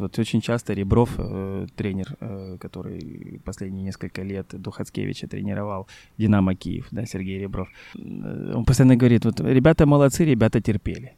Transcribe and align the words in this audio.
Вот 0.00 0.18
очень 0.18 0.40
часто 0.40 0.72
Ребров, 0.72 1.10
э, 1.18 1.66
тренер, 1.76 2.16
э, 2.20 2.56
который 2.60 3.40
последние 3.44 3.84
несколько 3.84 4.22
лет 4.22 4.46
Духацкевича 4.52 5.26
тренировал, 5.28 5.88
Динамо 6.18 6.54
Киев, 6.54 6.88
да, 6.90 7.06
Сергей 7.06 7.38
Ребров, 7.38 7.68
э, 7.94 8.52
он 8.54 8.64
постоянно 8.64 8.96
говорит, 8.96 9.24
вот 9.24 9.40
ребята 9.40 9.86
молодцы, 9.86 10.24
ребята 10.24 10.60
терпели. 10.60 11.14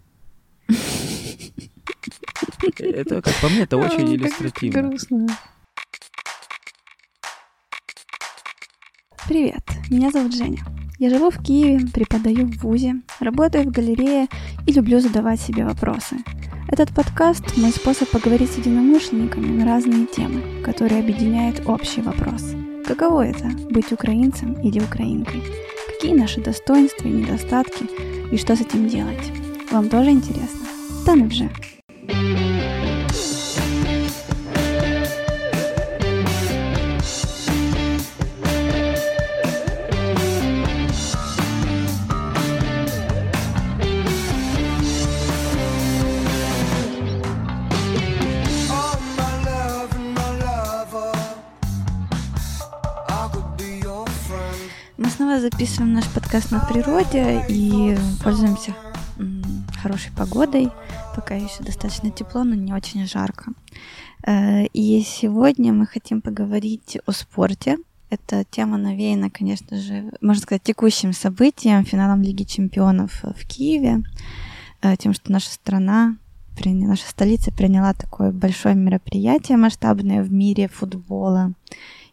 Это, 2.79 3.23
как 3.23 3.35
по 3.41 3.49
мне, 3.49 3.63
это 3.63 3.77
очень 3.77 4.15
иллюстративно. 4.15 4.89
Грустно. 4.89 5.27
Привет, 9.29 9.63
меня 9.91 10.11
зовут 10.11 10.35
Женя. 10.35 10.65
Я 10.99 11.11
живу 11.11 11.31
в 11.31 11.43
Киеве, 11.43 11.87
преподаю 11.93 12.47
в 12.47 12.63
ВУЗе, 12.63 13.03
работаю 13.19 13.65
в 13.65 13.73
галерее 13.73 14.29
и 14.65 14.73
люблю 14.73 15.01
задавать 15.01 15.41
себе 15.41 15.65
вопросы. 15.65 16.19
Этот 16.69 16.95
подкаст– 16.95 17.57
мой 17.57 17.73
способ 17.73 18.09
поговорить 18.11 18.53
с 18.53 18.59
единомышленниками 18.59 19.47
на 19.47 19.65
разные 19.65 20.07
темы, 20.07 20.63
которые 20.63 21.01
объединяют 21.01 21.63
общий 21.67 22.01
вопрос. 22.01 22.55
Каково 22.87 23.27
это– 23.27 23.49
быть 23.71 23.91
украинцем 23.91 24.53
или 24.63 24.79
украинкой? 24.79 25.43
Какие 25.89 26.15
наши 26.15 26.41
достоинства 26.41 27.09
и 27.09 27.13
недостатки? 27.13 27.87
И 28.33 28.37
что 28.37 28.55
с 28.55 28.61
этим 28.61 28.89
делать? 28.89 29.33
Вам 29.73 29.89
тоже 29.89 30.11
интересно? 30.11 30.61
Та 31.05 31.17
же. 31.29 31.51
Записываем 55.51 55.93
наш 55.93 56.09
подкаст 56.09 56.53
на 56.53 56.61
природе 56.61 57.45
и 57.51 57.95
пользуемся 58.23 58.75
хорошей 59.83 60.11
погодой. 60.17 60.71
Пока 61.15 61.35
еще 61.35 61.63
достаточно 61.63 62.11
тепло, 62.11 62.45
но 62.45 62.55
не 62.55 62.73
очень 62.73 63.07
жарко. 63.07 63.53
Э, 64.27 64.65
и 64.73 65.03
сегодня 65.03 65.75
мы 65.75 65.87
хотим 65.87 66.23
поговорить 66.23 66.97
о 67.05 67.13
спорте. 67.13 67.77
Эта 68.09 68.45
тема 68.51 68.79
навеяна, 68.79 69.29
конечно 69.29 69.77
же, 69.77 70.11
можно 70.23 70.41
сказать, 70.41 70.63
текущим 70.63 71.13
событием, 71.13 71.85
финалом 71.85 72.23
Лиги 72.23 72.45
чемпионов 72.45 73.23
в 73.23 73.47
Киеве, 73.47 74.03
э, 74.81 74.97
тем, 74.97 75.13
что 75.13 75.31
наша 75.31 75.51
страна, 75.51 76.17
наша 76.65 77.07
столица 77.07 77.53
приняла 77.53 77.93
такое 77.93 78.33
большое 78.33 78.77
мероприятие 78.77 79.59
масштабное 79.59 80.23
в 80.23 80.33
мире 80.33 80.69
футбола. 80.69 81.53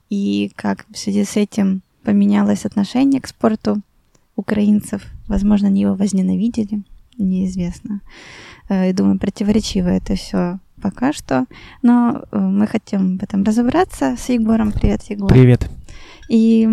И 0.09 0.51
как 0.57 0.85
в 0.89 0.97
связи 0.97 1.23
с 1.23 1.37
этим 1.37 1.81
поменялось 2.03 2.65
отношение 2.65 3.21
к 3.21 3.27
спорту 3.27 3.81
украинцев. 4.35 5.03
Возможно, 5.27 5.67
они 5.67 5.81
его 5.81 5.95
возненавидели, 5.95 6.83
неизвестно. 7.17 8.01
Э, 8.69 8.89
и 8.89 8.93
думаю, 8.93 9.19
противоречиво 9.19 9.87
это 9.87 10.15
все 10.15 10.59
пока 10.81 11.13
что. 11.13 11.45
Но 11.81 12.23
э, 12.31 12.37
мы 12.37 12.67
хотим 12.67 13.17
в 13.17 13.23
этом 13.23 13.43
разобраться 13.43 14.15
с 14.17 14.29
Егором. 14.29 14.71
Привет, 14.71 15.03
Егор. 15.03 15.29
Привет. 15.29 15.69
И 16.29 16.67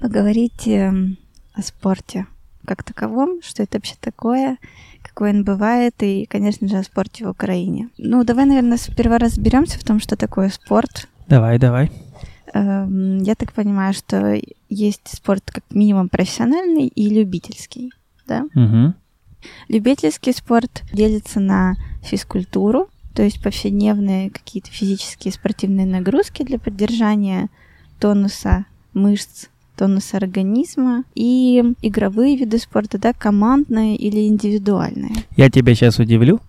поговорить 0.00 0.66
эм, 0.66 1.16
о 1.54 1.62
спорте 1.62 2.26
как 2.64 2.82
таковом, 2.82 3.40
что 3.42 3.62
это 3.62 3.78
вообще 3.78 3.94
такое, 4.00 4.58
какой 5.02 5.30
он 5.30 5.44
бывает, 5.44 5.94
и, 6.00 6.26
конечно 6.26 6.68
же, 6.68 6.76
о 6.76 6.82
спорте 6.82 7.26
в 7.26 7.30
Украине. 7.30 7.88
Ну, 7.98 8.24
давай, 8.24 8.46
наверное, 8.46 8.76
сперва 8.76 9.18
разберемся 9.18 9.78
в 9.78 9.84
том, 9.84 10.00
что 10.00 10.16
такое 10.16 10.48
спорт. 10.48 11.08
Давай, 11.28 11.58
давай. 11.58 11.90
Эм, 12.54 13.22
я 13.22 13.34
так 13.34 13.52
понимаю, 13.52 13.94
что 13.94 14.40
есть 14.68 15.08
спорт 15.08 15.42
как 15.46 15.64
минимум 15.70 16.08
профессиональный 16.08 16.86
и 16.86 17.08
любительский, 17.08 17.92
да? 18.26 18.44
Угу. 18.54 18.94
Любительский 19.68 20.32
спорт 20.32 20.82
делится 20.92 21.40
на 21.40 21.74
физкультуру, 22.02 22.88
то 23.14 23.22
есть 23.22 23.42
повседневные 23.42 24.30
какие-то 24.30 24.70
физические 24.70 25.32
спортивные 25.32 25.86
нагрузки 25.86 26.42
для 26.42 26.58
поддержания 26.58 27.48
тонуса 27.98 28.66
мышц, 28.94 29.46
тонуса 29.76 30.18
организма 30.18 31.04
и 31.14 31.74
игровые 31.82 32.36
виды 32.36 32.58
спорта, 32.58 32.98
да, 32.98 33.12
командные 33.12 33.96
или 33.96 34.26
индивидуальные. 34.28 35.12
Я 35.36 35.50
тебя 35.50 35.74
сейчас 35.74 35.98
удивлю, 35.98 36.40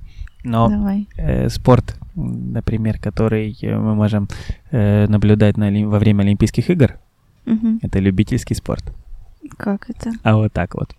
но 0.43 0.67
Давай. 0.69 1.07
Э, 1.17 1.49
спорт 1.49 1.97
например, 2.15 2.99
который 2.99 3.57
э, 3.61 3.77
мы 3.77 3.95
можем 3.95 4.27
э, 4.71 5.07
наблюдать 5.07 5.57
на, 5.57 5.71
во 5.87 5.99
время 5.99 6.23
Олимпийских 6.23 6.69
игр, 6.69 6.99
угу. 7.45 7.79
это 7.81 7.99
любительский 7.99 8.55
спорт. 8.55 8.83
Как 9.57 9.89
это? 9.89 10.11
А 10.23 10.35
вот 10.35 10.53
так 10.53 10.75
вот. 10.75 10.95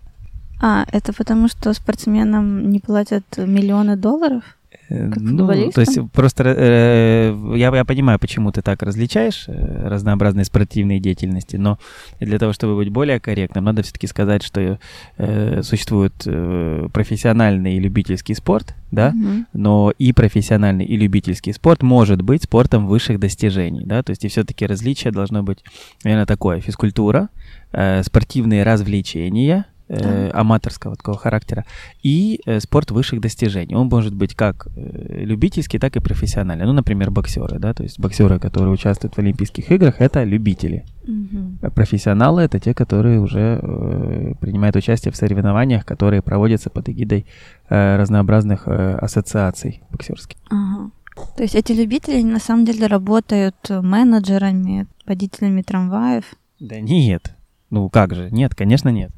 А, 0.61 0.85
это 0.91 1.13
потому, 1.13 1.47
что 1.47 1.73
спортсменам 1.73 2.69
не 2.69 2.79
платят 2.79 3.25
миллионы 3.37 3.97
долларов? 3.97 4.43
Э, 4.89 5.11
ну, 5.15 5.47
то 5.71 5.81
есть 5.81 5.99
просто 6.11 6.43
э, 6.45 7.55
я, 7.55 7.75
я 7.75 7.85
понимаю, 7.85 8.19
почему 8.19 8.51
ты 8.51 8.61
так 8.61 8.83
различаешь 8.83 9.45
э, 9.47 9.87
разнообразные 9.87 10.45
спортивные 10.45 10.99
деятельности, 10.99 11.55
но 11.55 11.79
для 12.19 12.37
того, 12.37 12.53
чтобы 12.53 12.75
быть 12.75 12.89
более 12.89 13.19
корректным, 13.19 13.63
надо 13.63 13.83
все-таки 13.83 14.07
сказать, 14.07 14.43
что 14.43 14.79
э, 15.17 15.61
существует 15.63 16.13
э, 16.25 16.87
профессиональный 16.93 17.75
и 17.75 17.79
любительский 17.79 18.35
спорт, 18.35 18.75
да, 18.91 19.11
mm-hmm. 19.11 19.45
но 19.53 19.91
и 19.97 20.13
профессиональный 20.13 20.85
и 20.85 20.97
любительский 20.97 21.53
спорт 21.53 21.81
может 21.81 22.21
быть 22.21 22.43
спортом 22.43 22.87
высших 22.87 23.19
достижений, 23.19 23.85
да, 23.85 24.03
то 24.03 24.11
есть 24.11 24.23
и 24.23 24.27
все-таки 24.27 24.65
различие 24.65 25.11
должно 25.11 25.43
быть, 25.43 25.59
наверное, 26.03 26.25
такое: 26.25 26.59
физкультура, 26.59 27.29
э, 27.71 28.03
спортивные 28.03 28.63
развлечения 28.63 29.65
э, 29.87 30.29
аматорского 30.33 30.95
такого 30.95 31.17
характера, 31.17 31.65
и 32.03 32.41
э, 32.45 32.59
спорт 32.59 32.91
высших 32.91 33.21
достижений. 33.21 33.75
Он 33.75 33.87
может 33.87 34.13
быть 34.13 34.35
как 34.35 34.67
э, 34.75 35.23
любительский, 35.23 35.79
так 35.79 35.95
и 35.95 35.99
профессиональный. 35.99 36.65
Ну, 36.65 36.73
например, 36.73 37.11
боксеры, 37.11 37.59
да, 37.59 37.73
то 37.73 37.83
есть 37.83 37.99
боксеры, 37.99 38.39
которые 38.39 38.73
участвуют 38.73 39.15
в 39.15 39.19
Олимпийских 39.19 39.71
играх, 39.71 39.95
это 39.99 40.23
любители. 40.23 40.85
Угу. 41.07 41.71
профессионалы 41.75 42.41
это 42.41 42.59
те, 42.59 42.73
которые 42.73 43.19
уже 43.19 43.59
э, 43.61 44.33
принимают 44.39 44.75
участие 44.75 45.11
в 45.11 45.15
соревнованиях, 45.15 45.85
которые 45.85 46.23
проводятся 46.23 46.71
под 46.71 46.89
эгидой 46.89 47.27
э, 47.69 47.97
разнообразных 47.97 48.67
э, 48.67 48.95
ассоциаций 48.95 49.83
боксерских. 49.91 50.37
Ага. 50.49 50.89
То 51.37 51.43
есть 51.43 51.55
эти 51.55 51.73
любители 51.73 52.23
на 52.23 52.39
самом 52.39 52.65
деле 52.65 52.87
работают 52.87 53.55
менеджерами, 53.69 54.87
водителями 55.05 55.61
трамваев? 55.61 56.25
Да 56.59 56.79
нет. 56.79 57.35
Ну 57.69 57.89
как 57.89 58.15
же? 58.15 58.29
Нет, 58.31 58.55
конечно, 58.55 58.89
нет. 58.89 59.11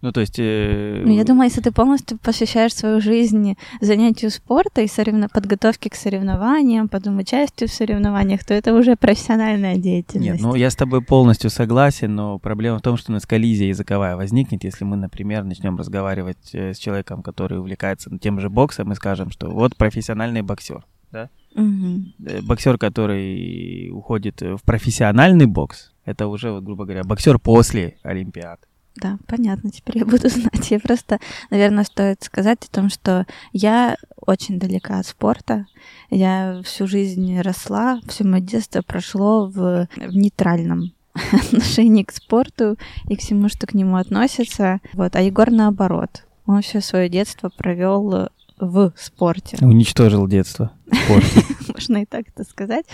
Ну, 0.00 0.12
то 0.12 0.20
есть... 0.20 0.38
Э... 0.38 1.02
Ну, 1.04 1.12
я 1.12 1.24
думаю, 1.24 1.48
если 1.48 1.60
ты 1.60 1.72
полностью 1.72 2.18
посвящаешь 2.18 2.74
свою 2.74 3.00
жизнь 3.00 3.56
занятию 3.80 4.30
спорта 4.30 4.82
и 4.82 4.86
соревно... 4.86 5.28
подготовке 5.28 5.90
к 5.90 5.96
соревнованиям, 5.96 6.88
потом 6.88 7.18
участию 7.18 7.68
в 7.68 7.72
соревнованиях, 7.72 8.44
то 8.44 8.54
это 8.54 8.74
уже 8.74 8.94
профессиональная 8.96 9.76
деятельность. 9.76 10.34
Нет, 10.34 10.40
ну, 10.40 10.54
я 10.54 10.70
с 10.70 10.76
тобой 10.76 11.02
полностью 11.02 11.50
согласен, 11.50 12.14
но 12.14 12.38
проблема 12.38 12.78
в 12.78 12.82
том, 12.82 12.96
что 12.96 13.10
у 13.10 13.14
нас 13.14 13.26
коллизия 13.26 13.68
языковая 13.68 14.14
возникнет, 14.14 14.62
если 14.62 14.84
мы, 14.84 14.96
например, 14.96 15.42
начнем 15.42 15.76
разговаривать 15.76 16.50
э, 16.52 16.74
с 16.74 16.78
человеком, 16.78 17.22
который 17.22 17.58
увлекается 17.58 18.16
тем 18.18 18.38
же 18.40 18.50
боксом, 18.50 18.92
и 18.92 18.94
скажем, 18.94 19.30
что 19.30 19.50
вот 19.50 19.76
профессиональный 19.76 20.42
боксер, 20.42 20.84
да? 21.10 21.28
Угу. 21.54 22.42
Боксер, 22.42 22.78
который 22.78 23.90
уходит 23.90 24.42
в 24.42 24.60
профессиональный 24.64 25.46
бокс, 25.46 25.92
это 26.04 26.28
уже, 26.28 26.52
вот, 26.52 26.62
грубо 26.62 26.84
говоря, 26.84 27.02
боксер 27.02 27.38
после 27.38 27.96
Олимпиад. 28.02 28.67
Да, 29.00 29.18
понятно, 29.26 29.70
теперь 29.70 29.98
я 29.98 30.04
буду 30.04 30.28
знать. 30.28 30.70
Я 30.70 30.80
просто, 30.80 31.20
наверное, 31.50 31.84
стоит 31.84 32.22
сказать 32.22 32.64
о 32.64 32.74
том, 32.74 32.90
что 32.90 33.26
я 33.52 33.96
очень 34.26 34.58
далека 34.58 34.98
от 34.98 35.06
спорта. 35.06 35.66
Я 36.10 36.60
всю 36.64 36.86
жизнь 36.86 37.40
росла, 37.40 38.00
все 38.08 38.24
мое 38.24 38.40
детство 38.40 38.82
прошло 38.82 39.46
в, 39.46 39.88
в 39.96 40.16
нейтральном 40.16 40.92
отношении 41.32 42.02
к 42.02 42.12
спорту 42.12 42.76
и 43.08 43.16
к 43.16 43.20
всему, 43.20 43.48
что 43.48 43.66
к 43.66 43.74
нему 43.74 43.96
относится. 43.96 44.80
Вот. 44.94 45.14
А 45.14 45.20
Егор 45.20 45.50
наоборот. 45.50 46.24
Он 46.46 46.62
все 46.62 46.80
свое 46.80 47.08
детство 47.08 47.50
провел 47.50 48.30
в 48.58 48.92
спорте. 48.96 49.58
Уничтожил 49.60 50.26
детство 50.26 50.72
в 50.86 50.96
спорте. 50.96 51.42
Можно 51.72 52.02
и 52.02 52.04
так 52.06 52.26
это 52.28 52.42
сказать. 52.42 52.86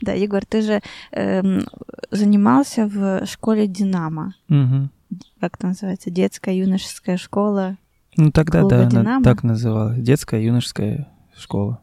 Да, 0.00 0.12
Егор, 0.12 0.46
ты 0.46 0.62
же 0.62 0.80
эм, 1.10 1.66
занимался 2.10 2.86
в 2.86 3.26
школе 3.26 3.66
Динамо. 3.66 4.34
Угу 4.48 4.88
как 5.40 5.56
это 5.56 5.68
называется, 5.68 6.10
детская 6.10 6.56
юношеская 6.56 7.16
школа. 7.16 7.76
Ну 8.16 8.30
тогда 8.30 8.64
да, 8.64 8.88
она 8.88 9.20
так 9.22 9.42
называлась, 9.42 9.98
детская 9.98 10.42
юношеская 10.42 11.08
школа. 11.36 11.80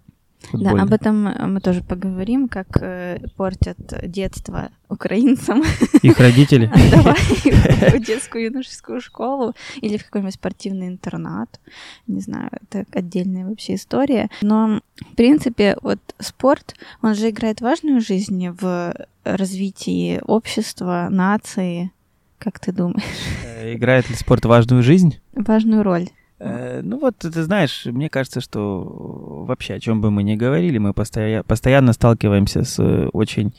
Да, 0.54 0.72
об 0.72 0.94
этом 0.94 1.24
мы 1.24 1.60
тоже 1.60 1.82
поговорим, 1.82 2.48
как 2.48 2.68
э, 2.80 3.20
портят 3.36 3.78
детство 4.04 4.70
украинцам. 4.88 5.64
Их 6.04 6.20
родители. 6.20 6.72
Давай 6.92 7.16
в 7.16 8.00
детскую 8.00 8.46
юношескую 8.46 9.02
школу 9.02 9.56
или 9.82 9.98
в 9.98 10.06
какой-нибудь 10.06 10.36
спортивный 10.36 10.88
интернат. 10.88 11.60
Не 12.06 12.22
знаю, 12.22 12.50
это 12.52 12.86
отдельная 12.92 13.46
вообще 13.46 13.76
история. 13.76 14.30
Но, 14.42 14.80
в 14.96 15.16
принципе, 15.16 15.76
вот 15.82 16.00
спорт, 16.20 16.76
он 17.02 17.16
же 17.16 17.30
играет 17.30 17.60
важную 17.60 18.00
жизнь 18.00 18.50
в 18.50 18.94
развитии 19.24 20.22
общества, 20.26 21.08
нации. 21.10 21.92
Как 22.38 22.60
ты 22.60 22.72
думаешь? 22.72 23.04
Э, 23.46 23.74
играет 23.74 24.10
ли 24.10 24.16
спорт 24.16 24.46
важную 24.46 24.84
жизнь? 24.84 25.20
Важную 25.34 25.84
роль. 25.84 26.10
Э, 26.40 26.82
ну 26.84 27.00
вот, 27.00 27.18
ты 27.18 27.44
знаешь, 27.44 27.86
мне 27.86 28.10
кажется, 28.10 28.42
что 28.42 29.44
вообще 29.48 29.76
о 29.76 29.80
чем 29.80 30.02
бы 30.02 30.12
мы 30.12 30.24
ни 30.24 30.36
говорили, 30.36 30.78
мы 30.78 30.94
постоя- 30.94 31.44
постоянно 31.44 31.94
сталкиваемся 31.94 32.64
с 32.64 32.80
э, 32.80 33.08
очень 33.14 33.54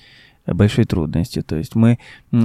большой 0.47 0.85
трудностью. 0.85 1.43
То 1.43 1.57
есть 1.57 1.75
мы 1.75 1.99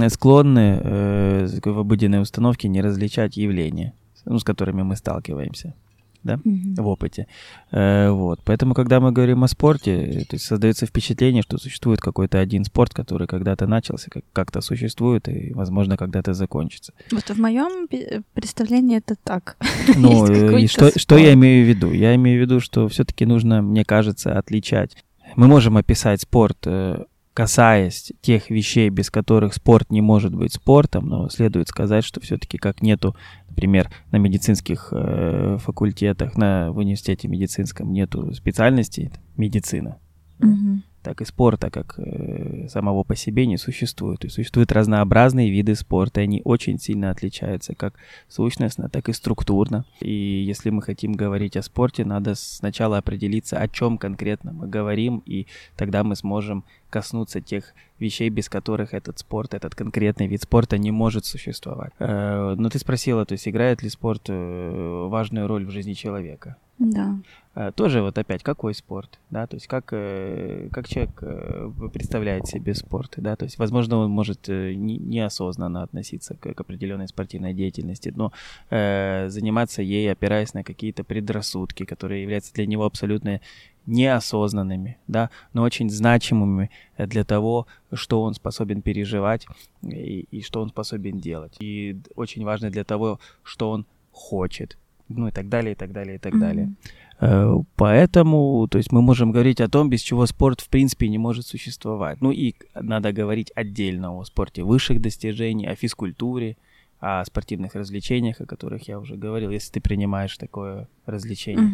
склонны 0.08 0.80
э, 0.82 1.46
в 1.64 1.78
обыденной 1.78 2.20
установке 2.20 2.68
не 2.68 2.82
различать 2.82 3.36
явления, 3.36 3.94
ну, 4.24 4.38
с 4.38 4.44
которыми 4.44 4.82
мы 4.82 4.96
сталкиваемся 4.96 5.74
да, 6.24 6.34
mm-hmm. 6.34 6.82
в 6.82 6.86
опыте. 6.86 7.26
Э, 7.70 8.10
вот. 8.10 8.40
Поэтому, 8.44 8.74
когда 8.74 8.98
мы 8.98 9.12
говорим 9.12 9.44
о 9.44 9.48
спорте, 9.48 10.24
то 10.28 10.34
есть 10.34 10.46
создается 10.46 10.86
впечатление, 10.86 11.42
что 11.42 11.58
существует 11.58 12.00
какой-то 12.00 12.40
один 12.40 12.64
спорт, 12.64 12.94
который 12.94 13.26
когда-то 13.26 13.66
начался, 13.66 14.10
как- 14.10 14.24
как-то 14.32 14.60
существует 14.60 15.28
и, 15.28 15.52
возможно, 15.54 15.96
когда-то 15.96 16.34
закончится. 16.34 16.92
Вот 17.12 17.24
в 17.24 17.38
моем 17.38 17.88
представлении 18.34 18.96
это 18.96 19.14
так. 19.22 19.56
Ну, 19.96 20.26
и 20.56 20.66
что, 20.66 20.98
что 20.98 21.16
я 21.16 21.34
имею 21.34 21.64
в 21.64 21.68
виду? 21.68 21.92
Я 21.92 22.14
имею 22.14 22.38
в 22.38 22.42
виду, 22.42 22.60
что 22.60 22.88
все-таки 22.88 23.26
нужно, 23.26 23.62
мне 23.62 23.84
кажется, 23.84 24.38
отличать. 24.38 24.96
Мы 25.36 25.46
можем 25.46 25.76
описать 25.76 26.20
спорт 26.20 26.58
э, 26.66 27.04
касаясь 27.34 28.12
тех 28.20 28.48
вещей, 28.48 28.88
без 28.88 29.10
которых 29.10 29.54
спорт 29.54 29.90
не 29.90 30.00
может 30.00 30.34
быть 30.34 30.54
спортом, 30.54 31.06
но 31.06 31.28
следует 31.28 31.68
сказать, 31.68 32.04
что 32.04 32.20
все-таки 32.20 32.58
как 32.58 32.80
нету, 32.80 33.16
например, 33.48 33.90
на 34.12 34.16
медицинских 34.16 34.88
э, 34.92 35.58
факультетах, 35.60 36.36
на 36.36 36.70
в 36.70 36.78
университете 36.78 37.28
медицинском 37.28 37.92
нету 37.92 38.32
специальности 38.32 39.12
медицина. 39.36 39.98
Угу 40.40 40.82
так 41.04 41.20
и 41.20 41.24
спорта, 41.26 41.70
как 41.70 41.94
э, 41.98 42.66
самого 42.68 43.04
по 43.04 43.14
себе, 43.14 43.46
не 43.46 43.58
существует. 43.58 44.24
Есть 44.24 44.36
существуют 44.36 44.72
разнообразные 44.72 45.50
виды 45.50 45.74
спорта, 45.74 46.20
и 46.20 46.24
они 46.24 46.42
очень 46.44 46.78
сильно 46.78 47.10
отличаются 47.10 47.74
как 47.74 47.94
сущностно, 48.28 48.88
так 48.88 49.08
и 49.10 49.12
структурно. 49.12 49.84
И 50.00 50.12
если 50.12 50.70
мы 50.70 50.80
хотим 50.80 51.12
говорить 51.12 51.56
о 51.56 51.62
спорте, 51.62 52.04
надо 52.04 52.34
сначала 52.34 52.98
определиться, 52.98 53.58
о 53.58 53.68
чем 53.68 53.98
конкретно 53.98 54.52
мы 54.52 54.66
говорим, 54.66 55.22
и 55.26 55.46
тогда 55.76 56.02
мы 56.04 56.16
сможем 56.16 56.64
коснуться 56.88 57.40
тех 57.40 57.74
вещей, 57.98 58.30
без 58.30 58.48
которых 58.48 58.94
этот 58.94 59.18
спорт, 59.18 59.52
этот 59.52 59.74
конкретный 59.74 60.26
вид 60.26 60.42
спорта 60.42 60.78
не 60.78 60.90
может 60.90 61.26
существовать. 61.26 61.92
Э, 61.98 62.54
но 62.56 62.70
ты 62.70 62.78
спросила, 62.78 63.26
то 63.26 63.32
есть 63.32 63.46
играет 63.46 63.82
ли 63.82 63.90
спорт 63.90 64.22
э, 64.28 65.06
важную 65.10 65.46
роль 65.48 65.66
в 65.66 65.70
жизни 65.70 65.92
человека? 65.92 66.56
Да. 66.78 67.18
Э, 67.54 67.70
тоже 67.72 68.02
вот 68.02 68.18
опять 68.18 68.42
какой 68.42 68.74
спорт, 68.74 69.20
да, 69.30 69.46
то 69.46 69.54
есть 69.54 69.68
как, 69.68 69.92
э, 69.92 70.68
как 70.72 70.88
человек 70.88 71.18
э, 71.22 71.70
представляет 71.92 72.48
себе 72.48 72.74
спорт, 72.74 73.14
да, 73.16 73.36
то 73.36 73.44
есть, 73.44 73.58
возможно, 73.58 73.98
он 73.98 74.10
может 74.10 74.48
неосознанно 74.48 75.84
относиться 75.84 76.34
к, 76.34 76.46
определенной 76.60 77.06
спортивной 77.08 77.52
деятельности, 77.52 78.12
но 78.14 78.32
заниматься 78.70 79.82
ей, 79.82 80.10
опираясь 80.10 80.54
на 80.54 80.64
какие-то 80.64 81.04
предрассудки, 81.04 81.84
которые 81.84 82.22
являются 82.22 82.52
для 82.54 82.66
него 82.66 82.84
абсолютно 82.84 83.40
неосознанными, 83.86 84.98
да, 85.06 85.30
но 85.52 85.62
очень 85.62 85.90
значимыми 85.90 86.70
для 86.96 87.24
того, 87.24 87.66
что 87.92 88.22
он 88.22 88.34
способен 88.34 88.82
переживать 88.82 89.46
и, 89.82 90.26
и 90.30 90.40
что 90.42 90.62
он 90.62 90.70
способен 90.70 91.18
делать. 91.18 91.56
И 91.60 92.00
очень 92.16 92.44
важно 92.44 92.70
для 92.70 92.84
того, 92.84 93.20
что 93.42 93.70
он 93.70 93.86
хочет, 94.10 94.78
ну 95.08 95.28
и 95.28 95.30
так 95.30 95.48
далее, 95.48 95.72
и 95.72 95.74
так 95.74 95.92
далее, 95.92 96.16
и 96.16 96.18
так 96.18 96.34
mm-hmm. 96.34 96.40
далее. 96.40 96.72
Э, 97.20 97.54
поэтому, 97.76 98.66
то 98.68 98.78
есть 98.78 98.92
мы 98.92 99.02
можем 99.02 99.32
говорить 99.32 99.60
о 99.60 99.68
том, 99.68 99.88
без 99.88 100.00
чего 100.00 100.26
спорт 100.26 100.60
в 100.60 100.68
принципе 100.68 101.08
не 101.08 101.18
может 101.18 101.46
существовать. 101.46 102.20
Ну 102.20 102.30
и 102.30 102.54
надо 102.74 103.12
говорить 103.12 103.52
отдельно 103.54 104.12
о 104.12 104.24
спорте 104.24 104.62
высших 104.62 105.00
достижений, 105.00 105.66
о 105.66 105.74
физкультуре, 105.74 106.56
о 107.00 107.24
спортивных 107.24 107.74
развлечениях, 107.74 108.40
о 108.40 108.46
которых 108.46 108.88
я 108.88 108.98
уже 108.98 109.16
говорил, 109.16 109.50
если 109.50 109.72
ты 109.72 109.80
принимаешь 109.80 110.36
такое 110.38 110.88
развлечение. 111.06 111.64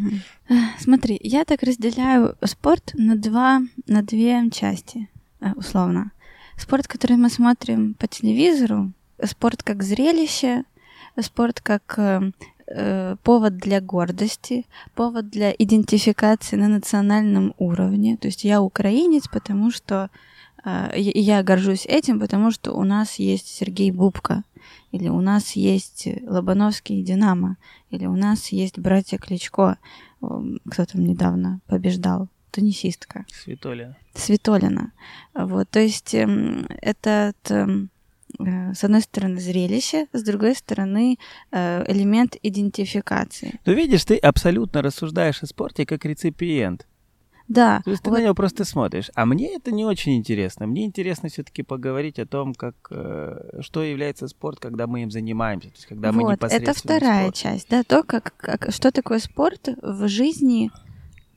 Угу. 0.49 0.55
Смотри, 0.79 1.19
я 1.23 1.45
так 1.45 1.63
разделяю 1.63 2.35
спорт 2.43 2.91
на 2.95 3.15
два, 3.15 3.61
на 3.87 4.03
две 4.03 4.49
части, 4.51 5.07
э, 5.39 5.53
условно. 5.55 6.11
Спорт, 6.57 6.87
который 6.87 7.17
мы 7.17 7.29
смотрим 7.29 7.93
по 7.95 8.07
телевизору, 8.07 8.91
спорт 9.23 9.63
как 9.63 9.83
зрелище, 9.83 10.63
спорт 11.19 11.61
как 11.61 11.97
э, 12.73 13.15
повод 13.23 13.57
для 13.57 13.81
гордости, 13.81 14.65
повод 14.95 15.29
для 15.29 15.51
идентификации 15.51 16.55
на 16.55 16.67
национальном 16.67 17.53
уровне. 17.57 18.17
То 18.17 18.27
есть 18.27 18.43
я 18.43 18.61
украинец, 18.61 19.27
потому 19.27 19.71
что 19.71 20.09
э, 20.63 20.91
я 20.95 21.43
горжусь 21.43 21.85
этим, 21.85 22.19
потому 22.19 22.51
что 22.51 22.73
у 22.73 22.83
нас 22.83 23.19
есть 23.19 23.47
Сергей 23.47 23.91
Бубка, 23.91 24.43
или 24.91 25.09
у 25.09 25.21
нас 25.21 25.53
есть 25.53 26.07
Лобановский 26.27 27.03
Динамо, 27.03 27.57
или 27.89 28.05
у 28.05 28.15
нас 28.15 28.49
есть 28.49 28.77
братья 28.77 29.17
Кличко, 29.17 29.77
кто 30.19 30.85
там 30.85 31.03
недавно 31.03 31.61
побеждал, 31.67 32.27
теннисистка. 32.51 33.25
Светолина. 33.31 33.97
Светолина. 34.13 34.91
Вот, 35.33 35.69
то 35.69 35.79
есть 35.79 36.13
э, 36.13 36.27
этот 36.81 37.37
э, 37.49 37.65
Э, 37.65 37.90
с 38.73 38.83
одной 38.83 39.01
стороны, 39.01 39.39
зрелище, 39.39 40.07
с 40.13 40.23
другой 40.23 40.55
стороны, 40.55 41.17
э, 41.51 41.83
элемент 41.91 42.35
идентификации. 42.41 43.59
Ну, 43.65 43.73
видишь, 43.73 44.05
ты 44.05 44.17
абсолютно 44.17 44.81
рассуждаешь 44.81 45.43
о 45.43 45.45
спорте 45.45 45.85
как 45.85 46.05
реципиент. 46.05 46.87
Да. 47.51 47.81
То 47.83 47.91
есть 47.91 48.03
ты 48.03 48.09
вот... 48.09 48.19
на 48.19 48.23
него 48.23 48.33
просто 48.33 48.63
смотришь. 48.63 49.11
А 49.13 49.25
мне 49.25 49.55
это 49.55 49.71
не 49.71 49.83
очень 49.83 50.15
интересно. 50.15 50.67
Мне 50.67 50.85
интересно 50.85 51.27
все-таки 51.27 51.63
поговорить 51.63 52.17
о 52.17 52.25
том, 52.25 52.53
как 52.53 52.75
э, 52.91 53.59
что 53.59 53.83
является 53.83 54.29
спорт, 54.29 54.59
когда 54.59 54.87
мы 54.87 55.03
им 55.03 55.11
занимаемся, 55.11 55.67
то 55.67 55.75
есть 55.75 55.85
когда 55.85 56.13
вот, 56.13 56.23
мы 56.23 56.31
непосредственно. 56.31 56.71
Это 56.71 56.79
вторая 56.79 57.23
спорт. 57.23 57.35
часть, 57.35 57.69
да, 57.69 57.83
то 57.83 58.03
как, 58.03 58.33
как 58.37 58.71
что 58.71 58.91
такое 58.91 59.19
спорт 59.19 59.67
в 59.81 60.07
жизни 60.07 60.71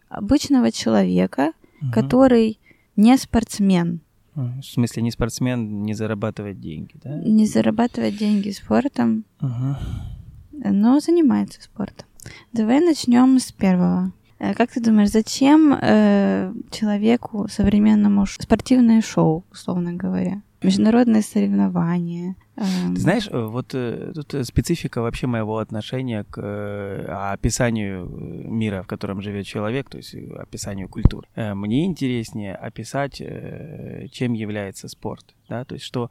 обычного 0.09 0.71
человека, 0.71 1.53
угу. 1.83 1.91
который 1.93 2.61
не 2.95 3.17
спортсмен. 3.19 4.01
В 4.34 4.62
смысле, 4.62 5.02
не 5.02 5.10
спортсмен, 5.10 5.82
не 5.82 5.94
зарабатывает 5.94 6.60
деньги, 6.60 6.92
да? 7.02 7.14
Не 7.16 7.46
зарабатывает 7.46 8.16
деньги 8.16 8.50
спортом, 8.50 9.25
угу. 9.40 9.76
но 10.52 10.98
занимается 11.00 11.62
спортом. 11.62 12.06
Давай 12.52 12.81
начнем 12.81 13.38
с 13.38 13.52
первого. 13.52 14.12
Э, 14.38 14.54
как 14.54 14.72
ты 14.72 14.81
думаешь, 14.81 15.10
зачем 15.10 15.72
э, 15.81 16.52
человеку 16.70 17.46
современному 17.48 18.26
спортивное 18.26 19.00
шоу, 19.00 19.44
условно 19.53 19.93
говоря? 19.93 20.43
Международные 20.65 21.23
соревнования. 21.23 22.37
Ты 22.56 23.01
знаешь, 23.01 23.29
э, 23.31 23.47
вот 23.47 23.75
э, 23.75 24.13
тут 24.15 24.35
э, 24.35 24.44
специфика 24.44 25.03
вообще 25.03 25.27
моего 25.27 25.59
отношения 25.59 26.25
к 26.25 27.33
описанию 27.33 28.06
мира, 28.06 28.83
в 28.83 28.87
котором 28.87 29.21
живет 29.23 29.47
человек, 29.47 29.91
то 29.91 29.99
есть 29.99 30.15
описанию 30.15 30.89
культуры. 30.89 31.27
Мне 31.37 31.85
интереснее 31.85 32.55
описать, 32.55 33.21
чем 34.13 34.33
является 34.35 34.89
спорт, 34.89 35.35
да, 35.49 35.65
то 35.65 35.75
есть 35.75 35.85
что 35.85 36.11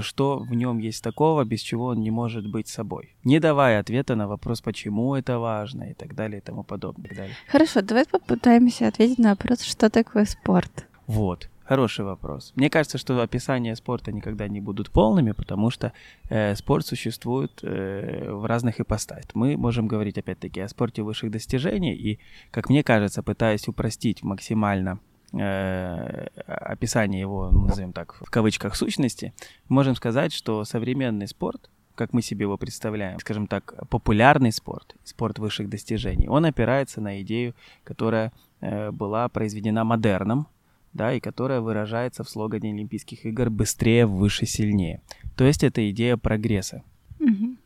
что 0.00 0.40
в 0.40 0.52
нем 0.54 0.78
есть 0.78 1.04
такого, 1.04 1.44
без 1.44 1.60
чего 1.60 1.86
он 1.86 2.00
не 2.00 2.10
может 2.10 2.50
быть 2.50 2.66
собой. 2.66 3.14
Не 3.22 3.38
давая 3.38 3.78
ответа 3.78 4.16
на 4.16 4.26
вопрос, 4.26 4.60
почему 4.60 5.14
это 5.14 5.38
важно 5.38 5.84
и 5.84 5.94
так 5.94 6.16
далее 6.16 6.38
и 6.38 6.40
тому 6.40 6.64
подобное. 6.64 7.14
далее. 7.14 7.36
Хорошо, 7.46 7.80
давай 7.82 8.04
попытаемся 8.04 8.88
ответить 8.88 9.18
на 9.18 9.30
вопрос, 9.30 9.62
что 9.62 9.88
такое 9.88 10.24
спорт. 10.24 10.88
Вот. 11.06 11.48
Хороший 11.68 12.06
вопрос. 12.06 12.52
Мне 12.56 12.70
кажется, 12.70 12.96
что 12.96 13.20
описания 13.20 13.76
спорта 13.76 14.10
никогда 14.10 14.48
не 14.48 14.58
будут 14.58 14.90
полными, 14.90 15.32
потому 15.32 15.68
что 15.68 15.92
э, 16.30 16.54
спорт 16.54 16.86
существует 16.86 17.60
э, 17.62 18.32
в 18.32 18.46
разных 18.46 18.80
ипостасях. 18.80 19.34
Мы 19.34 19.58
можем 19.58 19.86
говорить, 19.86 20.16
опять-таки, 20.16 20.62
о 20.62 20.68
спорте 20.68 21.02
высших 21.02 21.30
достижений, 21.30 21.94
и, 21.94 22.20
как 22.50 22.70
мне 22.70 22.82
кажется, 22.82 23.22
пытаясь 23.22 23.68
упростить 23.68 24.22
максимально 24.22 24.98
э, 25.34 26.28
описание 26.46 27.20
его, 27.20 27.50
назовем 27.50 27.92
так, 27.92 28.14
в 28.14 28.30
кавычках 28.30 28.74
сущности, 28.74 29.34
можем 29.68 29.94
сказать, 29.94 30.32
что 30.32 30.64
современный 30.64 31.28
спорт, 31.28 31.68
как 31.94 32.14
мы 32.14 32.22
себе 32.22 32.44
его 32.44 32.56
представляем, 32.56 33.18
скажем 33.18 33.46
так, 33.46 33.74
популярный 33.90 34.52
спорт, 34.52 34.96
спорт 35.04 35.38
высших 35.38 35.68
достижений, 35.68 36.28
он 36.28 36.46
опирается 36.46 37.02
на 37.02 37.20
идею, 37.20 37.54
которая 37.84 38.32
э, 38.62 38.90
была 38.90 39.28
произведена 39.28 39.84
модерном, 39.84 40.46
да, 40.92 41.12
и 41.12 41.20
которая 41.20 41.60
выражается 41.60 42.24
в 42.24 42.30
слогане 42.30 42.72
Олимпийских 42.72 43.26
игр 43.26 43.50
«быстрее, 43.50 44.06
выше, 44.06 44.46
сильнее». 44.46 45.02
То 45.36 45.44
есть 45.44 45.62
это 45.64 45.88
идея 45.90 46.16
прогресса. 46.16 46.82
Угу. 47.20 47.56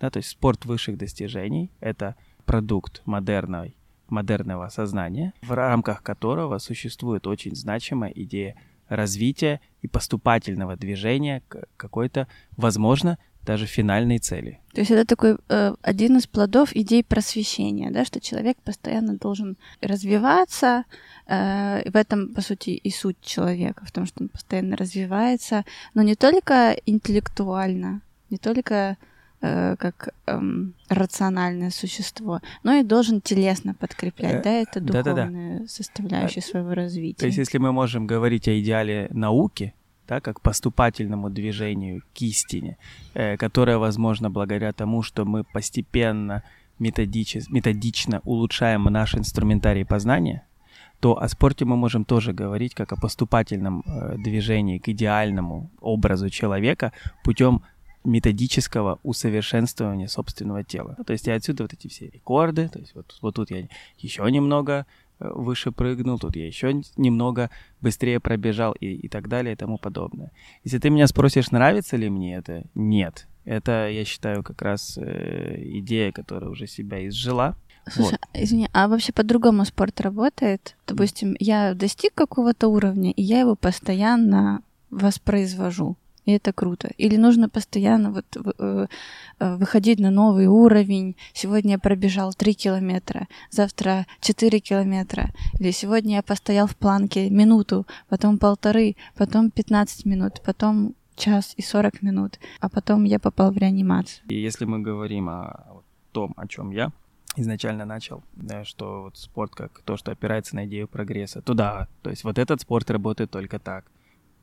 Да, 0.00 0.10
то 0.10 0.18
есть 0.18 0.28
спорт 0.28 0.64
высших 0.64 0.98
достижений— 0.98 1.70
это 1.80 2.16
продукт 2.44 3.02
модерной 3.06 3.76
модерного 4.08 4.68
сознания, 4.68 5.32
в 5.42 5.52
рамках 5.52 6.02
которого 6.02 6.58
существует 6.58 7.26
очень 7.26 7.54
значимая 7.54 8.10
идея 8.10 8.54
развития 8.88 9.60
и 9.82 9.88
поступательного 9.88 10.76
движения 10.76 11.42
к 11.48 11.66
какой-то, 11.76 12.28
возможно, 12.56 13.18
даже 13.44 13.66
финальной 13.66 14.18
цели. 14.18 14.60
То 14.72 14.80
есть 14.80 14.90
это 14.90 15.04
такой 15.04 15.36
э, 15.48 15.74
один 15.82 16.16
из 16.16 16.26
плодов 16.26 16.74
идей 16.74 17.04
просвещения, 17.04 17.90
да, 17.90 18.04
что 18.04 18.20
человек 18.20 18.56
постоянно 18.64 19.16
должен 19.16 19.56
развиваться. 19.80 20.84
Э, 21.26 21.88
в 21.88 21.96
этом, 21.96 22.34
по 22.34 22.40
сути, 22.40 22.70
и 22.70 22.90
суть 22.90 23.16
человека, 23.22 23.84
в 23.86 23.92
том, 23.92 24.06
что 24.06 24.22
он 24.22 24.28
постоянно 24.28 24.76
развивается, 24.76 25.64
но 25.94 26.02
не 26.02 26.16
только 26.16 26.76
интеллектуально, 26.86 28.00
не 28.30 28.38
только 28.38 28.96
э, 29.40 29.76
как 29.78 30.08
эм, 30.26 30.74
рациональное 30.88 31.70
существо, 31.70 32.40
но 32.62 32.74
и 32.74 32.82
должен 32.82 33.20
телесно 33.20 33.74
подкреплять, 33.74 34.34
э, 34.34 34.42
да, 34.42 34.50
это 34.50 34.80
духовная 34.80 35.58
да, 35.58 35.58
да, 35.60 35.68
составляющая 35.68 36.40
да. 36.40 36.46
своего 36.46 36.74
развития. 36.74 37.20
То 37.20 37.26
есть, 37.26 37.38
если 37.38 37.58
мы 37.58 37.72
можем 37.72 38.06
говорить 38.06 38.48
о 38.48 38.58
идеале 38.58 39.08
науки, 39.10 39.74
да, 40.08 40.20
как 40.20 40.40
поступательному 40.40 41.30
движению 41.30 42.02
к 42.14 42.22
истине, 42.22 42.76
э, 43.14 43.36
которое 43.36 43.78
возможно 43.78 44.30
благодаря 44.30 44.72
тому, 44.72 45.02
что 45.02 45.24
мы 45.24 45.44
постепенно, 45.44 46.42
методич, 46.78 47.36
методично 47.48 48.20
улучшаем 48.24 48.84
наш 48.84 49.14
инструментарий 49.14 49.84
познания, 49.84 50.46
то 51.00 51.20
о 51.20 51.28
спорте 51.28 51.64
мы 51.64 51.76
можем 51.76 52.04
тоже 52.04 52.32
говорить 52.32 52.74
как 52.74 52.92
о 52.92 52.96
поступательном 52.96 53.82
э, 53.86 54.16
движении 54.18 54.78
к 54.78 54.88
идеальному 54.88 55.70
образу 55.80 56.30
человека 56.30 56.92
путем 57.22 57.62
методического 58.04 58.98
усовершенствования 59.02 60.08
собственного 60.08 60.62
тела. 60.62 60.96
То 61.06 61.12
есть 61.12 61.26
и 61.26 61.30
отсюда 61.30 61.64
вот 61.64 61.72
эти 61.72 61.88
все 61.88 62.08
рекорды, 62.08 62.68
то 62.68 62.78
есть 62.78 62.94
вот, 62.94 63.16
вот 63.22 63.34
тут 63.34 63.50
я 63.50 63.66
еще 63.98 64.30
немного 64.30 64.86
выше 65.18 65.72
прыгнул, 65.72 66.18
тут 66.18 66.36
я 66.36 66.46
еще 66.46 66.82
немного 66.96 67.50
быстрее 67.80 68.20
пробежал 68.20 68.72
и, 68.72 68.86
и 68.86 69.08
так 69.08 69.28
далее 69.28 69.52
и 69.54 69.56
тому 69.56 69.78
подобное. 69.78 70.30
Если 70.64 70.78
ты 70.78 70.90
меня 70.90 71.06
спросишь, 71.06 71.50
нравится 71.50 71.96
ли 71.96 72.10
мне 72.10 72.36
это, 72.36 72.64
нет. 72.74 73.26
Это, 73.44 73.88
я 73.90 74.04
считаю, 74.04 74.42
как 74.42 74.62
раз 74.62 74.96
э, 74.96 75.62
идея, 75.78 76.12
которая 76.12 76.50
уже 76.50 76.66
себя 76.66 77.06
изжила. 77.06 77.56
Слушай, 77.86 78.12
вот. 78.12 78.20
извини, 78.32 78.68
а 78.72 78.88
вообще 78.88 79.12
по-другому 79.12 79.64
спорт 79.66 80.00
работает? 80.00 80.76
Допустим, 80.86 81.36
я 81.38 81.74
достиг 81.74 82.14
какого-то 82.14 82.68
уровня, 82.68 83.10
и 83.12 83.22
я 83.22 83.40
его 83.40 83.54
постоянно 83.54 84.62
воспроизвожу 84.90 85.96
и 86.24 86.32
это 86.32 86.52
круто. 86.52 86.90
Или 86.98 87.16
нужно 87.16 87.48
постоянно 87.48 88.10
вот 88.10 88.24
э, 88.36 88.86
э, 89.38 89.56
выходить 89.56 90.00
на 90.00 90.10
новый 90.10 90.46
уровень. 90.46 91.16
Сегодня 91.32 91.72
я 91.72 91.78
пробежал 91.78 92.32
3 92.32 92.54
километра, 92.54 93.28
завтра 93.50 94.06
4 94.20 94.60
километра. 94.60 95.30
Или 95.60 95.72
сегодня 95.72 96.16
я 96.16 96.22
постоял 96.22 96.66
в 96.66 96.76
планке 96.76 97.30
минуту, 97.30 97.86
потом 98.08 98.38
полторы, 98.38 98.96
потом 99.16 99.50
15 99.50 100.06
минут, 100.06 100.40
потом 100.44 100.94
час 101.16 101.54
и 101.56 101.62
40 101.62 102.02
минут, 102.02 102.38
а 102.60 102.68
потом 102.68 103.04
я 103.04 103.18
попал 103.18 103.52
в 103.52 103.56
реанимацию. 103.56 104.24
И 104.28 104.34
если 104.34 104.64
мы 104.64 104.80
говорим 104.80 105.28
о 105.28 105.82
том, 106.12 106.34
о 106.36 106.46
чем 106.48 106.70
я 106.70 106.90
изначально 107.36 107.84
начал, 107.84 108.22
да, 108.36 108.64
что 108.64 109.02
вот 109.02 109.16
спорт 109.16 109.54
как 109.54 109.80
то, 109.84 109.96
что 109.96 110.12
опирается 110.12 110.56
на 110.56 110.64
идею 110.66 110.88
прогресса, 110.88 111.40
то 111.42 111.54
да, 111.54 111.88
то 112.02 112.10
есть 112.10 112.24
вот 112.24 112.38
этот 112.38 112.60
спорт 112.60 112.90
работает 112.90 113.30
только 113.30 113.58
так 113.58 113.84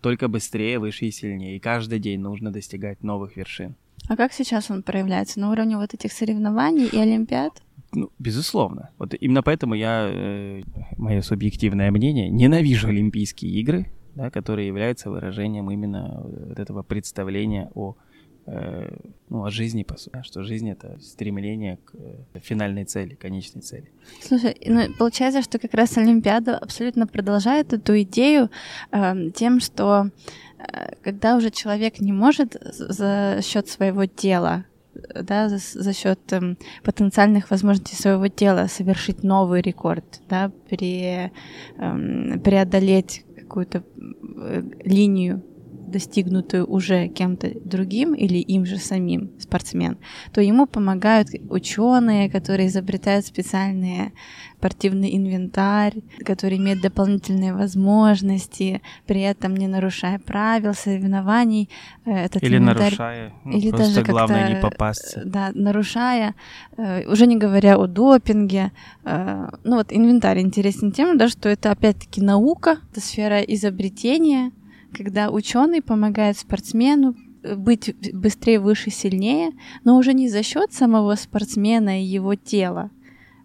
только 0.01 0.27
быстрее, 0.27 0.79
выше 0.79 1.05
и 1.05 1.11
сильнее. 1.11 1.55
И 1.55 1.59
каждый 1.59 1.99
день 1.99 2.19
нужно 2.19 2.51
достигать 2.51 3.03
новых 3.03 3.37
вершин. 3.37 3.75
А 4.07 4.15
как 4.15 4.33
сейчас 4.33 4.71
он 4.71 4.83
проявляется? 4.83 5.39
На 5.39 5.51
уровне 5.51 5.77
вот 5.77 5.93
этих 5.93 6.11
соревнований 6.11 6.87
и 6.87 6.97
олимпиад? 6.97 7.61
Ну, 7.93 8.09
безусловно. 8.19 8.89
Вот 8.97 9.13
именно 9.13 9.43
поэтому 9.43 9.75
я, 9.75 10.07
э, 10.09 10.63
мое 10.97 11.21
субъективное 11.21 11.91
мнение, 11.91 12.29
ненавижу 12.29 12.87
Олимпийские 12.87 13.51
игры, 13.59 13.87
да, 14.15 14.29
которые 14.29 14.67
являются 14.67 15.09
выражением 15.09 15.69
именно 15.69 16.21
вот 16.23 16.59
этого 16.59 16.83
представления 16.83 17.69
о 17.75 17.95
Э, 18.47 18.89
ну, 19.29 19.45
о 19.45 19.51
жизни, 19.51 19.83
по 19.83 19.97
сути, 19.97 20.21
что 20.23 20.43
жизнь— 20.43 20.69
это 20.71 20.99
стремление 20.99 21.77
к 21.85 21.93
э, 21.93 22.39
финальной 22.39 22.85
цели, 22.85 23.13
конечной 23.15 23.61
цели. 23.61 23.91
Слушай, 24.21 24.57
ну, 24.65 24.81
получается, 24.97 25.41
что 25.41 25.59
как 25.59 25.73
раз 25.73 25.97
Олимпиада 25.97 26.57
абсолютно 26.57 27.05
продолжает 27.07 27.71
эту 27.73 28.01
идею 28.01 28.49
э, 28.91 29.29
тем, 29.35 29.59
что 29.59 30.09
э, 30.57 30.95
когда 31.03 31.37
уже 31.37 31.51
человек 31.51 31.99
не 31.99 32.13
может 32.13 32.57
за 32.61 33.39
счет 33.43 33.67
своего 33.67 34.05
тела 34.05 34.65
да, 34.93 35.49
за, 35.49 35.57
за 35.57 35.93
счет 35.93 36.19
э, 36.33 36.55
потенциальных 36.83 37.51
возможностей 37.51 37.95
своего 37.95 38.27
тела 38.27 38.67
совершить 38.67 39.23
новый 39.23 39.61
рекорд, 39.61 40.21
да, 40.29 40.51
пре, 40.69 41.31
э, 41.77 42.39
преодолеть 42.39 43.23
какую-то 43.35 43.83
э, 44.37 44.63
линию 44.83 45.43
достигнутую 45.91 46.65
уже 46.65 47.07
кем-то 47.07 47.51
другим 47.63 48.13
или 48.13 48.37
им 48.37 48.65
же 48.65 48.77
самим, 48.77 49.31
спортсмен, 49.39 49.97
то 50.33 50.41
ему 50.41 50.65
помогают 50.65 51.29
ученые, 51.49 52.29
которые 52.29 52.67
изобретают 52.67 53.25
специальные 53.25 54.11
спортивный 54.61 55.17
инвентарь, 55.17 55.95
который 56.23 56.57
имеет 56.57 56.81
дополнительные 56.81 57.51
возможности, 57.51 58.81
при 59.07 59.21
этом 59.21 59.55
не 59.57 59.67
нарушая 59.67 60.19
правил 60.19 60.75
соревнований. 60.75 61.67
Э, 62.05 62.25
этот 62.25 62.43
или 62.43 62.57
инвентарь, 62.57 62.83
нарушая, 62.83 63.33
ну, 63.43 63.57
или 63.57 63.71
даже 63.71 64.03
главное 64.03 64.49
не 64.49 64.61
попасться. 64.61 65.23
Да, 65.25 65.49
нарушая, 65.55 66.35
э, 66.77 67.11
уже 67.11 67.25
не 67.25 67.37
говоря 67.37 67.77
о 67.77 67.87
допинге. 67.87 68.71
Э, 69.03 69.49
ну 69.63 69.77
вот 69.77 69.87
инвентарь 69.91 70.39
интересен 70.39 70.91
тем, 70.91 71.17
да, 71.17 71.27
что 71.27 71.49
это 71.49 71.71
опять-таки 71.71 72.21
наука, 72.21 72.77
это 72.91 73.01
сфера 73.01 73.41
изобретения, 73.41 74.51
когда 74.93 75.31
ученый 75.31 75.81
помогает 75.81 76.37
спортсмену 76.37 77.15
э, 77.43 77.55
быть 77.55 77.95
быстрее, 78.13 78.59
выше, 78.59 78.89
сильнее, 78.89 79.51
но 79.83 79.97
уже 79.97 80.13
не 80.13 80.29
за 80.29 80.43
счет 80.43 80.73
самого 80.73 81.15
спортсмена 81.15 82.01
и 82.01 82.05
его 82.05 82.35
тела. 82.35 82.89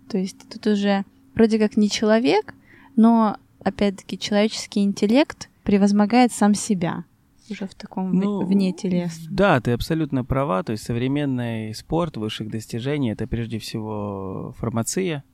То 0.08 0.18
есть 0.18 0.36
тут 0.48 0.66
уже 0.66 1.04
вроде 1.34 1.58
как 1.58 1.76
не 1.76 1.90
человек, 1.90 2.54
но 2.96 3.36
опять-таки 3.60 4.18
человеческий 4.18 4.82
интеллект 4.82 5.48
превозмогает 5.64 6.32
сам 6.32 6.54
себя 6.54 7.04
уже 7.50 7.66
в 7.66 7.74
таком 7.74 8.12
ну, 8.12 8.44
вне 8.44 8.72
телес. 8.72 9.26
Да, 9.30 9.60
ты 9.60 9.72
абсолютно 9.72 10.24
права. 10.24 10.62
То 10.62 10.72
есть 10.72 10.84
современный 10.84 11.74
спорт 11.74 12.16
высших 12.16 12.50
достижений 12.50 13.10
это 13.10 13.26
прежде 13.26 13.58
всего 13.58 14.54
фармация 14.58 15.24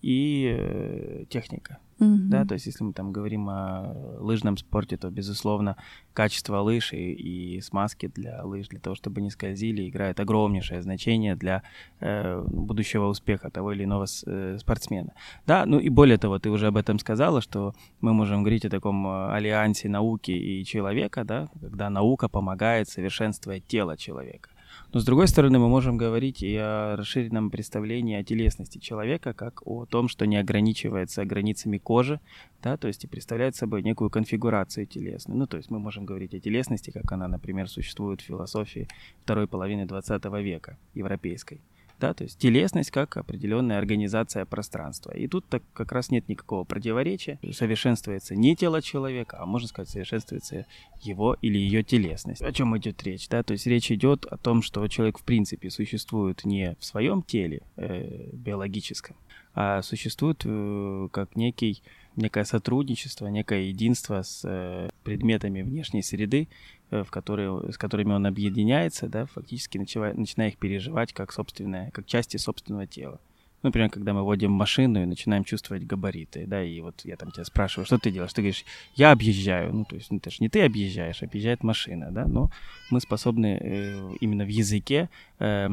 и 0.00 0.56
э, 0.56 1.24
техника. 1.28 1.78
Mm-hmm. 2.00 2.28
Да, 2.28 2.44
то 2.46 2.54
есть 2.54 2.66
если 2.66 2.82
мы 2.82 2.92
там 2.94 3.12
говорим 3.12 3.48
о 3.50 3.94
лыжном 4.18 4.56
спорте, 4.56 4.96
то, 4.96 5.10
безусловно, 5.10 5.76
качество 6.14 6.60
лыж 6.60 6.94
и, 6.94 7.12
и 7.12 7.60
смазки 7.60 8.06
для 8.08 8.42
лыж, 8.42 8.68
для 8.68 8.80
того, 8.80 8.96
чтобы 8.96 9.20
не 9.20 9.30
скользили, 9.30 9.88
играет 9.88 10.18
огромнейшее 10.18 10.80
значение 10.80 11.36
для 11.36 11.62
э, 12.00 12.42
будущего 12.46 13.06
успеха 13.06 13.50
того 13.50 13.72
или 13.72 13.84
иного 13.84 14.06
с, 14.06 14.24
э, 14.26 14.56
спортсмена. 14.58 15.12
Да, 15.46 15.66
ну 15.66 15.78
и 15.78 15.90
более 15.90 16.16
того, 16.16 16.38
ты 16.38 16.48
уже 16.50 16.68
об 16.68 16.76
этом 16.78 16.98
сказала, 16.98 17.42
что 17.42 17.74
мы 18.00 18.14
можем 18.14 18.42
говорить 18.42 18.64
о 18.64 18.70
таком 18.70 19.06
э, 19.06 19.32
альянсе 19.34 19.88
науки 19.90 20.30
и 20.30 20.64
человека, 20.64 21.24
да, 21.24 21.48
когда 21.60 21.90
наука 21.90 22.28
помогает 22.28 22.88
совершенствовать 22.88 23.66
тело 23.66 23.96
человека. 23.98 24.50
Но 24.92 24.98
с 24.98 25.04
другой 25.04 25.28
стороны, 25.28 25.60
мы 25.60 25.68
можем 25.68 25.96
говорить 25.96 26.42
и 26.42 26.56
о 26.56 26.96
расширенном 26.96 27.50
представлении 27.50 28.16
о 28.16 28.24
телесности 28.24 28.78
человека, 28.78 29.32
как 29.34 29.64
о 29.64 29.86
том, 29.86 30.08
что 30.08 30.26
не 30.26 30.36
ограничивается 30.36 31.24
границами 31.24 31.78
кожи, 31.78 32.20
да, 32.60 32.76
то 32.76 32.88
есть 32.88 33.04
и 33.04 33.06
представляет 33.06 33.54
собой 33.54 33.84
некую 33.84 34.10
конфигурацию 34.10 34.86
телесную. 34.86 35.38
Ну, 35.38 35.46
то 35.46 35.58
есть 35.58 35.70
мы 35.70 35.78
можем 35.78 36.06
говорить 36.06 36.34
о 36.34 36.40
телесности, 36.40 36.90
как 36.90 37.12
она, 37.12 37.28
например, 37.28 37.68
существует 37.68 38.20
в 38.20 38.24
философии 38.24 38.88
второй 39.22 39.46
половины 39.46 39.86
20 39.86 40.24
века 40.42 40.76
европейской 40.94 41.60
да, 42.00 42.14
то 42.14 42.24
есть 42.24 42.38
телесность 42.38 42.90
как 42.90 43.16
определенная 43.16 43.78
организация 43.78 44.44
пространства. 44.44 45.12
И 45.12 45.28
тут 45.28 45.46
так 45.46 45.62
как 45.72 45.92
раз 45.92 46.10
нет 46.10 46.28
никакого 46.28 46.64
противоречия. 46.64 47.38
Совершенствуется 47.52 48.34
не 48.34 48.56
тело 48.56 48.82
человека, 48.82 49.36
а 49.38 49.46
можно 49.46 49.68
сказать, 49.68 49.90
совершенствуется 49.90 50.66
его 51.00 51.36
или 51.42 51.58
ее 51.58 51.84
телесность. 51.84 52.42
О 52.42 52.52
чем 52.52 52.76
идет 52.76 53.02
речь, 53.04 53.28
да? 53.28 53.42
То 53.42 53.52
есть 53.52 53.66
речь 53.66 53.92
идет 53.92 54.24
о 54.26 54.36
том, 54.36 54.62
что 54.62 54.86
человек 54.88 55.18
в 55.18 55.24
принципе 55.24 55.70
существует 55.70 56.44
не 56.44 56.76
в 56.80 56.84
своем 56.84 57.22
теле 57.22 57.62
э, 57.76 58.30
биологическом, 58.32 59.16
а 59.54 59.82
существует 59.82 60.42
э, 60.44 61.08
как 61.12 61.36
некий 61.36 61.82
некое 62.16 62.44
сотрудничество, 62.44 63.26
некое 63.28 63.62
единство 63.62 64.22
с 64.22 64.42
э, 64.44 64.88
предметами 65.04 65.62
внешней 65.62 66.02
среды, 66.02 66.48
в 66.90 67.06
которые, 67.10 67.72
с 67.72 67.78
которыми 67.78 68.12
он 68.12 68.26
объединяется, 68.26 69.08
да, 69.08 69.26
фактически 69.26 69.78
начиная, 69.78 70.14
начиная 70.14 70.48
их 70.48 70.58
переживать 70.58 71.12
как 71.12 71.32
собственное, 71.32 71.90
как 71.90 72.06
части 72.06 72.36
собственного 72.36 72.86
тела. 72.86 73.20
Ну, 73.62 73.68
например, 73.68 73.90
когда 73.90 74.14
мы 74.14 74.22
водим 74.22 74.52
машину 74.52 75.02
и 75.02 75.06
начинаем 75.06 75.44
чувствовать 75.44 75.84
габариты, 75.84 76.46
да, 76.46 76.64
и 76.64 76.80
вот 76.80 77.02
я 77.04 77.16
там 77.16 77.30
тебя 77.30 77.44
спрашиваю, 77.44 77.84
что 77.84 77.98
ты 77.98 78.10
делаешь? 78.10 78.32
Ты 78.32 78.40
говоришь, 78.40 78.64
я 78.94 79.12
объезжаю. 79.12 79.74
Ну, 79.74 79.84
то 79.84 79.96
есть, 79.96 80.10
ну, 80.10 80.16
это 80.16 80.30
же 80.30 80.38
не 80.40 80.48
ты 80.48 80.62
объезжаешь, 80.62 81.22
объезжает 81.22 81.62
машина, 81.62 82.10
да, 82.10 82.26
но 82.26 82.50
мы 82.90 83.00
способны 83.00 83.58
э, 83.60 84.14
именно 84.20 84.44
в 84.44 84.48
языке 84.48 85.10
э, 85.40 85.68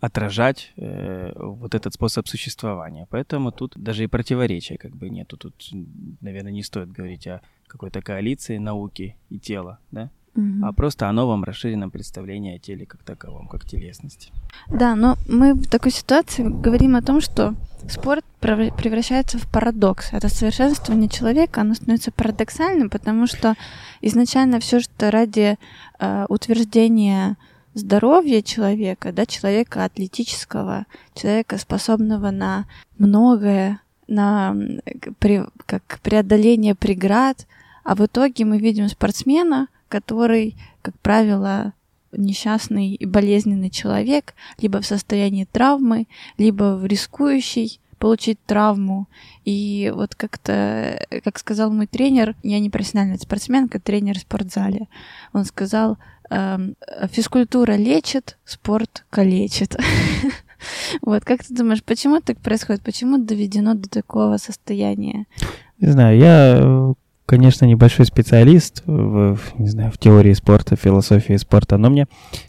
отражать 0.00 0.72
э, 0.76 1.32
вот 1.34 1.74
этот 1.74 1.94
способ 1.94 2.28
существования. 2.28 3.08
Поэтому 3.10 3.50
тут 3.50 3.72
даже 3.76 4.04
и 4.04 4.06
противоречия 4.06 4.76
как 4.78 4.94
бы 4.94 5.10
нету. 5.10 5.36
Тут, 5.36 5.54
наверное, 6.20 6.52
не 6.52 6.62
стоит 6.62 6.92
говорить 6.92 7.26
о 7.26 7.40
какой-то 7.66 8.02
коалиции 8.02 8.58
науки 8.58 9.16
и 9.30 9.40
тела, 9.40 9.80
да? 9.90 10.10
А 10.62 10.72
просто 10.72 11.08
о 11.08 11.12
новом 11.12 11.44
расширенном 11.44 11.90
представлении 11.90 12.56
о 12.56 12.58
теле 12.58 12.86
как 12.86 13.02
таковом, 13.02 13.48
как 13.48 13.64
телесности. 13.64 14.32
Да, 14.68 14.94
но 14.94 15.16
мы 15.28 15.54
в 15.54 15.66
такой 15.68 15.92
ситуации 15.92 16.44
говорим 16.44 16.96
о 16.96 17.02
том, 17.02 17.20
что 17.20 17.54
спорт 17.88 18.24
превращается 18.40 19.38
в 19.38 19.50
парадокс. 19.50 20.12
Это 20.12 20.28
совершенствование 20.28 21.08
человека, 21.08 21.60
оно 21.60 21.74
становится 21.74 22.12
парадоксальным, 22.12 22.90
потому 22.90 23.26
что 23.26 23.54
изначально 24.00 24.60
все, 24.60 24.80
что 24.80 25.10
ради 25.10 25.56
э, 25.98 26.26
утверждения 26.28 27.36
здоровья 27.74 28.42
человека, 28.42 29.12
да, 29.12 29.26
человека 29.26 29.84
атлетического, 29.84 30.86
человека, 31.14 31.58
способного 31.58 32.30
на 32.30 32.64
многое, 32.98 33.80
на 34.08 34.56
при, 35.18 35.44
как 35.66 36.00
преодоление 36.02 36.74
преград, 36.74 37.46
а 37.84 37.94
в 37.94 38.04
итоге 38.04 38.44
мы 38.44 38.58
видим 38.58 38.88
спортсмена, 38.88 39.68
который, 39.88 40.56
как 40.82 40.98
правило, 41.00 41.72
несчастный 42.12 42.94
и 42.94 43.06
болезненный 43.06 43.70
человек, 43.70 44.34
либо 44.58 44.80
в 44.80 44.86
состоянии 44.86 45.44
травмы, 45.44 46.06
либо 46.38 46.76
в 46.76 46.86
рискующий 46.86 47.80
получить 47.98 48.38
травму. 48.46 49.06
И 49.44 49.92
вот 49.94 50.14
как-то, 50.14 51.04
как 51.24 51.38
сказал 51.38 51.70
мой 51.70 51.86
тренер, 51.86 52.36
я 52.42 52.58
не 52.60 52.70
профессиональная 52.70 53.18
спортсменка, 53.18 53.80
тренер 53.80 54.18
в 54.18 54.22
спортзале, 54.22 54.88
он 55.32 55.44
сказал, 55.44 55.98
Эм, 56.28 56.74
физкультура 57.10 57.72
лечит, 57.72 58.38
спорт 58.44 59.04
калечит. 59.10 59.76
Вот, 61.02 61.22
как 61.22 61.44
ты 61.44 61.54
думаешь, 61.54 61.84
почему 61.84 62.20
так 62.20 62.38
происходит? 62.38 62.82
Почему 62.82 63.18
доведено 63.18 63.74
до 63.74 63.88
такого 63.90 64.38
состояния? 64.38 65.26
Не 65.78 65.88
знаю, 65.88 66.18
я, 66.18 66.94
конечно, 67.26 67.64
небольшой 67.64 68.06
специалист 68.06 68.82
в, 68.86 69.38
не 69.58 69.68
знаю, 69.68 69.90
в 69.90 69.98
теории 69.98 70.32
спорта, 70.32 70.76
в 70.76 70.80
философии 70.80 71.36
спорта, 71.36 71.76
но 71.76 71.90
мне 71.90 72.06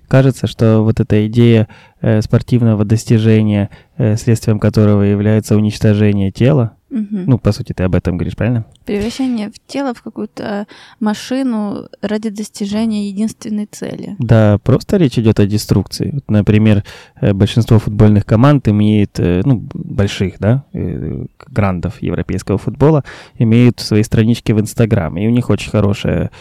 кажется, 0.08 0.48
что 0.48 0.82
вот 0.82 1.00
эта 1.00 1.28
идея 1.28 1.68
э, 2.02 2.22
спортивного 2.22 2.86
достижения, 2.86 3.70
э, 3.98 4.16
следствием 4.16 4.60
которого 4.60 5.02
является 5.02 5.58
уничтожение 5.58 6.32
тела, 6.32 6.77
Угу. 6.90 7.06
Ну, 7.28 7.38
по 7.38 7.52
сути, 7.52 7.74
ты 7.74 7.84
об 7.84 7.96
этом 7.96 8.18
говоришь, 8.18 8.36
правильно? 8.36 8.66
Превращение 8.86 9.50
в 9.52 9.60
тело 9.68 9.94
в 9.94 10.02
какую-то 10.02 10.68
машину 11.00 11.88
ради 12.02 12.30
достижения 12.30 13.10
единственной 13.10 13.66
цели. 13.66 14.16
Да, 14.20 14.58
просто 14.64 14.98
речь 14.98 15.20
идет 15.20 15.40
о 15.40 15.46
деструкции. 15.46 16.12
Вот, 16.14 16.30
например, 16.30 16.84
э, 17.20 17.34
большинство 17.34 17.80
футбольных 17.80 18.26
команд 18.26 18.68
имеет, 18.70 19.20
э, 19.20 19.42
ну, 19.44 19.68
больших, 19.74 20.40
да, 20.40 20.64
э, 20.74 21.26
грандов 21.48 22.02
европейского 22.02 22.58
футбола, 22.58 23.04
имеют 23.38 23.80
свои 23.82 24.04
странички 24.04 24.54
в 24.54 24.62
Инстаграм, 24.62 25.18
и 25.18 25.28
у 25.28 25.30
них 25.30 25.50
очень 25.50 25.72
хорошее 25.72 26.32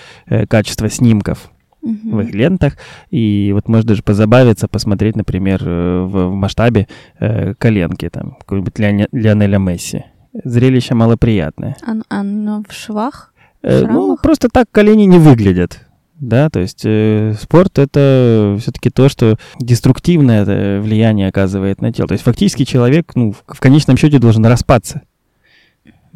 качество 0.48 0.88
снимков 0.88 1.50
в 1.86 2.20
их 2.20 2.34
лентах. 2.34 2.76
И 3.10 3.50
вот 3.52 3.68
можно 3.68 3.88
даже 3.88 4.02
позабавиться, 4.02 4.68
посмотреть, 4.68 5.16
например, 5.16 5.62
в, 5.64 6.06
в 6.06 6.34
масштабе 6.34 6.88
э, 7.18 7.54
коленки 7.54 8.08
там 8.08 8.36
какой-нибудь 8.40 8.78
Лионеля 8.78 9.58
Месси 9.58 10.04
зрелище 10.44 10.94
малоприятное. 10.94 11.76
Оно, 11.82 12.02
оно 12.08 12.62
в 12.68 12.72
швах? 12.72 13.32
Э, 13.62 13.86
ну, 13.86 14.16
просто 14.16 14.48
так 14.48 14.70
колени 14.70 15.04
не 15.04 15.18
выглядят. 15.18 15.80
Да, 16.18 16.48
то 16.48 16.60
есть 16.60 16.82
э, 16.84 17.34
спорт 17.38 17.78
это 17.78 18.56
все-таки 18.60 18.88
то, 18.88 19.08
что 19.08 19.36
деструктивное 19.60 20.46
э, 20.46 20.80
влияние 20.80 21.28
оказывает 21.28 21.82
на 21.82 21.92
тело. 21.92 22.08
То 22.08 22.12
есть 22.12 22.24
фактически 22.24 22.64
человек, 22.64 23.12
ну, 23.14 23.32
в, 23.32 23.54
в 23.54 23.60
конечном 23.60 23.98
счете 23.98 24.18
должен 24.18 24.46
распаться 24.46 25.02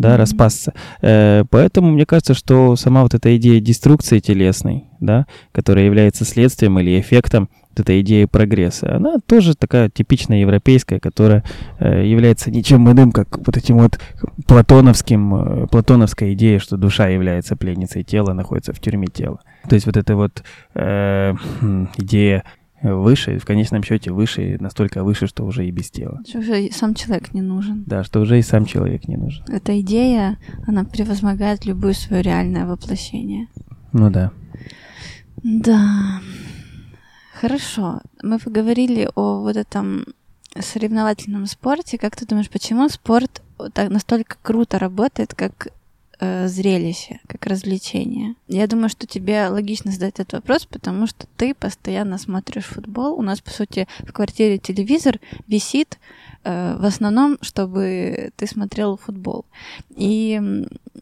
да, 0.01 0.15
mm-hmm. 0.15 0.17
распасться. 0.17 0.73
Э, 1.03 1.45
поэтому 1.51 1.91
мне 1.91 2.07
кажется, 2.07 2.33
что 2.33 2.75
сама 2.77 3.03
вот 3.03 3.13
эта 3.13 3.37
идея 3.37 3.61
деструкции 3.61 4.19
телесной, 4.19 4.85
да, 4.99 5.27
которая 5.53 5.85
является 5.85 6.25
следствием 6.25 6.79
или 6.81 6.99
эффектом 6.99 7.51
вот 7.71 7.81
этой 7.81 8.01
идеи 8.01 8.25
прогресса, 8.25 8.97
она 8.97 9.19
тоже 9.25 9.55
такая 9.55 9.89
типичная 9.89 10.41
европейская, 10.41 11.01
которая 11.01 11.45
э, 11.79 12.07
является 12.07 12.51
ничем 12.51 12.91
иным, 12.91 13.13
как 13.13 13.39
вот 13.47 13.57
этим 13.57 13.79
вот 13.79 13.99
платоновским, 14.47 15.35
э, 15.35 15.67
платоновской 15.69 16.35
идеей, 16.35 16.59
что 16.59 16.77
душа 16.77 17.09
является 17.09 17.57
пленницей 17.57 18.03
тела, 18.03 18.33
находится 18.33 18.73
в 18.73 18.81
тюрьме 18.81 19.07
тела. 19.07 19.41
То 19.69 19.75
есть 19.75 19.87
вот 19.87 19.97
эта 19.97 20.17
вот 20.17 20.43
э, 20.75 21.35
идея 21.97 22.45
выше, 22.83 23.39
в 23.39 23.45
конечном 23.45 23.83
счете 23.83 24.11
выше, 24.11 24.57
настолько 24.59 25.05
выше, 25.05 25.27
что 25.27 25.45
уже 25.45 25.67
и 25.67 25.71
без 25.71 25.91
тела. 25.91 26.21
Что 26.27 26.39
уже 26.39 26.71
сам 26.73 26.95
человек 26.95 27.35
не 27.35 27.43
нужен. 27.43 27.85
Да, 27.87 28.05
что 28.05 28.21
уже 28.21 28.39
и 28.39 28.43
сам 28.43 28.65
человек 28.65 29.07
не 29.07 29.17
нужен. 29.17 29.45
Эта 29.49 29.79
идея, 29.81 30.39
она 30.67 30.85
превозмогает 30.85 31.67
любое 31.67 31.93
свое 31.93 32.23
реальное 32.23 32.67
воплощение. 32.67 33.49
Ну 33.93 34.11
да. 34.11 34.33
Да. 35.43 36.21
Хорошо. 37.41 38.03
Мы 38.23 38.39
поговорили 38.39 39.09
о 39.15 39.41
вот 39.41 39.57
этом 39.57 40.05
соревновательном 40.59 41.47
спорте. 41.47 41.97
Как 41.97 42.15
ты 42.15 42.27
думаешь, 42.27 42.51
почему 42.51 42.87
спорт 42.91 43.41
так 43.73 43.89
настолько 43.89 44.37
круто 44.43 44.79
работает, 44.79 45.35
как 45.35 45.69
э, 46.21 46.49
зрелище, 46.49 47.21
как 47.27 47.47
развлечение. 47.47 48.35
Я 48.49 48.67
думаю, 48.67 48.89
что 48.89 49.07
тебе 49.07 49.49
логично 49.49 49.91
задать 49.91 50.21
этот 50.21 50.35
вопрос, 50.35 50.67
потому 50.67 51.07
что 51.07 51.27
ты 51.37 51.55
постоянно 51.55 52.19
смотришь 52.19 52.65
футбол. 52.65 53.19
У 53.19 53.23
нас, 53.23 53.41
по 53.41 53.51
сути, 53.51 53.89
в 54.01 54.13
квартире 54.13 54.59
телевизор 54.59 55.19
висит 55.49 55.99
э, 56.45 56.77
в 56.79 56.85
основном, 56.85 57.39
чтобы 57.41 58.33
ты 58.37 58.47
смотрел 58.47 58.97
футбол. 58.97 59.45
И 59.97 60.41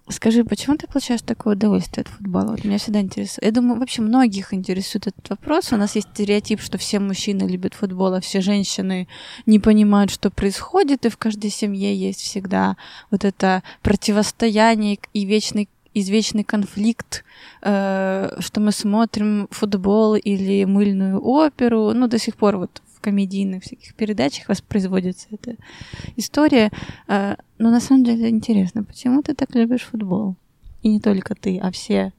скажи, 0.08 0.44
почему 0.44 0.76
ты 0.76 0.86
получаешь 0.86 1.22
такое 1.22 1.54
удовольствие 1.54 2.02
от 2.02 2.08
футбола? 2.08 2.52
Вот 2.52 2.64
меня 2.64 2.78
всегда 2.78 3.00
интересует. 3.00 3.44
Я 3.44 3.52
думаю, 3.52 3.78
вообще 3.78 4.02
многих 4.02 4.54
интересует 4.54 5.08
этот 5.08 5.28
вопрос. 5.30 5.72
У 5.72 5.76
нас 5.76 5.94
есть 5.96 6.08
стереотип, 6.14 6.60
что 6.60 6.78
все 6.78 6.98
мужчины 6.98 7.42
любят 7.44 7.74
футбол, 7.74 8.14
а 8.14 8.20
все 8.20 8.40
женщины 8.40 9.08
не 9.46 9.58
понимают, 9.58 10.10
что 10.10 10.30
происходит, 10.30 11.06
и 11.06 11.10
в 11.10 11.16
каждой 11.16 11.50
семье 11.50 11.94
есть 11.94 12.20
всегда 12.20 12.76
вот 13.10 13.24
это 13.24 13.62
противостояние 13.82 14.98
и 15.12 15.24
вечный 15.24 15.68
извечный 15.94 16.44
конфликт, 16.44 17.24
э, 17.62 18.36
что 18.40 18.60
мы 18.60 18.72
смотрим 18.72 19.48
футбол 19.50 20.14
или 20.14 20.64
мыльную 20.64 21.20
оперу, 21.20 21.92
ну, 21.94 22.08
до 22.08 22.18
сих 22.18 22.36
пор 22.36 22.56
вот 22.56 22.82
в 22.94 23.00
комедийных 23.00 23.62
всяких 23.62 23.94
передачах 23.94 24.48
воспроизводится 24.48 25.28
эта 25.30 25.56
история. 26.16 26.70
Э, 27.08 27.36
но 27.58 27.70
на 27.70 27.80
самом 27.80 28.04
деле 28.04 28.28
интересно, 28.28 28.84
почему 28.84 29.22
ты 29.22 29.34
так 29.34 29.54
любишь 29.54 29.82
футбол? 29.82 30.36
И 30.82 30.88
не 30.88 31.00
только 31.00 31.34
ты, 31.34 31.58
а 31.58 31.70
все 31.70 32.12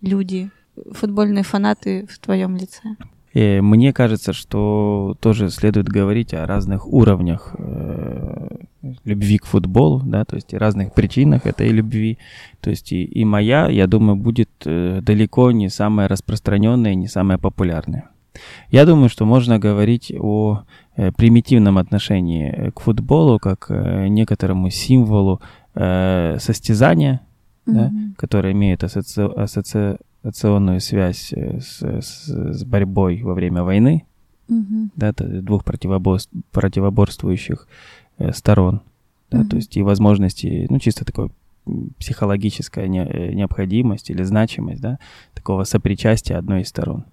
люди, 0.00 0.50
футбольные 0.92 1.44
фанаты 1.44 2.06
в 2.06 2.18
твоем 2.18 2.56
лице. 2.56 2.96
И 3.32 3.60
мне 3.60 3.92
кажется, 3.92 4.32
что 4.32 5.16
тоже 5.20 5.50
следует 5.50 5.88
говорить 5.88 6.32
о 6.32 6.46
разных 6.46 6.86
уровнях 6.86 7.54
э, 7.58 8.48
любви 9.04 9.38
к 9.38 9.46
футболу, 9.46 10.02
да, 10.04 10.24
то 10.24 10.36
есть 10.36 10.52
и 10.52 10.58
разных 10.58 10.92
причинах 10.94 11.46
этой 11.46 11.68
любви. 11.68 12.18
То 12.60 12.70
есть 12.70 12.92
и, 12.92 13.04
и 13.04 13.24
моя, 13.24 13.68
я 13.68 13.86
думаю, 13.86 14.16
будет 14.16 14.50
э, 14.64 15.00
далеко 15.02 15.50
не 15.52 15.68
самая 15.68 16.08
распространенная, 16.08 16.94
не 16.94 17.08
самая 17.08 17.38
популярная. 17.38 18.10
Я 18.70 18.84
думаю, 18.84 19.08
что 19.08 19.24
можно 19.24 19.58
говорить 19.58 20.12
о 20.18 20.62
э, 20.96 21.12
примитивном 21.12 21.78
отношении 21.78 22.70
к 22.74 22.80
футболу 22.80 23.38
как 23.38 23.66
э, 23.68 24.08
некоторому 24.08 24.70
символу 24.70 25.40
э, 25.74 26.36
состязания, 26.38 27.20
mm-hmm. 27.66 27.72
да, 27.72 27.92
которое 28.16 28.52
имеет 28.52 28.84
ассоци 28.84 29.22
ассоциационную 29.22 30.80
связь 30.80 31.32
э, 31.32 31.60
с, 31.60 31.82
с, 31.82 32.26
с 32.26 32.64
борьбой 32.64 33.22
во 33.22 33.34
время 33.34 33.62
войны, 33.62 34.04
mm-hmm. 34.48 34.88
да, 34.96 35.12
двух 35.12 35.64
противоборств, 35.64 36.30
противоборствующих 36.50 37.68
э, 37.68 38.05
сторон, 38.32 38.82
да, 39.30 39.40
mm-hmm. 39.40 39.48
то 39.48 39.56
есть 39.56 39.76
и 39.76 39.82
возможности, 39.82 40.66
ну, 40.70 40.78
чисто 40.78 41.04
такой 41.04 41.30
психологическая 41.98 42.86
не, 42.86 43.04
э, 43.04 43.32
необходимость 43.32 44.10
или 44.10 44.22
значимость, 44.22 44.80
да, 44.80 44.98
такого 45.34 45.64
сопричастия 45.64 46.38
одной 46.38 46.62
из 46.62 46.68
сторон, 46.68 47.04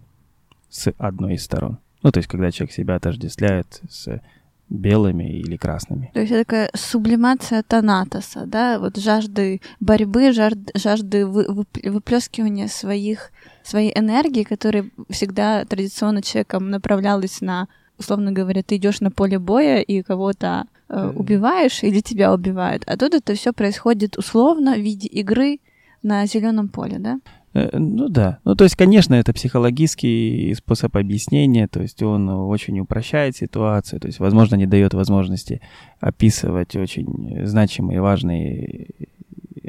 с 0.69 0.93
одной 0.97 1.35
из 1.35 1.43
сторон. 1.43 1.79
Ну, 2.03 2.11
то 2.11 2.19
есть, 2.19 2.29
когда 2.29 2.51
человек 2.51 2.73
себя 2.73 2.95
отождествляет 2.95 3.81
с 3.89 4.21
белыми 4.69 5.39
или 5.39 5.55
красными. 5.55 6.09
То 6.13 6.21
есть 6.21 6.31
это 6.31 6.45
такая 6.45 6.69
сублимация 6.73 7.63
Танатоса, 7.63 8.45
да, 8.45 8.79
вот 8.79 8.97
жажды 8.97 9.61
борьбы, 9.79 10.31
жажды, 10.31 10.71
жажды 10.75 11.25
выплескивания 11.25 12.67
своих, 12.67 13.31
своей 13.63 13.97
энергии, 13.97 14.43
которая 14.43 14.89
всегда 15.09 15.65
традиционно 15.65 16.21
человеком 16.21 16.69
направлялась 16.69 17.41
на, 17.41 17.67
условно 17.99 18.31
говоря, 18.31 18.63
ты 18.63 18.77
идешь 18.77 19.01
на 19.01 19.11
поле 19.11 19.37
боя 19.37 19.79
и 19.79 20.01
кого-то 20.01 20.65
э, 20.93 21.12
убиваешь 21.15 21.84
или 21.84 22.01
тебя 22.01 22.34
убивают, 22.34 22.84
а 22.86 22.97
тут 22.97 23.13
это 23.13 23.34
все 23.34 23.53
происходит 23.53 24.17
условно 24.17 24.75
в 24.75 24.79
виде 24.79 25.08
игры 25.08 25.60
на 26.03 26.25
зеленом 26.25 26.67
поле, 26.69 26.99
да? 26.99 27.19
Э, 27.53 27.77
ну 27.77 28.10
да. 28.10 28.39
Ну 28.43 28.56
то 28.56 28.63
есть, 28.63 28.75
конечно, 28.75 29.15
это 29.15 29.34
психологический 29.34 30.53
способ 30.56 30.95
объяснения, 30.95 31.67
то 31.67 31.82
есть 31.82 32.01
он 32.03 32.29
очень 32.29 32.79
упрощает 32.79 33.36
ситуацию, 33.36 33.99
то 33.99 34.08
есть, 34.08 34.19
возможно, 34.19 34.56
не 34.56 34.65
дает 34.65 34.93
возможности 34.93 35.62
описывать 35.99 36.75
очень 36.75 37.45
значимые 37.45 37.97
и 37.97 37.99
важные 37.99 38.88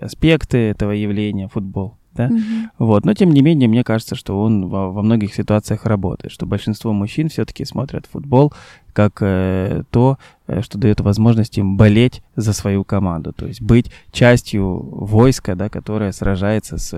аспекты 0.01 0.59
этого 0.59 0.91
явления, 0.91 1.49
футбол 1.49 1.99
да, 2.15 2.27
угу. 2.27 2.41
вот, 2.79 3.05
но 3.05 3.15
тем 3.15 3.31
не 3.31 3.43
менее, 3.43 3.69
мне 3.69 3.83
кажется, 3.83 4.15
что 4.15 4.41
он 4.41 4.69
во, 4.69 4.91
во 4.91 5.03
многих 5.03 5.35
ситуациях 5.35 5.85
работает, 5.85 6.33
что 6.33 6.47
большинство 6.47 6.93
мужчин 6.93 7.29
все-таки 7.29 7.65
смотрят 7.65 8.07
футбол 8.07 8.53
как 8.95 9.19
э, 9.21 9.83
то, 9.91 10.19
э, 10.47 10.63
что 10.63 10.79
дает 10.79 11.01
возможность 11.01 11.59
им 11.59 11.77
болеть 11.77 12.23
за 12.37 12.55
свою 12.55 12.85
команду, 12.85 13.33
то 13.33 13.47
есть 13.47 13.61
быть 13.61 13.91
частью 14.13 14.65
войска, 14.65 15.55
да, 15.55 15.69
которое 15.69 16.13
сражается 16.13 16.79
с, 16.79 16.91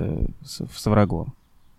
с, 0.45 0.63
с 0.65 0.87
врагом, 0.87 1.35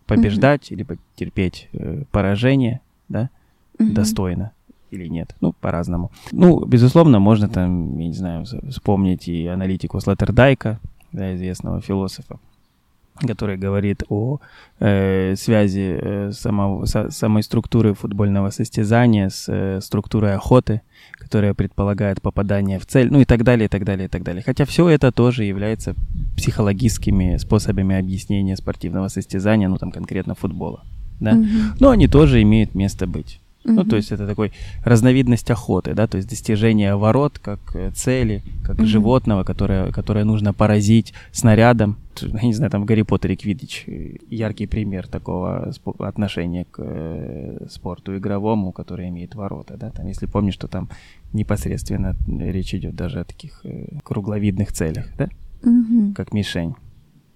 побеждать 0.05 0.69
угу. 0.69 0.75
или 0.75 0.87
терпеть 1.15 1.69
э, 1.71 2.03
поражение, 2.11 2.81
да, 3.07 3.29
угу. 3.79 3.93
достойно 3.93 4.51
или 4.91 5.07
нет. 5.07 5.35
Ну, 5.39 5.53
по-разному. 5.53 6.11
Ну, 6.31 6.65
безусловно, 6.65 7.19
можно 7.19 7.47
там, 7.47 7.97
я 7.99 8.07
не 8.07 8.13
знаю, 8.13 8.45
вспомнить 8.69 9.27
и 9.27 9.45
аналитику 9.47 9.99
Слоттердайка, 9.99 10.79
да, 11.11 11.35
известного 11.35 11.81
философа, 11.81 12.39
который 13.19 13.57
говорит 13.57 14.03
о 14.09 14.39
э, 14.79 15.35
связи 15.35 15.97
э, 15.99 16.31
самого, 16.31 16.85
со, 16.85 17.09
самой 17.11 17.43
структуры 17.43 17.93
футбольного 17.93 18.49
состязания 18.49 19.29
с 19.29 19.45
э, 19.47 19.79
структурой 19.81 20.35
охоты, 20.35 20.81
которая 21.13 21.53
предполагает 21.53 22.21
попадание 22.21 22.79
в 22.79 22.85
цель, 22.85 23.11
ну 23.11 23.21
и 23.21 23.25
так 23.25 23.43
далее, 23.43 23.65
и 23.65 23.69
так 23.69 23.83
далее, 23.83 24.05
и 24.05 24.09
так 24.09 24.23
далее. 24.23 24.43
Хотя 24.45 24.65
все 24.65 24.87
это 24.89 25.11
тоже 25.11 25.43
является 25.43 25.95
психологическими 26.35 27.37
способами 27.37 27.97
объяснения 27.97 28.55
спортивного 28.55 29.07
состязания, 29.07 29.67
ну 29.67 29.77
там 29.77 29.91
конкретно 29.91 30.35
футбола. 30.35 30.83
Да? 31.19 31.33
Mm-hmm. 31.33 31.77
Но 31.79 31.89
они 31.89 32.07
тоже 32.07 32.41
имеют 32.41 32.75
место 32.75 33.07
быть. 33.07 33.41
Mm-hmm. 33.67 33.73
Ну, 33.73 33.83
то 33.83 33.97
есть 33.97 34.13
это 34.13 34.25
такой 34.25 34.53
разновидность 34.85 35.51
охоты, 35.51 35.93
да, 35.93 36.07
то 36.07 36.15
есть 36.15 36.29
достижение 36.29 36.95
ворот 36.95 37.37
как 37.37 37.59
э, 37.75 37.91
цели, 37.91 38.41
как 38.63 38.77
mm-hmm. 38.77 38.85
животного, 38.85 39.43
которое, 39.43 39.91
которое 39.91 40.23
нужно 40.23 40.53
поразить 40.53 41.13
снарядом. 41.33 41.97
Я 42.21 42.41
не 42.43 42.53
знаю, 42.53 42.71
там 42.71 42.83
в 42.83 42.85
Гарри 42.85 43.01
Поттере 43.01 43.35
Квидич 43.35 43.83
э, 43.87 44.15
яркий 44.29 44.67
пример 44.67 45.07
такого 45.07 45.73
отношения 45.99 46.65
к 46.71 46.79
э, 46.79 47.67
спорту 47.69 48.17
игровому, 48.17 48.71
который 48.71 49.09
имеет 49.09 49.35
ворота, 49.35 49.75
да, 49.77 49.89
там, 49.89 50.07
если 50.07 50.27
помнишь, 50.27 50.53
что 50.53 50.69
там 50.69 50.89
непосредственно 51.33 52.15
речь 52.25 52.73
идет 52.73 52.95
даже 52.95 53.19
о 53.19 53.25
таких 53.25 53.65
кругловидных 54.03 54.71
целях, 54.71 55.07
да, 55.17 55.27
mm-hmm. 55.63 56.13
как 56.13 56.31
мишень. 56.31 56.75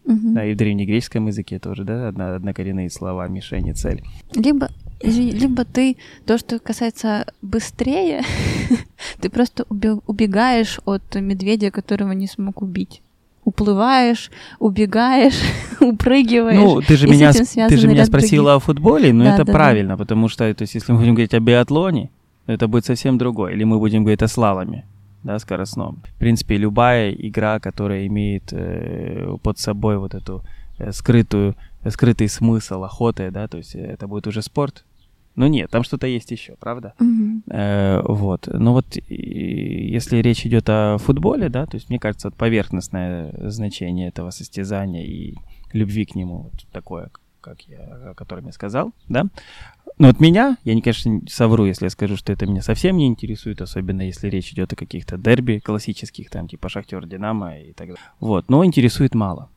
Угу. 0.04 0.34
Да, 0.34 0.44
и 0.46 0.56
в 0.56 0.58
древнегреческом 0.58 1.28
языке 1.28 1.60
тоже, 1.60 1.84
да, 1.84 2.08
одно, 2.08 2.34
однокоренные 2.34 2.90
слова 2.90 3.28
мишень 3.28 3.68
и 3.68 3.74
цель. 3.74 4.02
Либо 4.34 4.70
либо 5.04 5.66
ты, 5.66 5.98
то, 6.26 6.38
что 6.38 6.60
касается 6.60 7.26
быстрее, 7.42 8.24
ты 9.22 9.30
просто 9.30 9.66
убегаешь 9.70 10.80
от 10.86 11.16
медведя, 11.16 11.72
которого 11.72 12.12
не 12.12 12.28
смог 12.28 12.62
убить 12.62 13.02
уплываешь, 13.44 14.30
убегаешь, 14.60 15.40
упрыгиваешь. 15.80 16.58
Ну, 16.58 16.82
ты 16.82 16.96
же 16.96 17.08
меня, 17.08 17.32
ты 17.34 17.78
же 17.78 17.88
меня 17.88 18.06
спросила 18.06 18.52
других. 18.52 18.64
о 18.64 18.66
футболе, 18.66 19.14
но 19.14 19.24
да, 19.24 19.36
это 19.36 19.46
да, 19.46 19.52
правильно, 19.52 19.96
да. 19.96 19.98
потому 19.98 20.30
что, 20.30 20.54
то 20.54 20.62
есть, 20.62 20.76
если 20.76 20.92
мы 20.92 21.00
будем 21.00 21.16
говорить 21.16 21.34
о 21.34 21.40
биатлоне, 21.40 22.10
это 22.46 22.68
будет 22.68 22.86
совсем 22.86 23.18
другое. 23.18 23.54
Или 23.54 23.64
мы 23.64 23.80
будем 23.80 24.04
говорить 24.04 24.22
о 24.22 24.28
слаломе, 24.28 24.86
да, 25.24 25.40
скоростном. 25.40 26.02
В 26.16 26.20
принципе, 26.20 26.58
любая 26.58 27.12
игра, 27.12 27.60
которая 27.60 28.06
имеет 28.08 28.52
э, 28.52 29.38
под 29.42 29.60
собой 29.60 29.98
вот 29.98 30.14
эту 30.14 30.44
э, 30.78 30.92
скрытую, 30.92 31.56
э, 31.84 31.90
скрытый 31.90 32.30
смысл 32.30 32.84
охоты, 32.84 33.32
да, 33.32 33.48
то 33.48 33.58
есть 33.58 33.76
это 33.76 34.08
будет 34.08 34.28
уже 34.28 34.42
спорт, 34.42 34.86
ну 35.36 35.48
нет, 35.48 35.70
там 35.70 35.84
что-то 35.84 36.08
есть 36.08 36.32
еще, 36.32 36.56
правда? 36.60 36.94
Угу. 37.00 37.44
Э, 37.48 38.02
вот. 38.04 38.48
Но 38.52 38.74
вот 38.74 38.86
если 39.08 40.18
речь 40.18 40.46
идет 40.46 40.70
о 40.70 40.98
футболе, 40.98 41.50
да, 41.50 41.66
то 41.66 41.76
есть 41.76 41.90
мне 41.90 42.00
кажется, 42.00 42.30
вот 42.30 42.36
поверхностное 42.36 43.34
значение 43.50 44.10
этого 44.10 44.32
состязания 44.32 45.04
и 45.04 45.36
любви 45.74 46.06
к 46.06 46.16
нему 46.16 46.50
вот 46.52 46.66
такое, 46.72 47.10
как 47.40 47.62
я, 47.62 48.12
о 48.12 48.14
котором 48.14 48.46
я 48.48 48.52
сказал, 48.52 48.92
да. 49.08 49.26
Но 49.98 50.08
вот 50.08 50.20
меня, 50.20 50.58
я, 50.64 50.74
не, 50.74 50.82
конечно, 50.82 51.22
совру, 51.28 51.66
если 51.66 51.86
я 51.86 51.90
скажу, 51.90 52.18
что 52.18 52.34
это 52.34 52.46
меня 52.46 52.62
совсем 52.62 52.98
не 52.98 53.08
интересует, 53.08 53.62
особенно 53.62 54.02
если 54.02 54.30
речь 54.30 54.52
идет 54.52 54.74
о 54.74 54.76
каких-то 54.76 55.18
дерби 55.18 55.60
классических, 55.60 56.30
там, 56.30 56.48
типа 56.48 56.70
Шахтер, 56.70 57.06
Динамо 57.06 57.60
и 57.60 57.74
так 57.74 57.88
далее. 57.88 58.02
Вот, 58.20 58.50
но 58.50 58.66
интересует 58.66 59.14
мало. 59.14 59.50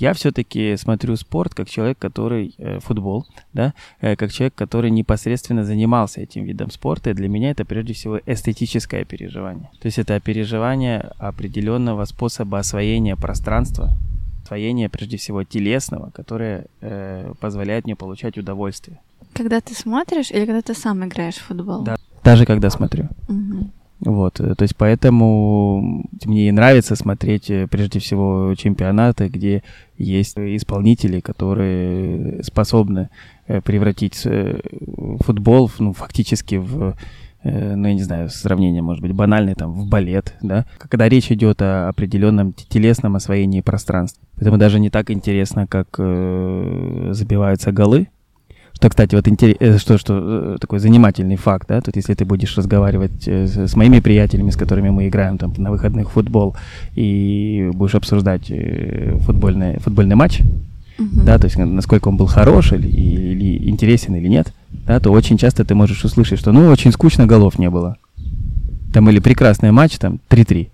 Я 0.00 0.12
все-таки 0.12 0.76
смотрю 0.76 1.16
спорт 1.16 1.54
как 1.54 1.68
человек, 1.68 1.98
который 1.98 2.54
э, 2.58 2.80
футбол, 2.80 3.26
да, 3.52 3.74
э, 4.00 4.16
как 4.16 4.32
человек, 4.32 4.54
который 4.54 4.90
непосредственно 4.90 5.64
занимался 5.64 6.20
этим 6.20 6.44
видом 6.44 6.70
спорта. 6.70 7.10
И 7.10 7.14
для 7.14 7.28
меня 7.28 7.50
это 7.50 7.64
прежде 7.64 7.92
всего 7.92 8.20
эстетическое 8.26 9.04
переживание. 9.04 9.70
То 9.80 9.86
есть 9.86 9.98
это 9.98 10.20
переживание 10.20 11.12
определенного 11.18 12.04
способа 12.04 12.58
освоения 12.58 13.16
пространства, 13.16 13.92
освоения 14.44 14.88
прежде 14.88 15.16
всего 15.16 15.44
телесного, 15.44 16.10
которое 16.10 16.66
э, 16.80 17.32
позволяет 17.40 17.84
мне 17.84 17.96
получать 17.96 18.38
удовольствие. 18.38 18.98
Когда 19.32 19.60
ты 19.60 19.74
смотришь 19.74 20.30
или 20.30 20.46
когда 20.46 20.62
ты 20.62 20.74
сам 20.74 21.04
играешь 21.04 21.36
в 21.36 21.46
футбол? 21.46 21.82
Да, 21.82 21.96
даже 22.24 22.46
когда 22.46 22.70
смотрю. 22.70 23.08
Угу. 23.28 23.70
Вот, 24.00 24.40
э, 24.40 24.54
то 24.54 24.62
есть 24.62 24.76
поэтому 24.76 26.06
мне 26.24 26.48
и 26.48 26.52
нравится 26.52 26.96
смотреть 26.96 27.50
э, 27.50 27.66
прежде 27.66 27.98
всего 27.98 28.54
чемпионаты, 28.54 29.28
где 29.28 29.62
есть 29.96 30.36
исполнители, 30.36 31.20
которые 31.20 32.42
способны 32.42 33.08
э, 33.46 33.62
превратить 33.62 34.26
футбол 35.20 35.70
ну, 35.78 35.92
фактически 35.92 36.56
в 36.56 36.94
ну, 37.48 37.86
я 37.86 37.94
не 37.94 38.02
знаю, 38.02 38.28
сравнение, 38.28 38.82
может 38.82 39.00
быть, 39.02 39.12
банальное, 39.12 39.54
там, 39.54 39.72
в 39.72 39.88
балет, 39.88 40.34
да, 40.42 40.66
когда 40.78 41.08
речь 41.08 41.30
идет 41.30 41.62
о 41.62 41.88
определенном 41.88 42.52
телесном 42.52 43.14
освоении 43.14 43.60
пространства. 43.60 44.20
Поэтому 44.34 44.58
даже 44.58 44.80
не 44.80 44.90
так 44.90 45.12
интересно, 45.12 45.68
как 45.68 45.86
э, 45.98 47.10
забиваются 47.12 47.70
голы, 47.70 48.08
что, 48.76 48.90
кстати, 48.90 49.14
вот 49.14 49.26
интересно, 49.26 49.64
э, 49.64 49.78
что, 49.78 49.96
что 49.96 50.18
э, 50.20 50.56
такой 50.60 50.80
занимательный 50.80 51.36
факт, 51.36 51.66
да, 51.66 51.80
тут 51.80 51.96
если 51.96 52.12
ты 52.12 52.26
будешь 52.26 52.54
разговаривать 52.58 53.26
э, 53.26 53.46
с, 53.46 53.56
с 53.56 53.74
моими 53.74 54.00
приятелями, 54.00 54.50
с 54.50 54.56
которыми 54.56 54.90
мы 54.90 55.08
играем 55.08 55.38
там 55.38 55.54
на 55.56 55.70
выходных 55.70 56.10
в 56.10 56.12
футбол, 56.12 56.54
и 56.94 57.70
будешь 57.72 57.94
обсуждать 57.94 58.52
футбольный, 59.22 59.78
футбольный 59.78 60.14
матч, 60.14 60.40
uh-huh. 60.98 61.24
да, 61.24 61.38
то 61.38 61.46
есть 61.46 61.56
насколько 61.56 62.08
он 62.08 62.18
был 62.18 62.26
хорош 62.26 62.72
или, 62.72 62.86
или 62.86 63.70
интересен 63.70 64.14
или 64.14 64.28
нет, 64.28 64.52
да, 64.86 65.00
то 65.00 65.10
очень 65.10 65.38
часто 65.38 65.64
ты 65.64 65.74
можешь 65.74 66.04
услышать, 66.04 66.38
что 66.38 66.52
ну 66.52 66.66
очень 66.66 66.92
скучно, 66.92 67.26
голов 67.26 67.58
не 67.58 67.70
было. 67.70 67.96
Там 68.92 69.08
или 69.08 69.20
прекрасный 69.20 69.72
матч, 69.72 69.96
там 69.96 70.20
3-3. 70.28 70.68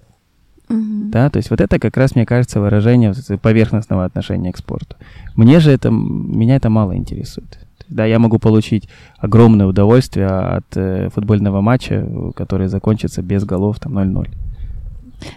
Uh-huh. 0.69 1.09
Да, 1.11 1.31
то 1.31 1.37
есть 1.37 1.51
вот 1.51 1.61
это 1.61 1.79
как 1.79 1.97
раз, 1.97 2.17
мне 2.17 2.27
кажется, 2.27 2.59
выражение 2.59 3.15
поверхностного 3.41 4.05
отношения 4.05 4.51
к 4.51 4.57
спорту. 4.57 4.97
Мне 5.37 5.61
же 5.61 5.71
это, 5.71 5.91
меня 5.91 6.57
это 6.57 6.69
мало 6.69 6.97
интересует. 6.97 7.59
Да, 7.93 8.07
я 8.07 8.19
могу 8.19 8.39
получить 8.39 8.89
огромное 9.19 9.67
удовольствие 9.67 10.27
от 10.29 10.77
э, 10.77 11.11
футбольного 11.11 11.61
матча, 11.61 12.07
который 12.35 12.69
закончится 12.69 13.23
без 13.23 13.45
голов, 13.45 13.79
там 13.79 13.99
0-0. 13.99 14.29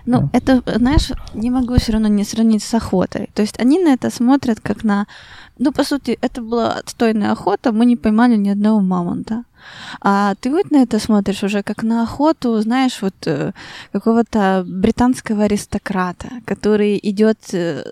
Ну, 0.05 0.21
да. 0.21 0.29
это, 0.33 0.63
знаешь, 0.79 1.11
не 1.33 1.51
могу 1.51 1.75
все 1.75 1.91
равно 1.91 2.07
не 2.07 2.23
сравнить 2.23 2.63
с 2.63 2.73
охотой. 2.73 3.29
То 3.33 3.41
есть 3.41 3.59
они 3.59 3.79
на 3.79 3.93
это 3.93 4.09
смотрят 4.09 4.59
как 4.59 4.83
на... 4.83 5.05
Ну, 5.59 5.71
по 5.71 5.83
сути, 5.83 6.17
это 6.21 6.41
была 6.41 6.73
отстойная 6.73 7.31
охота, 7.31 7.71
мы 7.71 7.85
не 7.85 7.95
поймали 7.95 8.37
ни 8.37 8.49
одного 8.49 8.79
мамонта. 8.79 9.43
А 10.01 10.35
ты 10.39 10.51
вот 10.51 10.71
на 10.71 10.83
это 10.83 10.99
смотришь 10.99 11.43
уже 11.43 11.61
как 11.63 11.83
на 11.83 12.03
охоту, 12.03 12.61
знаешь, 12.61 13.01
вот 13.01 13.15
э, 13.25 13.51
какого-то 13.91 14.63
британского 14.67 15.43
аристократа, 15.43 16.27
который 16.45 16.99
идет 17.03 17.37
э, 17.53 17.83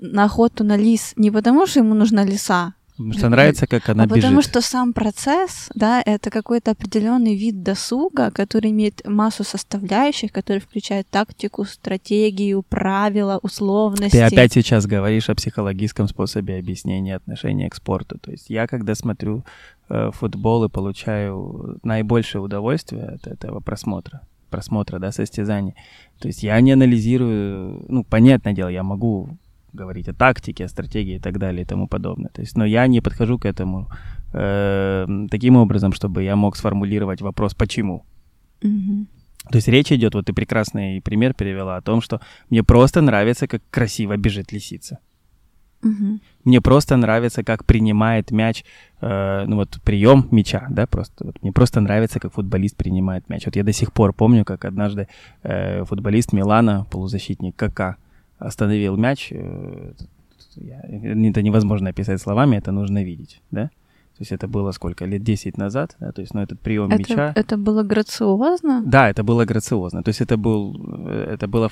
на 0.00 0.24
охоту 0.24 0.64
на 0.64 0.76
лис 0.76 1.12
не 1.16 1.30
потому, 1.30 1.66
что 1.66 1.80
ему 1.80 1.94
нужна 1.94 2.24
лиса, 2.24 2.74
Потому 2.96 3.12
что 3.12 3.28
нравится, 3.28 3.66
как 3.66 3.88
она 3.90 4.04
а 4.04 4.06
бежит. 4.06 4.22
Потому 4.22 4.42
что 4.42 4.60
сам 4.62 4.94
процесс, 4.94 5.68
да, 5.74 6.02
это 6.04 6.30
какой-то 6.30 6.70
определенный 6.70 7.36
вид 7.36 7.62
досуга, 7.62 8.30
который 8.30 8.70
имеет 8.70 9.06
массу 9.06 9.44
составляющих, 9.44 10.32
который 10.32 10.60
включает 10.60 11.06
тактику, 11.08 11.64
стратегию, 11.64 12.62
правила, 12.62 13.38
условности. 13.42 14.16
Ты 14.16 14.22
опять 14.22 14.54
сейчас 14.54 14.86
говоришь 14.86 15.28
о 15.28 15.34
психологическом 15.34 16.08
способе 16.08 16.56
объяснения 16.56 17.16
отношения 17.16 17.68
к 17.68 17.74
спорту. 17.74 18.18
То 18.18 18.30
есть 18.30 18.48
я, 18.48 18.66
когда 18.66 18.94
смотрю 18.94 19.44
э, 19.90 20.10
футбол 20.12 20.64
и 20.64 20.70
получаю 20.70 21.78
наибольшее 21.82 22.40
удовольствие 22.40 23.04
от 23.04 23.26
этого 23.26 23.60
просмотра, 23.60 24.22
просмотра, 24.48 24.98
да, 24.98 25.12
состязаний. 25.12 25.74
То 26.18 26.28
есть 26.28 26.42
я 26.42 26.58
не 26.62 26.72
анализирую, 26.72 27.84
ну, 27.88 28.04
понятное 28.04 28.54
дело, 28.54 28.68
я 28.68 28.82
могу 28.82 29.36
говорить 29.76 30.08
о 30.08 30.14
тактике, 30.14 30.64
о 30.64 30.68
стратегии 30.68 31.16
и 31.16 31.20
так 31.20 31.38
далее 31.38 31.62
и 31.62 31.64
тому 31.64 31.86
подобное. 31.86 32.30
То 32.30 32.42
есть, 32.42 32.56
но 32.56 32.64
я 32.64 32.86
не 32.88 33.00
подхожу 33.00 33.38
к 33.38 33.46
этому 33.46 33.88
э, 34.32 35.06
таким 35.30 35.56
образом, 35.56 35.92
чтобы 35.92 36.24
я 36.24 36.36
мог 36.36 36.56
сформулировать 36.56 37.22
вопрос 37.22 37.54
«почему?». 37.54 38.04
Mm-hmm. 38.62 39.06
То 39.50 39.56
есть 39.56 39.68
речь 39.68 39.92
идет, 39.92 40.14
вот 40.14 40.26
ты 40.26 40.32
прекрасный 40.32 41.00
пример 41.00 41.34
перевела 41.34 41.76
о 41.76 41.82
том, 41.82 42.00
что 42.00 42.20
мне 42.50 42.62
просто 42.64 43.00
нравится, 43.00 43.46
как 43.46 43.62
красиво 43.70 44.16
бежит 44.16 44.52
лисица. 44.52 44.98
Угу. 45.82 46.18
Мне 46.44 46.60
просто 46.60 46.96
нравится, 46.96 47.44
как 47.44 47.64
принимает 47.64 48.30
мяч, 48.30 48.64
э, 49.00 49.44
ну 49.46 49.56
вот 49.56 49.78
прием 49.84 50.26
мяча, 50.30 50.66
да, 50.70 50.86
просто. 50.86 51.26
Вот 51.26 51.42
мне 51.42 51.52
просто 51.52 51.80
нравится, 51.80 52.18
как 52.18 52.32
футболист 52.32 52.76
принимает 52.76 53.28
мяч. 53.28 53.46
Вот 53.46 53.56
я 53.56 53.62
до 53.62 53.72
сих 53.72 53.92
пор 53.92 54.12
помню, 54.12 54.44
как 54.44 54.64
однажды 54.64 55.06
э, 55.42 55.84
футболист 55.84 56.32
Милана, 56.32 56.86
полузащитник 56.90 57.54
КК, 57.56 57.96
остановил 58.38 58.96
мяч. 58.96 59.32
Э, 59.32 59.92
это 60.56 61.42
невозможно 61.42 61.90
описать 61.90 62.20
словами, 62.20 62.56
это 62.56 62.72
нужно 62.72 63.04
видеть, 63.04 63.42
да. 63.50 63.70
То 64.16 64.22
есть 64.22 64.32
это 64.32 64.48
было 64.48 64.72
сколько? 64.72 65.04
Лет 65.04 65.22
10 65.22 65.58
назад, 65.58 65.94
да? 66.00 66.10
То 66.10 66.22
есть, 66.22 66.32
ну, 66.32 66.40
этот 66.40 66.58
прием 66.58 66.90
это, 66.90 66.98
мяча... 66.98 67.32
Это 67.36 67.58
было 67.58 67.82
грациозно? 67.82 68.82
Да, 68.86 69.10
это 69.10 69.22
было 69.22 69.44
грациозно. 69.44 70.02
То 70.02 70.08
есть 70.08 70.22
это 70.22 70.38
был... 70.38 70.74
Э, 71.06 71.34
это 71.34 71.46
было 71.48 71.70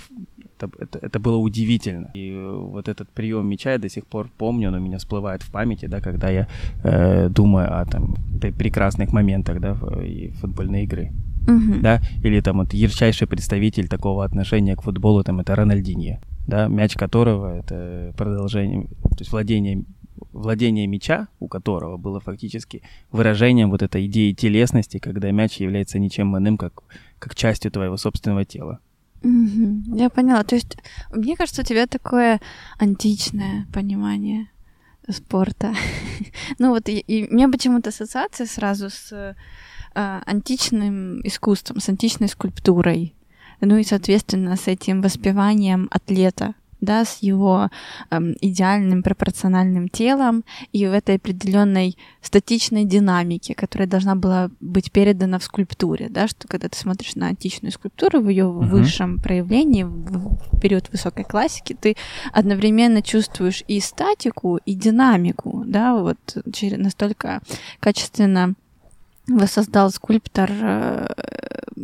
это, 0.59 0.70
это, 0.79 0.98
это 0.98 1.18
было 1.18 1.37
удивительно. 1.37 2.11
И 2.14 2.33
вот 2.33 2.88
этот 2.88 3.09
прием 3.09 3.46
мяча 3.46 3.72
я 3.72 3.79
до 3.79 3.88
сих 3.88 4.07
пор 4.07 4.29
помню, 4.38 4.68
он 4.68 4.74
у 4.74 4.81
меня 4.81 4.98
всплывает 4.98 5.42
в 5.42 5.50
памяти, 5.50 5.87
да, 5.87 6.00
когда 6.00 6.31
я 6.31 6.46
э, 6.85 7.29
думаю 7.29 7.81
о 7.81 7.85
там 7.87 8.14
прекрасных 8.40 9.12
моментах, 9.12 9.61
да, 9.61 9.77
и 10.05 10.31
футбольной 10.40 10.85
игры. 10.85 11.12
Uh-huh. 11.46 11.81
Да, 11.81 12.00
или 12.22 12.40
там 12.40 12.59
вот 12.59 12.72
ярчайший 12.72 13.27
представитель 13.27 13.88
такого 13.88 14.24
отношения 14.24 14.77
к 14.77 14.83
футболу, 14.83 15.22
там, 15.22 15.40
это 15.40 15.55
Рональдинье, 15.55 16.20
да, 16.47 16.69
мяч 16.69 16.95
которого 16.95 17.59
это 17.59 18.13
продолжение, 18.17 18.87
то 18.87 19.21
есть 19.21 19.33
владение 19.33 19.85
владение 20.33 20.87
мяча, 20.87 21.29
у 21.41 21.49
которого 21.49 21.97
было 21.97 22.21
фактически 22.21 22.83
выражением 23.11 23.71
вот 23.71 23.83
этой 23.83 24.07
идеи 24.07 24.33
телесности, 24.33 24.99
когда 24.99 25.31
мяч 25.31 25.57
является 25.57 25.99
ничем 25.99 26.37
иным, 26.37 26.59
как, 26.59 26.83
как 27.19 27.35
частью 27.35 27.71
твоего 27.71 27.97
собственного 27.97 28.45
тела. 28.45 28.81
Угу, 29.23 29.97
я 29.97 30.11
поняла. 30.11 30.43
То 30.45 30.55
есть, 30.55 30.77
мне 31.11 31.37
кажется, 31.37 31.63
у 31.63 31.65
тебя 31.65 31.87
такое 31.87 32.41
античное 32.79 33.67
понимание 33.73 34.49
спорта. 35.09 35.75
ну 36.59 36.71
вот, 36.71 36.89
и, 36.89 36.99
и 36.99 37.33
меня 37.33 37.49
почему-то 37.49 37.91
ассоциация 37.91 38.47
сразу 38.47 38.91
с 38.91 39.13
э, 39.13 40.21
античным 40.27 41.21
искусством, 41.27 41.81
с 41.81 41.89
античной 41.89 42.29
скульптурой. 42.29 43.15
Ну 43.61 43.77
и, 43.77 43.85
соответственно, 43.85 44.57
с 44.57 44.69
этим 44.69 45.03
воспеванием 45.03 45.88
атлета, 45.90 46.55
да, 46.85 47.05
с 47.05 47.19
его 47.23 47.71
эм, 48.11 48.35
идеальным 48.40 49.03
пропорциональным 49.03 49.88
телом 49.88 50.45
и 50.73 50.87
в 50.87 50.93
этой 50.93 51.17
определенной 51.17 51.97
статичной 52.23 52.85
динамике, 52.85 53.55
которая 53.55 53.88
должна 53.88 54.14
была 54.14 54.51
быть 54.61 54.93
передана 54.93 55.38
в 55.38 55.45
скульптуре, 55.45 56.09
да, 56.09 56.29
что 56.29 56.47
когда 56.47 56.69
ты 56.69 56.77
смотришь 56.77 57.17
на 57.17 57.29
античную 57.29 57.73
скульптуру 57.73 58.21
в 58.21 58.29
ее 58.29 58.45
uh-huh. 58.45 58.67
высшем 58.67 59.19
проявлении, 59.19 59.85
в 59.85 60.61
период 60.61 60.90
высокой 60.93 61.25
классики, 61.25 61.77
ты 61.79 61.97
одновременно 62.33 63.03
чувствуешь 63.03 63.64
и 63.67 63.81
статику, 63.81 64.59
и 64.64 64.75
динамику, 64.75 65.64
да, 65.67 65.97
вот 65.97 66.19
через 66.53 66.79
настолько 66.79 67.40
качественно 67.81 68.55
воссоздал 69.27 69.90
скульптор 69.90 70.51
э, 70.53 71.07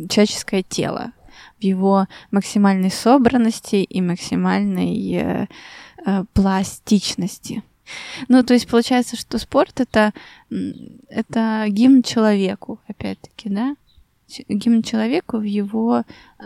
человеческое 0.09 0.61
тело, 0.61 1.11
в 1.61 1.63
его 1.63 2.07
максимальной 2.31 2.91
собранности 2.91 3.75
и 3.75 4.01
максимальной 4.01 5.13
э, 5.13 5.47
э, 6.05 6.23
пластичности. 6.33 7.63
Ну, 8.27 8.43
то 8.43 8.53
есть 8.53 8.67
получается, 8.67 9.15
что 9.15 9.37
спорт 9.37 9.79
это, 9.79 10.13
это 11.09 11.65
гимн 11.67 12.03
человеку, 12.03 12.79
опять-таки, 12.87 13.49
да? 13.49 13.75
Гимн 14.47 14.81
человеку 14.81 15.37
в 15.37 15.43
его 15.43 16.03
э, 16.39 16.43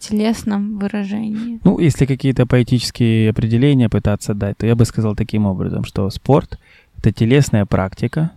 телесном 0.00 0.78
выражении. 0.78 1.60
Ну, 1.64 1.78
если 1.80 2.06
какие-то 2.06 2.46
поэтические 2.46 3.30
определения 3.30 3.88
пытаться 3.88 4.34
дать, 4.34 4.58
то 4.58 4.66
я 4.66 4.76
бы 4.76 4.84
сказал 4.84 5.16
таким 5.16 5.46
образом, 5.46 5.84
что 5.84 6.08
спорт— 6.10 6.58
это 6.98 7.12
телесная 7.12 7.66
практика, 7.66 8.30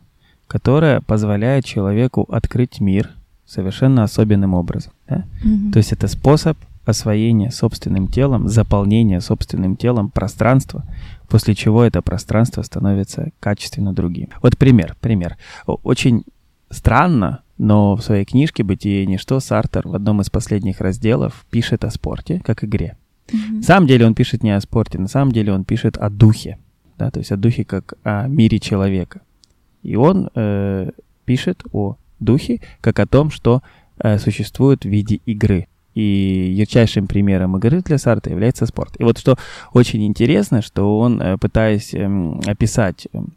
которая 0.47 0.99
позволяет 1.02 1.65
человеку 1.65 2.26
открыть 2.30 2.80
мир— 2.82 3.12
совершенно 3.45 4.03
особенным 4.03 4.53
образом. 4.53 4.93
Да? 5.08 5.25
Mm-hmm. 5.43 5.71
То 5.71 5.77
есть 5.77 5.91
это 5.91 6.08
способ 6.08 6.58
освоения 6.86 7.51
собственным 7.51 8.08
телом, 8.08 8.47
заполнения 8.47 9.21
собственным 9.21 9.75
телом 9.77 10.10
пространства, 10.10 10.84
после 11.29 11.56
чего 11.56 11.84
это 11.84 12.01
пространство 12.01 12.62
становится 12.62 13.32
качественно 13.39 13.93
другим. 13.93 14.29
Вот 14.41 14.58
пример, 14.58 14.95
пример. 14.99 15.38
Очень 15.65 16.25
странно, 16.69 17.41
но 17.58 17.95
в 17.95 18.01
своей 18.01 18.25
книжке 18.25 18.63
«Бытие 18.63 19.03
и 19.03 19.08
ничто» 19.08 19.39
Сартер 19.39 19.88
в 19.88 19.95
одном 19.95 20.21
из 20.21 20.29
последних 20.29 20.82
разделов 20.82 21.45
пишет 21.49 21.86
о 21.86 21.91
спорте 21.91 22.41
как 22.43 22.63
игре. 22.63 22.97
Mm-hmm. 23.27 23.58
На 23.58 23.63
самом 23.63 23.88
деле 23.88 24.06
он 24.06 24.15
пишет 24.15 24.43
не 24.43 24.51
о 24.51 24.60
спорте, 24.60 24.99
на 24.99 25.08
самом 25.08 25.32
деле 25.32 25.53
он 25.53 25.63
пишет 25.63 25.97
о 25.97 26.10
духе, 26.10 26.58
да, 26.97 27.10
то 27.10 27.19
есть 27.19 27.32
о 27.32 27.38
духе 27.38 27.63
как 27.63 27.93
о 28.03 28.27
мире 28.27 28.60
человека. 28.60 29.21
И 29.84 29.95
он 29.95 30.29
э, 30.36 30.91
пишет 31.25 31.63
о 31.71 31.95
духе, 32.23 32.62
как 32.81 32.99
о 32.99 33.07
том, 33.07 33.31
что 33.31 33.62
э, 33.99 34.17
существует 34.17 34.83
в 34.83 34.89
виде 34.89 35.19
игры. 35.25 35.67
И 35.93 36.51
ярчайшим 36.57 37.05
примером 37.05 37.55
игры 37.57 37.81
для 37.81 37.99
Сарта 37.99 38.31
является 38.31 38.65
спорт. 38.65 38.95
И 38.97 39.03
вот 39.03 39.19
что 39.19 39.38
очень 39.73 40.03
интересно, 40.05 40.62
что 40.63 40.99
он, 40.99 41.21
э, 41.21 41.38
пытаясь 41.38 41.93
э, 41.93 42.05
описать 42.47 43.07
эм, 43.13 43.33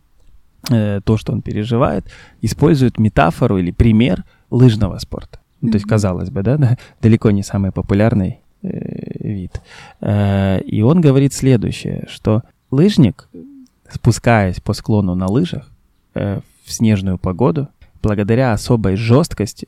э, 0.70 1.00
то, 1.04 1.18
что 1.18 1.32
он 1.32 1.42
переживает, 1.42 2.06
использует 2.40 2.98
метафору 2.98 3.58
или 3.58 3.72
пример 3.72 4.24
лыжного 4.50 4.98
спорта. 4.98 5.38
Ну, 5.60 5.70
то 5.70 5.76
есть, 5.76 5.86
казалось 5.86 6.30
бы, 6.30 6.42
да, 6.42 6.56
да 6.56 6.78
далеко 7.02 7.30
не 7.30 7.42
самый 7.42 7.72
популярный 7.72 8.40
э, 8.62 9.28
вид. 9.28 9.60
И 10.00 10.82
он 10.82 11.00
говорит 11.00 11.32
следующее, 11.34 12.06
что 12.08 12.42
лыжник, 12.70 13.28
спускаясь 13.90 14.60
по 14.60 14.72
склону 14.72 15.14
на 15.14 15.26
лыжах 15.26 15.70
в 16.14 16.42
снежную 16.66 17.18
погоду, 17.18 17.68
благодаря 18.06 18.52
особой 18.52 18.94
жесткости 18.94 19.66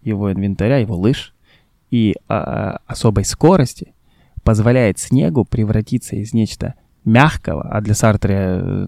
его 0.00 0.32
инвентаря, 0.32 0.78
его 0.78 0.96
лыж 0.96 1.34
и 1.90 2.14
а, 2.28 2.78
особой 2.86 3.24
скорости 3.24 3.94
позволяет 4.44 5.00
снегу 5.00 5.44
превратиться 5.44 6.14
из 6.14 6.32
нечто 6.32 6.74
мягкого, 7.04 7.68
а 7.68 7.80
для 7.80 7.94
Сартра 7.94 8.28
э, 8.32 8.86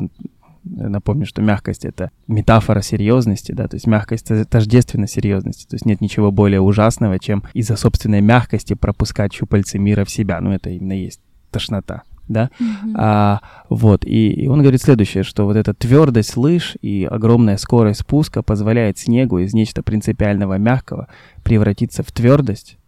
напомню, 0.62 1.26
что 1.26 1.42
мягкость— 1.42 1.84
это 1.84 2.12
метафора 2.28 2.80
серьезности, 2.80 3.50
да, 3.50 3.66
то 3.66 3.74
есть 3.74 3.88
мягкость— 3.88 4.28
тождественно 4.48 5.08
серьезности, 5.08 5.66
то 5.66 5.74
есть 5.74 5.84
нет 5.84 6.00
ничего 6.00 6.30
более 6.30 6.60
ужасного, 6.60 7.18
чем 7.18 7.42
из-за 7.54 7.74
собственной 7.74 8.20
мягкости 8.20 8.74
пропускать 8.74 9.32
щупальцы 9.32 9.80
мира 9.80 10.04
в 10.04 10.10
себя, 10.10 10.40
ну 10.40 10.52
это 10.52 10.70
именно 10.70 10.92
есть 10.92 11.20
тошнота 11.50 12.04
да, 12.32 12.50
mm-hmm. 12.58 12.94
а, 12.96 13.40
вот, 13.68 14.04
и, 14.04 14.32
и 14.32 14.46
он 14.48 14.60
говорит 14.60 14.82
следующее, 14.82 15.22
что 15.22 15.44
вот 15.44 15.56
эта 15.56 15.74
твердость 15.74 16.36
лыж 16.36 16.76
и 16.82 17.08
огромная 17.10 17.56
скорость 17.56 18.00
спуска 18.00 18.42
позволяет 18.42 18.98
снегу 18.98 19.38
из 19.38 19.54
нечто 19.54 19.82
принципиального 19.82 20.58
мягкого 20.58 21.08
превратиться 21.42 22.02
в 22.02 22.10
твердость, 22.12 22.78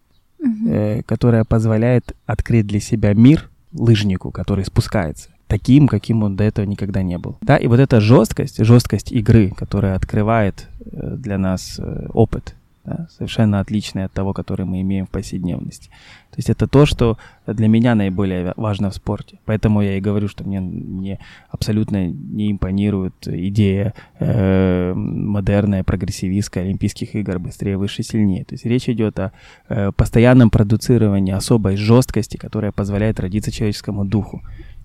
mm-hmm. 0.41 0.69
э, 0.69 1.03
которая 1.03 1.43
позволяет 1.43 2.15
открыть 2.25 2.67
для 2.67 2.79
себя 2.79 3.13
мир 3.13 3.49
лыжнику, 3.73 4.31
который 4.31 4.65
спускается 4.65 5.29
таким, 5.47 5.87
каким 5.87 6.23
он 6.23 6.35
до 6.35 6.43
этого 6.43 6.65
никогда 6.65 7.03
не 7.03 7.17
был. 7.17 7.37
Да, 7.41 7.57
и 7.57 7.67
вот 7.67 7.79
эта 7.79 8.01
жесткость, 8.01 8.63
жесткость 8.63 9.11
игры, 9.11 9.51
которая 9.55 9.95
открывает 9.95 10.67
э, 10.79 11.15
для 11.17 11.37
нас 11.37 11.79
э, 11.79 12.07
опыт 12.13 12.55
да, 12.85 13.07
совершенно 13.09 13.59
отличный 13.59 14.05
от 14.05 14.11
того, 14.11 14.33
который 14.33 14.65
мы 14.65 14.81
имеем 14.81 15.05
в 15.05 15.09
повседневности. 15.09 15.89
То 16.35 16.39
есть 16.39 16.49
это 16.49 16.67
то, 16.67 16.85
что 16.85 17.17
для 17.47 17.67
меня 17.67 17.95
наиболее 17.95 18.53
важно 18.57 18.89
в 18.89 18.95
спорте. 18.95 19.39
Поэтому 19.45 19.81
я 19.81 19.97
и 19.97 20.01
говорю, 20.01 20.27
что 20.27 20.43
мне, 20.43 20.59
мне 20.59 21.19
абсолютно 21.49 22.07
не 22.07 22.51
импонирует 22.51 23.13
идея 23.25 23.93
э, 24.19 24.93
модерная, 24.93 25.83
прогрессивистская 25.83 26.65
Олимпийских 26.65 27.15
игр 27.15 27.39
быстрее, 27.39 27.77
выше, 27.77 28.03
сильнее. 28.03 28.43
То 28.43 28.55
есть 28.55 28.65
речь 28.65 28.89
идет 28.89 29.17
о 29.19 29.31
э, 29.69 29.91
постоянном 29.93 30.49
продуцировании 30.49 31.33
особой 31.33 31.77
жесткости, 31.77 32.37
которая 32.37 32.71
позволяет 32.71 33.19
родиться 33.19 33.51
человеческому 33.51 34.03
духу 34.05 34.41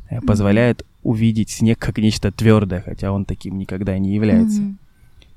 э, 0.09 0.21
позволяет 0.21 0.87
увидеть 1.03 1.51
снег 1.51 1.79
как 1.79 1.99
нечто 1.99 2.31
твердое, 2.31 2.81
хотя 2.81 3.11
он 3.11 3.25
таким 3.25 3.59
никогда 3.59 3.99
не 3.99 4.15
является. 4.15 4.63
Mm-hmm. 4.63 4.77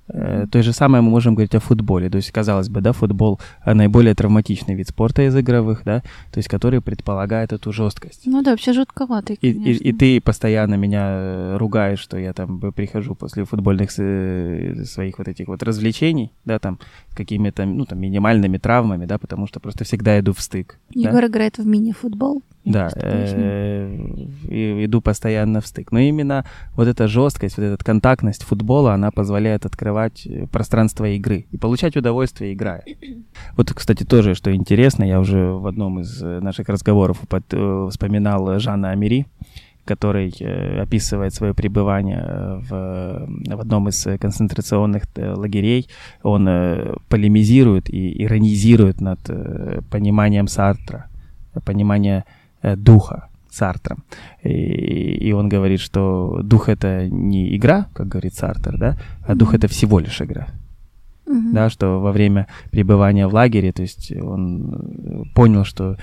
Э, 0.09 0.45
то 0.51 0.61
же 0.61 0.73
самое 0.73 1.01
мы 1.01 1.09
можем 1.09 1.33
говорить 1.33 1.55
о 1.55 1.59
футболе. 1.59 2.09
То 2.09 2.17
есть, 2.17 2.31
казалось 2.31 2.69
бы, 2.69 2.81
да, 2.81 2.91
футбол 2.91 3.39
э, 3.65 3.73
наиболее 3.73 4.13
травматичный 4.15 4.75
вид 4.75 4.89
спорта 4.89 5.23
из 5.23 5.35
игровых, 5.35 5.83
да, 5.85 6.01
то 6.31 6.39
есть, 6.39 6.49
который 6.49 6.81
предполагает 6.81 7.53
эту 7.53 7.71
жесткость. 7.71 8.23
Ну 8.25 8.41
да, 8.41 8.51
вообще 8.51 8.73
жутковатый, 8.73 9.37
и, 9.41 9.49
и, 9.49 9.71
и 9.71 9.93
ты 9.93 10.19
постоянно 10.19 10.75
меня 10.75 11.05
э, 11.09 11.57
ругаешь, 11.57 11.99
что 11.99 12.17
я 12.17 12.33
там 12.33 12.59
прихожу 12.73 13.15
после 13.15 13.45
футбольных 13.45 13.91
своих 13.91 15.17
вот 15.17 15.27
этих 15.27 15.47
вот 15.47 15.63
развлечений, 15.63 16.31
да, 16.45 16.59
там, 16.59 16.79
с 17.09 17.15
какими-то, 17.15 17.65
ну, 17.65 17.85
там, 17.85 17.99
минимальными 17.99 18.57
травмами, 18.57 19.05
да, 19.05 19.17
потому 19.17 19.47
что 19.47 19.59
просто 19.59 19.85
всегда 19.85 20.19
иду 20.19 20.33
в 20.33 20.41
стык. 20.41 20.79
Егор 20.91 21.21
да? 21.21 21.27
играет 21.27 21.57
в 21.57 21.65
мини-футбол. 21.65 22.43
Да, 22.65 22.89
э, 22.95 23.93
иду 24.49 25.01
постоянно 25.01 25.59
в 25.59 25.67
стык. 25.67 25.91
Но 25.91 25.99
именно 25.99 26.45
вот 26.75 26.87
эта 26.87 27.07
жесткость, 27.07 27.57
вот 27.57 27.63
эта 27.63 27.83
контактность 27.83 28.43
футбола, 28.43 28.93
она 28.93 29.11
позволяет 29.11 29.65
открывать 29.65 30.25
э, 30.25 30.47
пространство 30.47 31.05
игры 31.05 31.45
и 31.51 31.57
получать 31.57 31.97
удовольствие, 31.97 32.53
играя. 32.53 32.83
Вот, 33.57 33.73
кстати, 33.73 34.05
тоже, 34.05 34.33
что 34.33 34.55
интересно, 34.55 35.03
я 35.03 35.19
уже 35.19 35.51
в 35.51 35.67
одном 35.67 35.99
из 35.99 36.21
э, 36.23 36.39
наших 36.39 36.69
разговоров 36.69 37.19
вспоминал 37.19 38.59
Жанна 38.59 38.91
Амери, 38.91 39.25
который 39.83 40.33
описывает 40.81 41.33
свое 41.33 41.53
пребывание 41.53 42.61
в, 42.69 43.27
в 43.27 43.59
одном 43.59 43.89
из 43.89 44.07
концентрационных 44.17 45.03
лагерей, 45.17 45.89
он 46.21 46.47
полемизирует 47.09 47.89
и 47.89 48.23
иронизирует 48.23 49.01
над 49.01 49.19
пониманием 49.89 50.47
Сартра, 50.47 51.07
понимание 51.65 52.23
духа 52.77 53.29
Сартра. 53.49 53.97
И, 54.41 54.49
и 54.49 55.31
он 55.31 55.47
говорит, 55.47 55.79
что 55.79 56.41
дух 56.43 56.69
это 56.69 57.07
не 57.07 57.55
игра, 57.55 57.87
как 57.93 58.07
говорит 58.07 58.33
Сартер, 58.33 58.77
да, 58.77 58.97
а 59.27 59.35
дух 59.35 59.53
это 59.53 59.67
всего 59.67 59.99
лишь 59.99 60.21
игра. 60.21 60.47
Uh-huh. 61.25 61.53
Да, 61.53 61.69
что 61.69 61.99
во 61.99 62.11
время 62.11 62.47
пребывания 62.71 63.27
в 63.27 63.33
лагере, 63.33 63.71
то 63.71 63.81
есть 63.81 64.11
он 64.11 65.31
понял, 65.33 65.63
что 65.63 65.97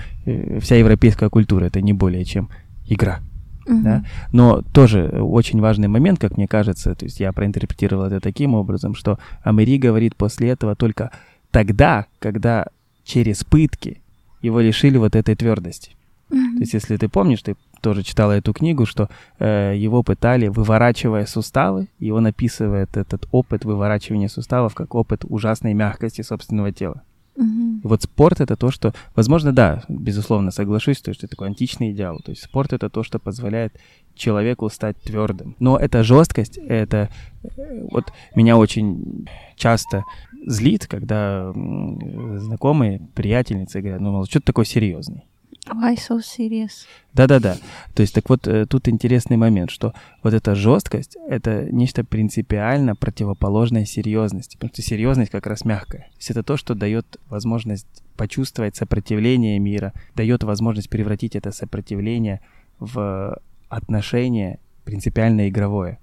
вся 0.59 0.77
европейская 0.77 1.29
культура 1.29 1.65
это 1.65 1.81
не 1.81 1.93
более 1.93 2.25
чем 2.25 2.49
игра. 2.87 3.19
Uh-huh. 3.67 3.81
Да? 3.83 4.05
Но 4.31 4.61
тоже 4.73 5.07
очень 5.09 5.59
важный 5.59 5.89
момент, 5.89 6.19
как 6.19 6.37
мне 6.37 6.47
кажется, 6.47 6.95
то 6.95 7.05
есть 7.05 7.19
я 7.19 7.33
проинтерпретировал 7.33 8.05
это 8.05 8.19
таким 8.19 8.55
образом, 8.55 8.95
что 8.95 9.19
Амери 9.43 9.77
говорит 9.77 10.15
после 10.15 10.49
этого 10.49 10.75
только 10.75 11.11
тогда, 11.51 12.05
когда 12.19 12.67
через 13.03 13.43
пытки 13.43 14.01
его 14.41 14.59
лишили 14.59 14.97
вот 14.97 15.15
этой 15.15 15.35
твердости. 15.35 15.95
Uh-huh. 16.31 16.55
То 16.55 16.59
есть 16.61 16.73
если 16.73 16.97
ты 16.97 17.09
помнишь, 17.09 17.41
ты 17.41 17.55
тоже 17.81 18.03
читала 18.03 18.31
эту 18.31 18.53
книгу, 18.53 18.85
что 18.85 19.09
э, 19.39 19.73
его 19.75 20.01
пытали, 20.01 20.47
выворачивая 20.47 21.25
суставы, 21.25 21.87
и 21.99 22.11
он 22.11 22.25
описывает 22.25 22.95
этот 22.95 23.27
опыт 23.31 23.65
выворачивания 23.65 24.29
суставов 24.29 24.73
как 24.73 24.95
опыт 24.95 25.25
ужасной 25.27 25.73
мягкости 25.73 26.21
собственного 26.21 26.71
тела. 26.71 27.01
Угу. 27.35 27.81
И 27.83 27.87
вот 27.87 28.03
спорт 28.03 28.41
это 28.41 28.55
то, 28.55 28.71
что, 28.71 28.93
возможно, 29.15 29.51
да, 29.51 29.83
безусловно, 29.87 30.51
соглашусь, 30.51 31.01
то, 31.01 31.13
что 31.13 31.25
это 31.25 31.35
такой 31.35 31.47
античный 31.47 31.91
идеал. 31.91 32.19
То 32.19 32.31
есть 32.31 32.43
спорт 32.43 32.73
это 32.73 32.89
то, 32.89 33.03
что 33.03 33.19
позволяет 33.19 33.73
человеку 34.15 34.69
стать 34.69 34.97
твердым. 35.01 35.55
Но 35.59 35.77
эта 35.77 36.03
жесткость, 36.03 36.57
это 36.57 37.09
э, 37.43 37.87
вот 37.91 38.13
меня 38.35 38.57
очень 38.57 39.27
часто 39.55 40.03
злит, 40.45 40.87
когда 40.87 41.51
знакомые, 41.53 43.01
приятельницы 43.15 43.81
говорят, 43.81 44.01
ну, 44.01 44.11
мол, 44.11 44.25
что 44.25 44.39
ты 44.39 44.45
такой 44.45 44.65
серьезный? 44.65 45.23
Why 45.67 45.95
so 45.95 46.19
serious? 46.19 46.87
Да-да-да. 47.13 47.57
То 47.93 48.01
есть, 48.01 48.15
так 48.15 48.29
вот, 48.29 48.47
э, 48.47 48.65
тут 48.65 48.87
интересный 48.87 49.37
момент, 49.37 49.69
что 49.69 49.93
вот 50.23 50.33
эта 50.33 50.55
жесткость— 50.55 51.17
это 51.29 51.71
нечто 51.71 52.03
принципиально 52.03 52.95
противоположное 52.95 53.85
серьезности, 53.85 54.55
потому 54.55 54.73
что 54.73 54.81
серьезность 54.81 55.31
как 55.31 55.45
раз 55.45 55.63
мягкая. 55.63 56.01
То 56.01 56.17
есть 56.17 56.31
это 56.31 56.41
то, 56.41 56.57
что 56.57 56.73
дает 56.73 57.17
возможность 57.29 57.87
почувствовать 58.17 58.75
сопротивление 58.75 59.59
мира, 59.59 59.93
дает 60.15 60.43
возможность 60.43 60.89
превратить 60.89 61.35
это 61.35 61.51
сопротивление 61.51 62.41
в 62.79 63.39
отношение 63.69 64.59
принципиально 64.83 65.47
игровое. 65.47 65.99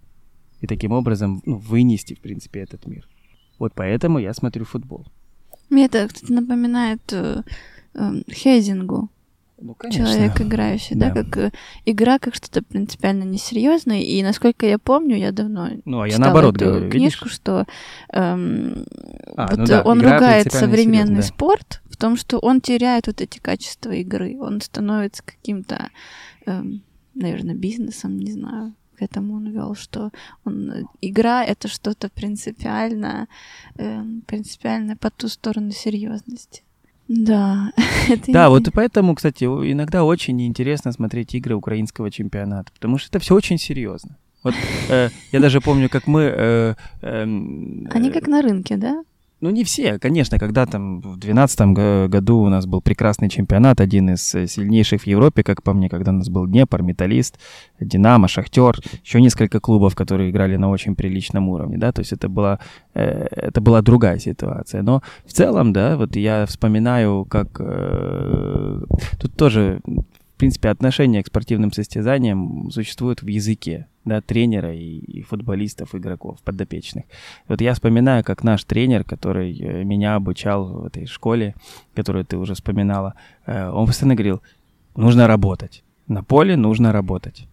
И 0.61 0.66
таким 0.66 0.92
образом 0.92 1.42
ну, 1.44 1.57
вынести, 1.57 2.14
в 2.14 2.21
принципе, 2.21 2.61
этот 2.61 2.87
мир. 2.87 3.09
Вот 3.59 3.73
поэтому 3.75 4.21
я 4.21 4.33
смотрю 4.35 4.64
футбол. 4.64 5.07
Мне 5.68 5.87
это, 5.87 6.07
кстати, 6.07 6.31
напоминает 6.31 7.03
э, 7.12 7.42
э, 7.94 8.12
Хейзингу 8.33 9.11
ну, 9.61 9.77
человек 9.90 10.40
играющий, 10.40 10.97
да. 10.97 11.11
да, 11.11 11.23
как 11.23 11.37
э, 11.37 11.53
игра 11.85 12.18
как 12.18 12.35
что-то 12.35 12.62
принципиально 12.62 13.25
несерьезное. 13.25 14.01
И 14.01 14.23
насколько 14.23 14.66
я 14.66 14.79
помню, 14.79 15.16
я 15.16 15.33
давно 15.33 15.68
ну, 15.85 16.01
а 16.03 16.09
я 16.09 16.18
наоборот 16.18 16.57
эту 16.57 16.66
говорю, 16.66 16.90
книжку, 16.90 17.25
видишь? 17.25 17.37
что 17.37 17.66
эм, 18.12 18.85
а, 19.37 19.49
вот 19.49 19.59
ну 19.59 19.66
да, 19.66 19.83
он 19.83 20.01
ругает 20.01 20.53
современный 20.53 21.23
спорт 21.23 21.83
в 21.90 21.97
том, 21.97 22.16
что 22.16 22.38
он 22.38 22.61
теряет 22.61 23.09
вот 23.09 23.21
эти 23.21 23.38
качества 23.38 23.90
игры, 23.90 24.38
он 24.38 24.61
становится 24.61 25.23
каким-то, 25.25 25.90
эм, 26.47 26.83
наверное, 27.14 27.55
бизнесом, 27.55 28.18
не 28.18 28.33
знаю 28.33 28.75
к 28.99 29.03
этому 29.03 29.35
он 29.35 29.51
вел, 29.51 29.77
что 29.77 30.11
он, 30.44 30.71
э, 30.71 30.83
игра 31.01 31.44
это 31.44 31.68
что-то 31.68 32.09
принципиально, 32.09 33.29
э, 33.77 34.03
принципиально 34.27 34.97
по 34.97 35.11
ту 35.11 35.29
сторону 35.29 35.71
серьезности. 35.71 36.62
Да. 37.09 37.73
это 38.09 38.31
да, 38.31 38.49
вот 38.51 38.68
поэтому, 38.73 39.14
кстати, 39.14 39.44
иногда 39.44 40.05
очень 40.05 40.40
интересно 40.42 40.92
смотреть 40.92 41.35
игры 41.35 41.55
украинского 41.55 42.11
чемпионата, 42.11 42.71
потому 42.73 42.99
что 42.99 43.09
это 43.09 43.18
все 43.18 43.35
очень 43.35 43.59
серьезно. 43.59 44.16
Вот 44.44 44.55
э, 44.88 45.09
я 45.33 45.40
даже 45.40 45.61
помню, 45.61 45.88
как 45.88 46.07
мы... 46.07 46.23
Э, 46.23 46.75
э, 47.03 47.23
Они 47.23 48.11
как 48.12 48.29
на 48.29 48.42
рынке, 48.42 48.77
да? 48.77 49.03
Ну, 49.40 49.51
не 49.51 49.62
все, 49.62 50.01
конечно, 50.01 50.37
когда 50.38 50.66
там 50.66 51.01
в 51.01 51.16
2012 51.16 51.61
году 52.11 52.38
у 52.38 52.48
нас 52.48 52.66
был 52.66 52.81
прекрасный 52.81 53.29
чемпионат, 53.29 53.81
один 53.81 54.11
из 54.11 54.35
э, 54.35 54.48
сильнейших 54.48 55.03
в 55.03 55.07
Европе, 55.07 55.44
как 55.44 55.62
по 55.62 55.72
мне, 55.72 55.88
когда 55.88 56.11
у 56.11 56.14
нас 56.14 56.29
был 56.29 56.48
Днепр, 56.48 56.83
Металлист, 56.83 57.38
Динамо, 57.79 58.27
Шахтер, 58.27 58.81
еще 59.05 59.20
несколько 59.20 59.61
клубов, 59.61 59.94
которые 59.94 60.31
играли 60.31 60.57
на 60.57 60.68
очень 60.70 60.96
приличном 60.96 61.48
уровне, 61.48 61.79
да, 61.79 61.92
то 61.92 62.01
есть 62.01 62.12
это 62.12 62.29
была, 62.29 62.59
э, 62.94 63.27
это 63.31 63.61
была 63.61 63.81
другая 63.81 64.18
ситуация. 64.18 64.83
Но 64.83 65.03
в 65.24 65.33
целом, 65.33 65.72
да, 65.72 65.96
вот 65.96 66.16
я 66.16 66.44
вспоминаю, 66.44 67.24
как 67.24 67.61
э, 67.61 68.81
тут 69.20 69.37
тоже 69.37 69.81
в 70.38 70.40
принципе, 70.40 70.68
отношение 70.68 71.24
к 71.24 71.27
спортивным 71.27 71.72
состязаниям 71.72 72.70
существует 72.70 73.22
в 73.22 73.27
языке 73.27 73.88
да, 74.05 74.20
тренера 74.20 74.72
и, 74.72 74.98
и 74.98 75.22
футболистов, 75.22 75.96
игроков, 75.96 76.38
подопечных. 76.44 77.07
Вот 77.48 77.61
я 77.61 77.74
вспоминаю, 77.74 78.22
как 78.22 78.44
наш 78.44 78.62
тренер, 78.62 79.03
который 79.03 79.59
э, 79.59 79.83
меня 79.83 80.14
обучал 80.14 80.83
в 80.83 80.85
этой 80.87 81.07
школе, 81.07 81.57
которую 81.96 82.24
ты 82.24 82.37
уже 82.37 82.55
вспоминала, 82.55 83.14
э, 83.46 83.68
он 83.68 83.88
постоянно 83.88 84.14
говорил, 84.14 84.40
нужно 84.94 85.27
работать. 85.27 85.83
На 86.07 86.22
поле 86.22 86.57
нужно 86.57 86.92
работать. 86.92 87.47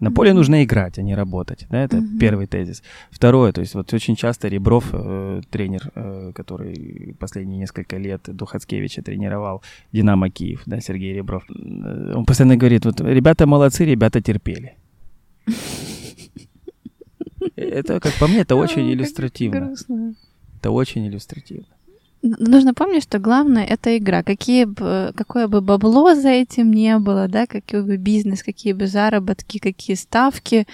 На 0.00 0.10
поле 0.10 0.32
нужно 0.32 0.64
играть, 0.64 0.98
а 0.98 1.02
не 1.02 1.14
работать. 1.14 1.66
Да, 1.68 1.82
это 1.84 1.98
mm-hmm. 1.98 2.18
первый 2.18 2.46
тезис. 2.46 2.82
Второе, 3.10 3.52
то 3.52 3.60
есть 3.60 3.74
вот 3.74 3.92
очень 3.92 4.16
часто 4.16 4.48
Ребров, 4.48 4.88
э, 4.92 5.42
тренер, 5.50 5.90
э, 5.94 6.32
который 6.34 7.14
последние 7.18 7.58
несколько 7.58 7.98
лет 7.98 8.22
Духацкевича 8.26 9.02
тренировал 9.02 9.62
Динамо 9.92 10.30
Киев, 10.30 10.62
да, 10.64 10.80
Сергей 10.80 11.12
Ребров, 11.12 11.44
э, 11.50 12.14
он 12.16 12.24
постоянно 12.24 12.56
говорит, 12.56 12.86
вот 12.86 13.00
ребята 13.02 13.46
молодцы, 13.46 13.84
ребята 13.84 14.22
терпели. 14.22 14.74
Это, 17.56 18.00
как 18.00 18.14
по 18.14 18.26
мне, 18.26 18.40
это 18.40 18.56
очень 18.56 18.90
иллюстративно. 18.90 19.74
Это 20.58 20.70
очень 20.70 21.06
иллюстративно. 21.06 21.66
Нужно 22.22 22.74
помнить, 22.74 23.02
что 23.02 23.18
главное 23.18 23.64
это 23.64 23.96
игра. 23.96 24.22
Какие 24.22 24.64
бы, 24.64 25.12
какое 25.16 25.48
бы 25.48 25.60
бабло 25.60 26.14
за 26.14 26.28
этим 26.28 26.70
не 26.70 26.98
было, 26.98 27.28
да, 27.28 27.46
какой 27.46 27.82
бы 27.82 27.96
бизнес, 27.96 28.42
какие 28.42 28.74
бы 28.74 28.86
заработки, 28.86 29.58
какие 29.58 29.96
ставки, 29.96 30.66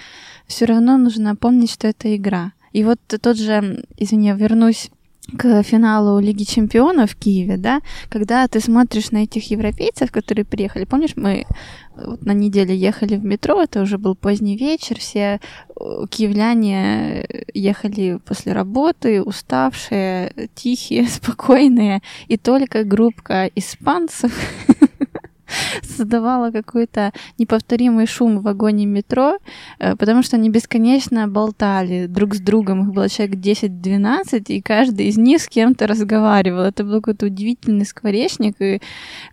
все 0.45 0.65
равно 0.65 0.97
нужно 0.97 1.35
помнить, 1.35 1.71
что 1.71 1.87
это 1.87 2.13
игра. 2.15 2.51
И 2.73 2.83
вот 2.83 2.99
тот 3.07 3.37
же, 3.37 3.85
извини, 3.97 4.33
вернусь 4.33 4.91
к 5.35 5.63
финалу 5.63 6.19
Лиги 6.19 6.43
Чемпионов 6.43 7.11
в 7.11 7.15
Киеве, 7.15 7.57
да, 7.57 7.81
когда 8.09 8.47
ты 8.47 8.59
смотришь 8.59 9.11
на 9.11 9.23
этих 9.23 9.51
европейцев, 9.51 10.11
которые 10.11 10.45
приехали, 10.45 10.85
помнишь, 10.85 11.15
мы 11.15 11.45
вот 11.95 12.25
на 12.25 12.31
неделе 12.31 12.75
ехали 12.75 13.15
в 13.15 13.25
метро, 13.25 13.61
это 13.61 13.81
уже 13.81 13.97
был 13.97 14.15
поздний 14.15 14.55
вечер, 14.55 14.99
все 14.99 15.39
э, 15.39 16.05
киевляне 16.09 17.25
ехали 17.53 18.19
после 18.23 18.53
работы, 18.53 19.21
уставшие, 19.21 20.49
тихие, 20.55 21.07
спокойные, 21.07 22.01
и 22.27 22.37
только 22.37 22.83
группка 22.83 23.49
испанцев 23.55 24.31
создавала 25.83 26.51
какой-то 26.51 27.11
неповторимый 27.37 28.07
шум 28.07 28.39
в 28.39 28.43
вагоне 28.43 28.85
метро, 28.85 29.37
э, 29.79 29.95
потому 29.95 30.23
что 30.23 30.37
они 30.37 30.49
бесконечно 30.49 31.27
болтали 31.27 32.07
друг 32.07 32.35
с 32.35 32.39
другом. 32.39 32.83
Их 32.83 32.93
было 32.93 33.09
человек 33.09 33.37
10-12, 33.37 34.45
и 34.47 34.61
каждый 34.61 35.07
из 35.07 35.17
них 35.17 35.41
с 35.41 35.47
кем-то 35.47 35.87
разговаривал. 35.87 36.61
Это 36.61 36.83
был 36.83 37.01
какой-то 37.01 37.27
удивительный 37.27 37.85
скворечник, 37.85 38.55
и 38.61 38.81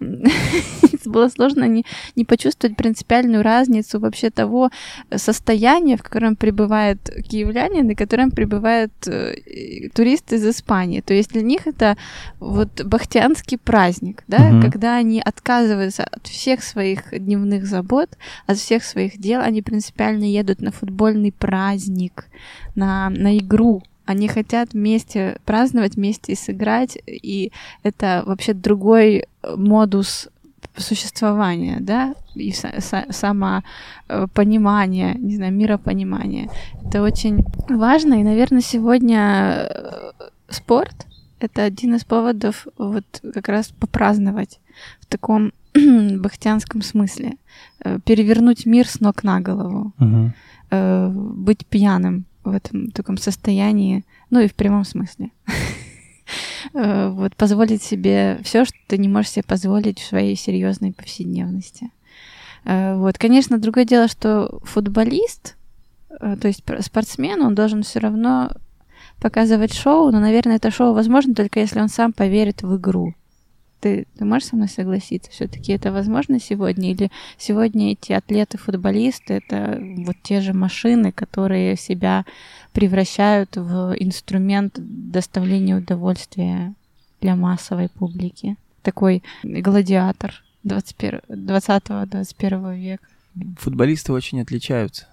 было 1.07 1.29
сложно 1.29 1.64
не, 1.64 1.85
не 2.16 2.24
почувствовать 2.24 2.77
принципиальную 2.77 3.42
разницу 3.42 4.00
вообще 4.00 4.31
того 4.31 4.70
состояния, 5.14 5.96
в 5.96 6.03
котором 6.03 6.37
пребывают 6.37 7.11
киевляне, 7.29 7.83
в 7.83 7.96
котором 7.96 8.31
пребывают 8.31 8.92
э, 9.07 9.88
туристы 9.94 10.37
из 10.37 10.46
Испании. 10.46 11.00
То 11.00 11.14
есть 11.14 11.31
для 11.31 11.42
них 11.42 11.66
это 11.66 11.96
вот 12.40 12.85
бахтианский 12.85 13.59
праздник, 13.59 14.22
да, 14.29 14.38
mm-hmm. 14.38 14.62
когда 14.62 14.96
они 14.96 15.20
отказываются 15.20 16.04
от 16.11 16.27
всех 16.27 16.62
своих 16.62 17.11
дневных 17.12 17.67
забот, 17.67 18.17
от 18.47 18.59
всех 18.59 18.85
своих 18.85 19.19
дел, 19.19 19.40
они 19.40 19.62
принципиально 19.62 20.25
едут 20.25 20.61
на 20.61 20.73
футбольный 20.73 21.33
праздник, 21.33 22.27
на, 22.75 23.11
на 23.11 23.38
игру. 23.38 23.83
Они 24.05 24.29
хотят 24.29 24.75
вместе 24.75 25.38
праздновать, 25.45 25.97
вместе 25.97 26.33
и 26.33 26.37
сыграть, 26.37 26.99
и 27.07 27.53
это 27.83 28.23
вообще 28.27 28.53
другой 28.53 29.27
модус 29.57 30.29
существования, 30.77 31.79
да, 31.81 32.15
и 32.35 32.52
самопонимание, 32.52 35.15
не 35.15 35.37
знаю, 35.37 35.52
миропонимание. 35.52 36.50
Это 36.85 37.02
очень 37.02 37.44
важно, 37.69 38.15
и, 38.15 38.25
наверное, 38.25 38.61
сегодня 38.61 39.69
э, 39.71 40.11
спорт— 40.48 41.07
это 41.40 41.63
один 41.63 41.94
из 41.94 42.05
поводов 42.05 42.67
вот 42.77 43.05
как 43.33 43.48
раз 43.48 43.69
попраздновать 43.69 44.59
в 45.00 45.07
таком 45.07 45.52
бахтианском 46.18 46.83
смысле. 46.83 47.35
Э, 47.85 47.98
перевернуть 48.04 48.66
мир 48.66 48.87
с 48.87 49.00
ног 49.00 49.22
на 49.25 49.40
голову. 49.40 49.92
Угу. 49.98 50.33
Быть 50.70 51.66
пьяным 51.66 52.25
в 52.42 52.50
этом 52.52 52.90
таком 52.90 53.16
состоянии, 53.16 54.04
ну 54.31 54.40
и 54.40 54.48
в 54.48 54.54
прямом 54.54 54.85
смысле. 54.85 55.31
Вот 56.72 57.37
позволить 57.37 57.83
себе 57.83 58.40
все, 58.42 58.64
что 58.64 58.77
ты 58.88 58.96
не 58.96 59.08
можешь 59.08 59.33
себе 59.33 59.44
позволить 59.46 60.00
в 60.00 60.06
своей 60.06 60.35
серьезной 60.35 60.92
повседневности. 60.92 61.90
Вот, 62.64 63.18
конечно, 63.18 63.58
другое 63.58 63.85
дело, 63.85 64.08
что 64.08 64.60
футболист, 64.64 65.56
то 66.18 66.48
есть 66.48 66.64
спортсмен, 66.81 67.42
он 67.42 67.54
должен 67.54 67.83
все 67.83 68.00
равно 68.00 68.50
показывать 69.20 69.75
шоу, 69.75 70.10
но, 70.10 70.20
наверное, 70.20 70.56
это 70.56 70.70
шоу 70.70 70.94
возможно 70.94 71.35
только 71.35 71.60
если 71.60 71.81
он 71.81 71.88
сам 71.88 72.12
поверит 72.12 72.62
в 72.62 72.77
игру. 72.77 73.14
Ты, 73.85 74.07
ты 74.17 74.25
можешь 74.25 74.49
со 74.49 74.57
мной 74.57 74.69
согласиться? 74.69 75.31
Все-таки 75.31 75.73
это 75.73 75.93
возможно 75.93 76.41
сегодня? 76.41 76.93
Или 76.93 77.11
сегодня 77.37 77.93
эти 77.93 78.13
атлеты-футболисты 78.13 79.35
это 79.35 79.79
вот 79.99 80.17
те 80.23 80.41
же 80.41 80.55
машины, 80.55 81.13
которые 81.13 81.77
себя 81.77 82.25
превращают 82.73 83.59
в 83.59 83.95
инструмент 83.99 84.79
доставления 84.79 85.77
удовольствия 85.77 86.73
для 87.21 87.37
массовой 87.37 87.91
публики? 87.91 88.57
Такой 88.81 89.23
гладиатор 89.43 90.43
20-21 90.65 92.79
века. 92.79 93.07
Футболисты 93.59 94.15
очень 94.15 94.41
отличаются. 94.41 95.09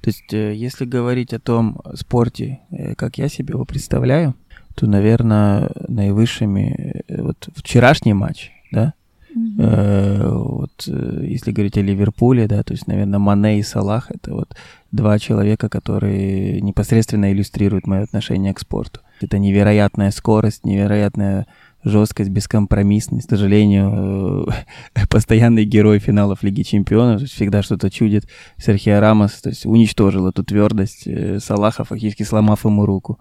То 0.00 0.08
есть, 0.08 0.32
э, 0.32 0.54
если 0.54 0.86
говорить 0.86 1.34
о 1.34 1.40
том 1.40 1.82
спорте, 1.94 2.60
э, 2.70 2.94
как 2.94 3.18
я 3.18 3.28
себе 3.28 3.52
его 3.52 3.66
представляю, 3.66 4.34
то, 4.74 4.86
наверное, 4.86 5.70
наивысшими... 5.88 7.02
Э, 7.08 7.22
вот 7.22 7.48
вчерашний 7.54 8.12
матч, 8.12 8.50
да, 8.72 8.94
mm-hmm. 9.34 9.56
э, 9.58 10.28
вот 10.28 10.88
э, 10.88 11.24
если 11.26 11.52
говорить 11.52 11.78
о 11.78 11.82
Ливерпуле, 11.82 12.46
да, 12.46 12.62
то 12.62 12.72
есть, 12.72 12.86
наверное, 12.86 13.18
Мане 13.18 13.58
и 13.58 13.62
Салах— 13.62 14.10
это 14.14 14.34
вот 14.34 14.56
два 14.92 15.18
человека, 15.18 15.68
которые 15.68 16.60
непосредственно 16.60 17.32
иллюстрируют 17.32 17.86
мое 17.86 18.02
отношение 18.02 18.54
к 18.54 18.60
спорту. 18.60 19.00
Это 19.20 19.38
невероятная 19.38 20.10
скорость, 20.10 20.64
невероятная 20.64 21.46
жесткость, 21.82 22.30
бескомпромиссность. 22.30 23.26
К 23.26 23.30
сожалению, 23.30 24.48
э, 24.94 25.06
постоянный 25.10 25.64
герой 25.64 25.98
финалов 25.98 26.42
Лиги 26.42 26.62
Чемпионов, 26.62 27.22
всегда 27.22 27.62
что-то 27.62 27.90
чудит. 27.90 28.26
Серхио 28.56 29.00
Рамос, 29.00 29.40
то 29.42 29.50
есть 29.50 29.66
уничтожил 29.66 30.28
эту 30.28 30.42
твердость 30.44 31.06
Салаха, 31.44 31.84
фактически 31.84 32.22
сломав 32.24 32.64
ему 32.64 32.86
руку, 32.86 33.18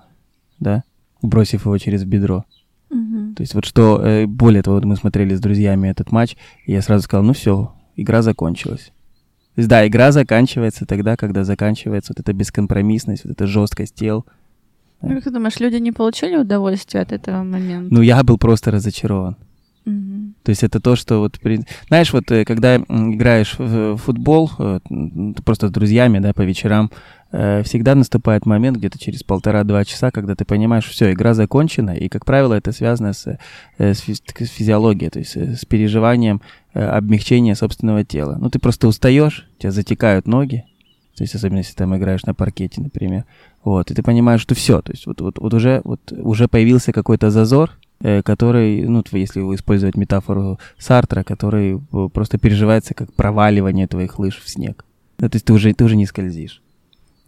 да 0.60 0.84
бросив 1.24 1.66
его 1.66 1.78
через 1.80 2.04
бедро. 2.04 2.46
Угу. 2.92 3.36
То 3.36 3.42
есть 3.42 3.56
вот 3.56 3.66
что, 3.66 4.00
э, 4.06 4.28
более 4.28 4.62
того, 4.62 4.80
мы 4.84 4.96
смотрели 4.96 5.34
с 5.34 5.40
друзьями 5.40 5.88
этот 5.88 6.12
матч, 6.12 6.36
и 6.66 6.74
я 6.74 6.82
сразу 6.82 7.06
сказал, 7.06 7.24
ну 7.24 7.34
все, 7.34 7.74
игра 7.96 8.22
закончилась. 8.22 8.92
То 9.56 9.60
есть 9.60 9.70
да, 9.70 9.88
игра 9.88 10.12
заканчивается 10.12 10.86
тогда, 10.86 11.16
когда 11.16 11.44
заканчивается 11.44 12.14
вот 12.16 12.20
эта 12.20 12.34
бескомпромиссность, 12.34 13.24
вот 13.24 13.34
эта 13.34 13.48
жесткость 13.48 13.96
тел. 13.96 14.26
Ну, 15.02 15.16
как 15.16 15.24
ты 15.24 15.32
думаешь, 15.32 15.60
люди 15.60 15.76
не 15.76 15.92
получили 15.92 16.38
удовольствие 16.38 17.02
от 17.02 17.12
этого 17.12 17.44
момента? 17.44 17.94
Ну, 17.94 18.02
я 18.02 18.24
был 18.24 18.38
просто 18.38 18.72
разочарован. 18.72 19.36
Угу. 19.86 20.34
То 20.44 20.50
есть 20.50 20.64
это 20.64 20.80
то, 20.80 20.96
что 20.96 21.20
вот... 21.20 21.40
Знаешь, 21.88 22.14
вот 22.14 22.32
э, 22.32 22.46
когда 22.46 22.78
играешь 22.78 23.56
в 23.58 23.98
футбол, 23.98 24.50
э, 24.58 24.80
просто 25.44 25.68
с 25.68 25.72
друзьями, 25.72 26.20
да, 26.20 26.34
по 26.34 26.42
вечерам, 26.42 26.90
всегда 27.34 27.96
наступает 27.96 28.46
момент 28.46 28.78
где-то 28.78 29.00
через 29.00 29.24
полтора-два 29.24 29.84
часа, 29.86 30.12
когда 30.12 30.36
ты 30.36 30.46
понимаешь, 30.46 30.86
все, 30.86 31.12
игра 31.12 31.34
закончена, 31.34 31.92
и, 31.92 32.08
как 32.08 32.26
правило, 32.26 32.54
это 32.54 32.72
связано 32.72 33.14
с, 33.14 33.40
э, 33.80 33.94
с, 33.96 34.02
физиологией, 34.02 35.10
то 35.10 35.18
есть 35.18 35.36
э, 35.36 35.56
с 35.56 35.66
переживанием 35.66 36.42
обмягчения 36.74 37.56
собственного 37.56 38.04
тела. 38.04 38.38
Ну, 38.40 38.52
ты 38.52 38.60
просто 38.60 38.88
устаешь, 38.88 39.48
у 39.58 39.62
тебя 39.62 39.72
затекают 39.72 40.28
ноги, 40.28 40.66
то 41.18 41.24
есть 41.24 41.34
особенно 41.34 41.60
если 41.60 41.74
там 41.74 41.96
играешь 41.96 42.24
на 42.24 42.36
паркете, 42.36 42.82
например, 42.82 43.26
вот, 43.64 43.90
и 43.90 43.96
ты 43.96 44.04
понимаешь, 44.04 44.42
что 44.42 44.54
все, 44.54 44.82
то 44.82 44.92
есть 44.92 45.08
вот, 45.08 45.20
вот, 45.22 45.40
вот 45.40 45.54
уже, 45.56 45.82
вот 45.84 46.12
уже 46.12 46.48
появился 46.48 46.92
какой-то 46.92 47.32
зазор, 47.32 47.72
который, 48.26 48.88
ну, 48.88 49.04
если 49.14 49.40
использовать 49.56 49.96
метафору 49.96 50.60
Сартра, 50.78 51.24
который 51.24 51.80
просто 52.14 52.38
переживается 52.38 52.94
как 52.94 53.14
проваливание 53.14 53.88
твоих 53.88 54.20
лыж 54.20 54.42
в 54.44 54.50
снег. 54.50 54.84
Ну, 55.20 55.30
то 55.30 55.36
есть 55.36 55.46
ты 55.46 55.54
уже, 55.54 55.74
ты 55.74 55.86
уже 55.86 55.96
не 55.96 56.06
скользишь. 56.06 56.63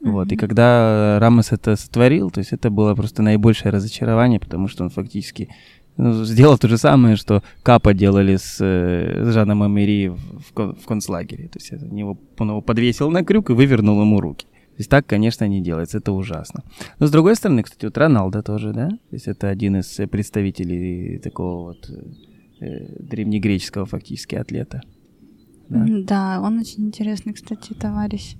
Вот, 0.06 0.32
и 0.32 0.36
когда 0.36 1.18
Рамос 1.20 1.51
это 1.51 1.76
сотворил, 1.76 2.30
то 2.30 2.39
есть 2.39 2.53
это 2.53 2.70
было 2.70 2.93
просто 2.93 3.24
наибольшее 3.24 3.72
разочарование, 3.72 4.39
потому 4.39 4.68
что 4.68 4.84
он 4.84 4.91
фактически 4.91 5.49
ну, 5.97 6.24
сделал 6.24 6.60
то 6.60 6.68
же 6.68 6.78
самое, 6.78 7.16
что 7.16 7.41
Капа 7.64 7.95
делали 7.95 8.36
с, 8.36 8.58
э, 8.60 9.26
с 9.26 9.34
Жаном 9.34 9.64
Амери 9.64 10.10
в, 10.10 10.53
в 10.53 10.86
концлагере. 10.86 11.47
То 11.47 11.58
есть 11.58 11.72
это 11.72 11.88
него, 11.88 12.20
он 12.38 12.49
его 12.49 12.62
подвесил 12.62 13.10
на 13.10 13.24
крюк 13.24 13.49
и 13.49 13.53
вывернул 13.53 13.99
ему 13.99 14.22
руки. 14.22 14.45
То 14.45 14.80
есть 14.80 14.91
так, 14.91 15.08
конечно, 15.08 15.47
не 15.47 15.62
делается, 15.62 15.97
это 15.97 16.12
ужасно. 16.12 16.64
Но 16.99 17.08
с 17.08 17.12
другой 17.12 17.36
стороны, 17.36 17.64
кстати, 17.64 17.86
вот 17.86 17.97
Роналдо 17.97 18.43
тоже, 18.43 18.74
да? 18.74 18.89
То 18.89 19.16
есть 19.16 19.28
это 19.28 19.49
один 19.49 19.78
из 19.78 19.88
представителей 20.10 21.18
такого 21.18 21.70
вот 21.70 21.89
э, 22.60 22.99
древнегреческого 22.99 23.86
фактически 23.86 24.36
атлета. 24.36 24.82
Да? 25.70 25.86
да, 25.88 26.41
он 26.43 26.60
очень 26.60 26.86
интересный, 26.86 27.34
кстати, 27.34 27.74
товарищ. 27.74 28.36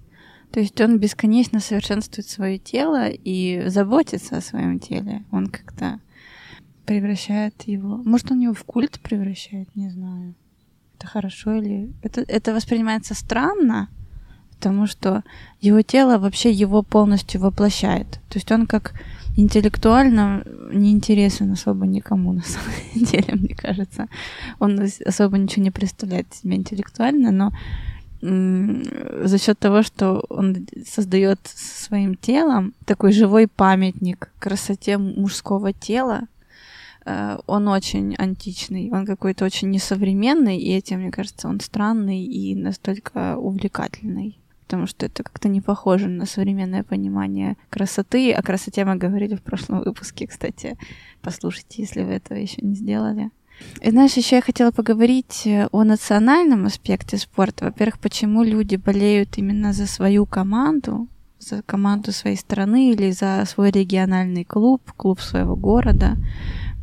То 0.56 0.62
есть 0.62 0.80
он 0.80 1.00
бесконечно 1.00 1.60
совершенствует 1.60 2.30
свое 2.30 2.58
тело 2.58 3.10
и 3.10 3.68
заботится 3.68 4.38
о 4.38 4.42
своем 4.42 4.80
теле. 4.80 5.26
Он 5.30 5.48
как-то 5.48 6.00
превращает 6.86 7.64
его... 7.64 7.98
Может, 7.98 8.32
он 8.32 8.40
его 8.40 8.54
в 8.54 8.64
культ 8.64 9.02
превращает, 9.02 9.68
не 9.76 9.90
знаю. 9.90 10.34
Это 10.98 11.08
хорошо 11.08 11.56
или... 11.56 11.92
Это, 12.04 12.22
это 12.22 12.54
воспринимается 12.54 13.16
странно, 13.16 13.90
потому 14.56 14.88
что 14.88 15.26
его 15.60 15.82
тело 15.82 16.20
вообще 16.20 16.52
его 16.52 16.84
полностью 16.84 17.42
воплощает. 17.42 18.08
То 18.30 18.36
есть 18.36 18.50
он 18.50 18.66
как 18.66 18.94
интеллектуально 19.36 20.46
не 20.72 20.94
интересен 20.94 21.52
особо 21.52 21.86
никому, 21.86 22.32
на 22.32 22.44
самом 22.44 22.72
деле, 22.96 23.36
мне 23.36 23.56
кажется. 23.56 24.08
Он 24.60 24.80
особо 25.06 25.38
ничего 25.38 25.64
не 25.64 25.72
представляет 25.72 26.34
себе 26.34 26.56
интеллектуально, 26.56 27.32
но 27.32 27.52
за 28.26 29.38
счет 29.38 29.60
того, 29.60 29.84
что 29.84 30.26
он 30.30 30.68
создает 30.86 31.40
своим 31.44 32.16
телом 32.16 32.74
такой 32.86 33.12
живой 33.12 33.48
памятник 33.48 34.32
красоте 34.40 34.98
мужского 34.98 35.74
тела, 35.74 36.22
э, 37.06 37.38
он 37.46 37.68
очень 37.68 38.16
античный, 38.16 38.90
он 38.92 39.06
какой-то 39.06 39.46
очень 39.46 39.70
несовременный, 39.70 40.58
и 40.58 40.72
этим, 40.72 41.02
мне 41.02 41.12
кажется, 41.12 41.48
он 41.48 41.60
странный 41.60 42.24
и 42.24 42.56
настолько 42.56 43.38
увлекательный. 43.38 44.40
Потому 44.64 44.88
что 44.88 45.06
это 45.06 45.22
как-то 45.22 45.48
не 45.48 45.62
похоже 45.62 46.08
на 46.08 46.26
современное 46.26 46.84
понимание 46.84 47.56
красоты. 47.70 48.32
О 48.32 48.42
красоте 48.42 48.84
мы 48.84 48.96
говорили 48.96 49.36
в 49.36 49.44
прошлом 49.44 49.84
выпуске, 49.84 50.26
кстати. 50.26 50.76
Послушайте, 51.22 51.84
если 51.84 52.02
вы 52.04 52.14
этого 52.14 52.40
еще 52.40 52.62
не 52.64 52.74
сделали. 52.74 53.30
И 53.82 53.92
знаешь, 53.92 54.14
еще 54.14 54.38
я 54.38 54.42
хотела 54.42 54.72
поговорить 54.72 55.44
э, 55.46 55.68
о 55.72 55.84
национальном 55.84 56.66
аспекте 56.66 57.18
спорта. 57.18 57.66
Во-первых, 57.66 58.00
почему 58.00 58.44
люди 58.44 58.78
болеют 58.78 59.38
именно 59.38 59.74
за 59.74 59.86
свою 59.86 60.26
команду, 60.26 61.08
за 61.40 61.62
команду 61.62 62.12
своей 62.12 62.38
страны 62.38 62.92
или 62.92 63.12
за 63.12 63.44
свой 63.46 63.72
региональный 63.72 64.44
клуб, 64.44 64.82
клуб 64.96 65.22
своего 65.22 65.56
города, 65.56 66.18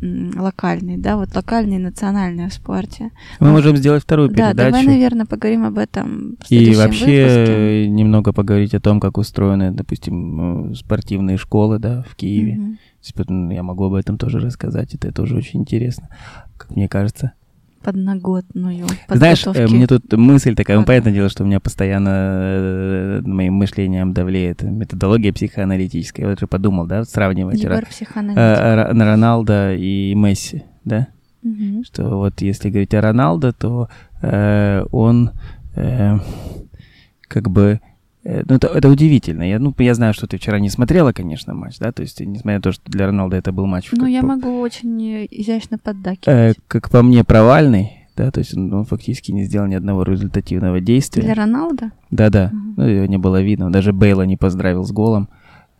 локальный, 0.02 0.96
да, 0.96 1.16
вот 1.16 1.34
локальный 1.34 1.76
и 1.76 1.78
национальный 1.78 2.48
в 2.48 2.52
спорте. 2.52 3.10
Мы 3.38 3.48
вот. 3.48 3.52
можем 3.52 3.76
сделать 3.76 4.02
вторую 4.02 4.30
передачу. 4.30 4.56
Да, 4.56 4.64
давай, 4.64 4.84
наверное, 4.84 5.26
поговорим 5.26 5.64
об 5.64 5.78
этом 5.78 6.36
в 6.40 6.50
И 6.50 6.74
вообще 6.74 7.24
выпуске. 7.24 7.88
немного 7.88 8.32
поговорить 8.32 8.74
о 8.74 8.80
том, 8.80 9.00
как 9.00 9.18
устроены, 9.18 9.70
допустим, 9.70 10.72
э, 10.72 10.74
спортивные 10.74 11.36
школы, 11.36 11.78
да, 11.78 12.04
в 12.08 12.16
Киеве. 12.16 12.58
Угу. 12.58 13.52
Я 13.52 13.62
могу 13.62 13.84
об 13.86 13.94
этом 13.94 14.18
тоже 14.18 14.38
рассказать, 14.38 14.94
это 14.94 15.12
тоже 15.12 15.36
очень 15.36 15.60
интересно 15.60 16.08
как 16.62 16.76
мне 16.76 16.88
кажется. 16.88 17.32
Подноготную. 17.82 18.86
Знаешь, 19.08 19.44
э, 19.44 19.66
мне 19.66 19.88
тут 19.88 20.12
мысль 20.12 20.54
такая, 20.54 20.78
ну, 20.78 20.84
понятное 20.84 21.12
дело, 21.12 21.28
что 21.28 21.42
у 21.42 21.46
меня 21.46 21.58
постоянно 21.58 22.10
э, 22.12 23.20
моим 23.24 23.54
мышлением 23.54 24.12
давлеет 24.12 24.62
методология 24.62 25.32
психоаналитическая. 25.32 26.26
Я 26.26 26.30
вот 26.30 26.38
же 26.38 26.46
подумал, 26.46 26.86
да, 26.86 27.04
сравнивать 27.04 27.64
Ра- 27.64 27.84
э, 28.14 28.92
Роналда 28.92 29.74
и 29.74 30.14
Месси, 30.14 30.62
да? 30.84 31.08
Угу. 31.42 31.84
Что 31.84 32.04
вот 32.18 32.40
если 32.40 32.70
говорить 32.70 32.94
о 32.94 33.00
Роналдо, 33.00 33.52
то 33.52 33.88
э, 34.22 34.84
он 34.92 35.32
э, 35.74 36.18
как 37.26 37.50
бы 37.50 37.80
ну, 38.24 38.54
это, 38.56 38.68
это 38.68 38.88
удивительно. 38.88 39.42
Я, 39.42 39.58
ну, 39.58 39.74
я 39.78 39.94
знаю, 39.94 40.14
что 40.14 40.26
ты 40.26 40.36
вчера 40.36 40.60
не 40.60 40.70
смотрела, 40.70 41.12
конечно, 41.12 41.54
матч, 41.54 41.78
да, 41.78 41.90
то 41.92 42.02
есть, 42.02 42.20
несмотря 42.20 42.56
на 42.58 42.62
то, 42.62 42.72
что 42.72 42.82
для 42.86 43.06
Роналда 43.06 43.36
это 43.36 43.52
был 43.52 43.66
матч. 43.66 43.90
Ну, 43.92 44.06
я 44.06 44.20
по... 44.20 44.28
могу 44.28 44.60
очень 44.60 45.26
изящно 45.30 45.78
поддакивать. 45.78 46.28
Э, 46.28 46.54
как 46.68 46.90
по 46.90 47.02
мне, 47.02 47.24
провальный, 47.24 48.06
да, 48.16 48.30
то 48.30 48.38
есть 48.38 48.56
он, 48.56 48.72
он 48.72 48.84
фактически 48.84 49.32
не 49.32 49.44
сделал 49.44 49.66
ни 49.66 49.74
одного 49.74 50.04
результативного 50.04 50.80
действия. 50.80 51.22
Для 51.22 51.34
Роналда? 51.34 51.90
Да-да, 52.10 52.52
угу. 52.52 52.74
ну, 52.76 52.86
его 52.86 53.06
не 53.06 53.18
было 53.18 53.42
видно, 53.42 53.72
даже 53.72 53.92
Бейла 53.92 54.22
не 54.22 54.36
поздравил 54.36 54.84
с 54.84 54.92
голом, 54.92 55.28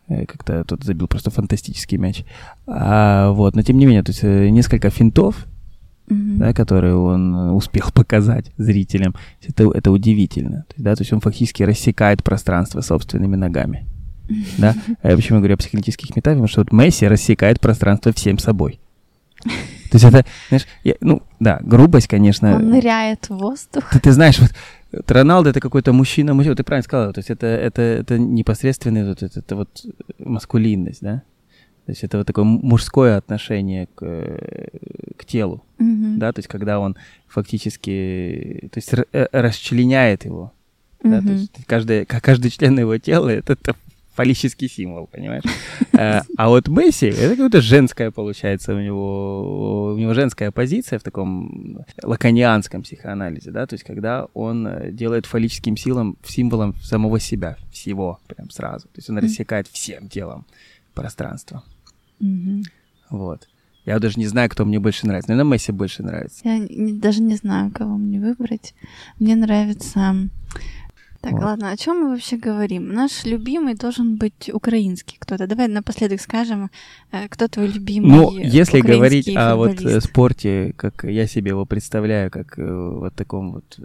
э, 0.09 0.25
как-то 0.25 0.65
тот 0.65 0.83
забил 0.83 1.07
просто 1.07 1.31
фантастический 1.31 1.97
мяч. 1.97 2.25
А, 2.67 3.31
вот, 3.31 3.55
но 3.55 3.61
тем 3.61 3.77
не 3.77 3.85
менее, 3.85 4.03
то 4.03 4.11
есть 4.11 4.23
э, 4.23 4.49
несколько 4.49 4.89
финтов, 4.89 5.47
mm-hmm. 6.07 6.37
да, 6.37 6.53
которые 6.53 6.95
он 6.95 7.51
успел 7.51 7.85
показать 7.93 8.51
зрителям. 8.57 9.15
Это, 9.45 9.71
это 9.73 9.91
удивительно. 9.91 10.65
То 10.69 10.73
есть, 10.75 10.83
да, 10.83 10.95
то 10.95 11.01
есть 11.01 11.13
он 11.13 11.21
фактически 11.21 11.63
рассекает 11.63 12.23
пространство 12.23 12.81
собственными 12.81 13.35
ногами. 13.35 13.87
Да? 14.57 14.73
А 15.01 15.09
я 15.11 15.15
почему 15.17 15.39
говорю 15.39 15.55
о 15.55 15.57
психоаналитических 15.57 16.15
метафорах? 16.15 16.37
Потому 16.37 16.47
что 16.47 16.61
вот 16.61 16.71
Месси 16.71 17.07
рассекает 17.07 17.59
пространство 17.59 18.13
всем 18.13 18.37
собой. 18.37 18.79
То 19.43 19.97
есть 19.97 20.05
это, 20.05 20.25
знаешь, 20.47 20.65
я, 20.83 20.95
ну, 21.01 21.21
да, 21.39 21.59
грубость, 21.61 22.07
конечно. 22.07 22.55
Он 22.55 22.69
ныряет 22.69 23.25
в 23.25 23.35
воздух. 23.35 23.91
Ты, 23.91 23.99
ты 23.99 24.11
знаешь, 24.11 24.39
вот 24.39 24.51
Роналдо 25.07 25.49
это 25.49 25.59
какой-то 25.59 25.91
мужчина, 25.91 26.33
мужчина, 26.33 26.55
ты 26.55 26.63
правильно 26.63 26.83
сказала, 26.83 27.13
то 27.13 27.19
есть 27.19 27.29
это, 27.29 27.47
это, 27.47 27.81
это 27.81 28.17
непосредственный, 28.19 29.07
вот, 29.07 29.23
это, 29.23 29.39
это 29.39 29.55
вот 29.55 29.85
маскулинность, 30.19 31.01
да? 31.01 31.23
То 31.85 31.91
есть 31.91 32.03
это 32.03 32.17
вот 32.17 32.27
такое 32.27 32.45
мужское 32.45 33.17
отношение 33.17 33.87
к, 33.95 34.05
к 35.17 35.25
телу, 35.25 35.63
mm-hmm. 35.79 36.17
да, 36.17 36.31
то 36.31 36.39
есть 36.39 36.47
когда 36.47 36.79
он 36.79 36.95
фактически, 37.27 38.69
то 38.71 38.77
есть 38.77 38.93
э, 38.93 39.27
расчленяет 39.33 40.23
его, 40.23 40.53
mm-hmm. 41.01 41.09
да, 41.09 41.21
то 41.21 41.27
есть 41.33 41.65
каждый, 41.65 42.05
каждый 42.05 42.51
член 42.51 42.79
его 42.79 42.97
тела 42.97 43.29
это, 43.29 43.53
это 43.53 43.75
фаллический 44.13 44.69
символ, 44.69 45.07
понимаешь? 45.07 45.43
Э, 45.91 46.21
а 46.37 46.49
вот 46.49 46.69
Месси, 46.69 47.07
это 47.07 47.35
какая-то 47.35 47.61
женская, 47.61 48.11
получается, 48.11 48.73
у 48.75 48.79
него, 48.79 49.93
у 49.93 49.97
него 49.97 50.13
женская 50.13 50.51
позиция 50.51 50.99
в 50.99 51.03
таком 51.03 51.83
лаконианском 52.01 52.83
психоанализе, 52.83 53.51
да, 53.51 53.65
то 53.65 53.73
есть 53.73 53.83
когда 53.83 54.27
он 54.33 54.67
э, 54.67 54.91
делает 54.91 55.25
фаллическим 55.25 55.75
силом, 55.75 56.17
символом 56.23 56.75
самого 56.75 57.19
себя, 57.19 57.57
всего, 57.71 58.19
прям 58.27 58.49
сразу. 58.49 58.87
То 58.87 58.97
есть 58.97 59.09
он 59.09 59.17
рассекает 59.17 59.67
всем 59.67 60.07
телом 60.07 60.45
пространство. 60.93 61.63
Вот. 63.09 63.47
Я 63.85 63.99
даже 63.99 64.17
не 64.17 64.27
знаю, 64.27 64.49
кто 64.49 64.65
мне 64.65 64.79
больше 64.79 65.05
нравится. 65.05 65.29
Наверное, 65.29 65.53
Месси 65.53 65.71
больше 65.71 66.03
нравится. 66.03 66.39
Я 66.45 66.57
не, 66.57 66.93
даже 66.93 67.21
не 67.21 67.35
знаю, 67.35 67.71
кого 67.71 67.97
мне 67.97 68.19
выбрать. 68.19 68.73
Мне 69.19 69.35
нравится 69.35 70.29
так, 71.23 71.31
вот. 71.31 71.43
ладно, 71.43 71.71
о 71.71 71.77
чем 71.77 72.01
мы 72.01 72.09
вообще 72.09 72.35
говорим? 72.35 72.89
Наш 72.89 73.23
любимый 73.23 73.75
должен 73.75 74.17
быть 74.17 74.49
украинский 74.53 75.15
кто-то. 75.17 75.47
Давай 75.47 75.69
напоследок 75.69 76.19
скажем, 76.19 76.69
э, 77.13 77.29
кто 77.29 77.47
твой 77.47 77.67
любимый. 77.67 78.09
Ну, 78.09 78.37
если 78.37 78.81
говорить 78.81 79.33
о 79.33 79.55
вот 79.55 79.79
э, 79.79 80.01
спорте, 80.01 80.73
как 80.75 81.05
я 81.05 81.25
себе 81.25 81.51
его 81.51 81.65
представляю, 81.65 82.29
как 82.29 82.59
э, 82.59 82.63
вот 82.65 83.15
таком 83.15 83.53
вот 83.53 83.79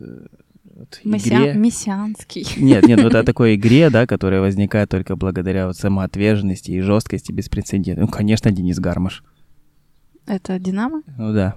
вот 0.79 1.01
игре... 1.03 1.55
Мессианский. 1.55 2.47
Нет, 2.57 2.87
нет, 2.87 3.03
вот 3.03 3.15
о 3.15 3.23
такой 3.25 3.57
игре, 3.57 3.91
да, 3.91 4.07
которая 4.07 4.41
возникает 4.41 4.89
только 4.89 5.17
благодаря 5.17 5.67
вот 5.67 5.77
самоотверженности 5.77 6.71
и 6.71 6.81
жесткости 6.81 7.33
беспрецедентной. 7.33 8.07
Ну, 8.07 8.09
конечно, 8.09 8.51
Денис 8.51 8.79
Гармаш. 8.79 9.25
Это 10.27 10.59
Динамо? 10.59 11.03
Ну 11.17 11.33
да. 11.33 11.57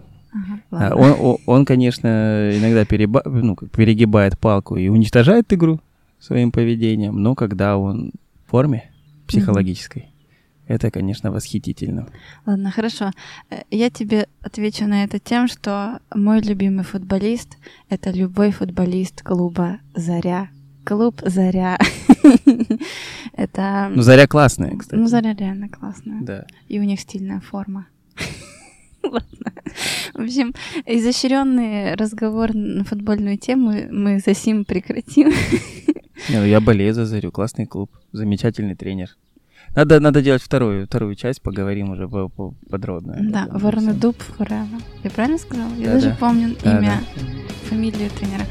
Ага, 0.71 0.95
он, 0.95 1.11
он, 1.19 1.37
он, 1.45 1.65
конечно, 1.65 2.51
иногда 2.53 2.85
переба... 2.85 3.21
ну, 3.25 3.55
перегибает 3.55 4.39
палку 4.39 4.77
и 4.77 4.87
уничтожает 4.87 5.51
игру 5.53 5.81
своим 6.19 6.51
поведением, 6.51 7.21
но 7.21 7.35
когда 7.35 7.77
он 7.77 8.13
в 8.45 8.51
форме 8.51 8.91
психологической. 9.27 10.10
Это, 10.67 10.91
конечно, 10.91 11.31
восхитительно. 11.31 12.07
Ладно, 12.45 12.71
хорошо. 12.71 13.11
Э, 13.49 13.61
я 13.71 13.89
тебе 13.89 14.27
отвечу 14.41 14.85
на 14.87 15.03
это 15.03 15.19
тем, 15.19 15.47
что 15.47 15.99
мой 16.13 16.41
любимый 16.41 16.83
футболист— 16.83 17.57
это 17.89 18.11
любой 18.11 18.51
футболист 18.51 19.21
клуба 19.21 19.79
«Заря». 19.95 20.49
Клуб 20.85 21.21
«Заря». 21.25 21.77
это... 23.33 23.91
Ну, 23.93 24.01
«Заря» 24.01 24.27
классная, 24.27 24.77
кстати. 24.77 24.99
Ну, 24.99 25.07
«Заря» 25.07 25.33
реально 25.33 25.69
классная. 25.69 26.21
Да. 26.21 26.45
И 26.67 26.79
у 26.79 26.83
них 26.83 26.99
стильная 26.99 27.41
форма. 27.41 27.87
Ладно. 29.03 29.53
В 30.13 30.21
общем, 30.21 30.53
изощренный 30.85 31.95
разговор 31.95 32.53
на 32.53 32.83
футбольную 32.83 33.37
тему 33.37 33.73
мы 33.91 34.19
за 34.19 34.33
сим 34.33 34.65
прекратим. 34.65 35.31
Не, 36.29 36.37
ну 36.37 36.45
я 36.45 36.61
болею 36.61 36.93
за 36.93 37.05
Зарю, 37.05 37.31
классный 37.31 37.65
клуб, 37.65 37.91
замечательный 38.11 38.75
тренер. 38.75 39.17
Надо, 39.73 40.01
надо 40.01 40.21
делать 40.21 40.41
вторую, 40.41 40.85
вторую 40.85 41.15
часть, 41.15 41.41
поговорим 41.41 41.91
уже 41.91 42.07
по, 42.07 42.27
по, 42.27 42.53
подробно. 42.69 43.15
Да, 43.21 43.47
Варнадуб 43.51 44.21
Форева. 44.37 44.67
Я 45.01 45.09
правильно 45.09 45.37
сказала? 45.37 45.73
Я 45.77 45.87
да, 45.87 45.93
даже 45.93 46.09
да. 46.09 46.17
помню 46.19 46.55
да, 46.61 46.77
имя, 46.77 47.01
да. 47.15 47.23
фамилию 47.69 48.09
тренера. 48.09 48.45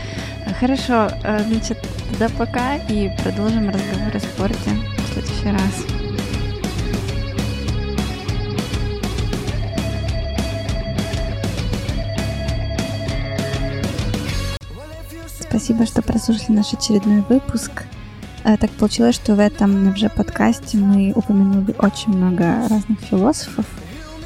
Хорошо, 0.59 1.11
э, 1.23 1.43
значит, 1.45 1.77
до 2.19 2.31
пока 2.31 2.77
и 2.77 3.11
продолжим 3.23 3.69
разговор 3.69 4.17
о 4.17 4.19
спорте 4.19 4.71
в 4.97 5.13
следующий 5.13 5.51
раз. 5.51 5.87
Спасибо, 15.39 15.85
что 15.85 16.01
прослушали 16.01 16.57
наш 16.57 16.73
очередной 16.73 17.21
выпуск. 17.29 17.85
Э, 18.45 18.57
так 18.57 18.71
получилось, 18.71 19.17
что 19.17 19.35
в 19.35 19.39
этом 19.39 19.93
уже 19.93 20.09
подкасте 20.09 20.79
мы 20.79 21.13
упомянули 21.15 21.75
очень 21.79 22.17
много 22.17 22.67
разных 22.69 22.99
философов. 23.01 23.67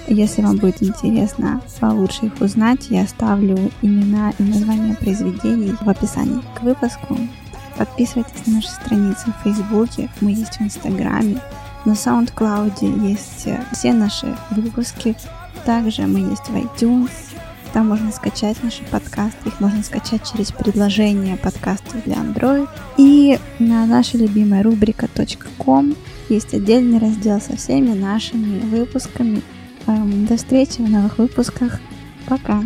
Если 0.06 0.42
вам 0.42 0.56
будет 0.56 0.82
интересно 0.82 1.62
получше 1.80 2.26
их 2.26 2.40
узнать, 2.40 2.90
я 2.90 3.04
оставлю 3.04 3.70
имена 3.80 4.32
и 4.38 4.42
названия 4.42 4.94
произведений 4.94 5.74
в 5.80 5.88
описании 5.88 6.42
к 6.54 6.62
выпуску. 6.62 7.18
Подписывайтесь 7.78 8.46
на 8.46 8.54
наши 8.54 8.68
страницы 8.68 9.32
в 9.32 9.42
Фейсбуке, 9.42 10.10
мы 10.20 10.30
есть 10.30 10.58
в 10.58 10.60
Инстаграме, 10.60 11.40
на 11.84 11.92
SoundCloud 11.92 13.08
есть 13.08 13.48
все 13.72 13.92
наши 13.92 14.34
выпуски. 14.50 15.16
Также 15.64 16.02
мы 16.02 16.20
есть 16.20 16.48
в 16.48 16.54
iTunes, 16.54 17.33
там 17.74 17.88
можно 17.88 18.12
скачать 18.12 18.62
наши 18.62 18.84
подкасты. 18.84 19.48
Их 19.48 19.60
можно 19.60 19.82
скачать 19.82 20.22
через 20.30 20.52
предложение 20.52 21.36
подкастов 21.36 22.04
для 22.04 22.14
Android. 22.14 22.68
И 22.96 23.36
на 23.58 23.84
нашей 23.84 24.20
любимой 24.20 24.62
рубрика 24.62 25.08
.com 25.58 25.96
есть 26.28 26.54
отдельный 26.54 26.98
раздел 26.98 27.40
со 27.40 27.56
всеми 27.56 27.92
нашими 27.98 28.60
выпусками. 28.60 29.42
Эм, 29.88 30.24
до 30.26 30.36
встречи 30.36 30.82
в 30.82 30.88
новых 30.88 31.18
выпусках. 31.18 31.80
Пока! 32.26 32.62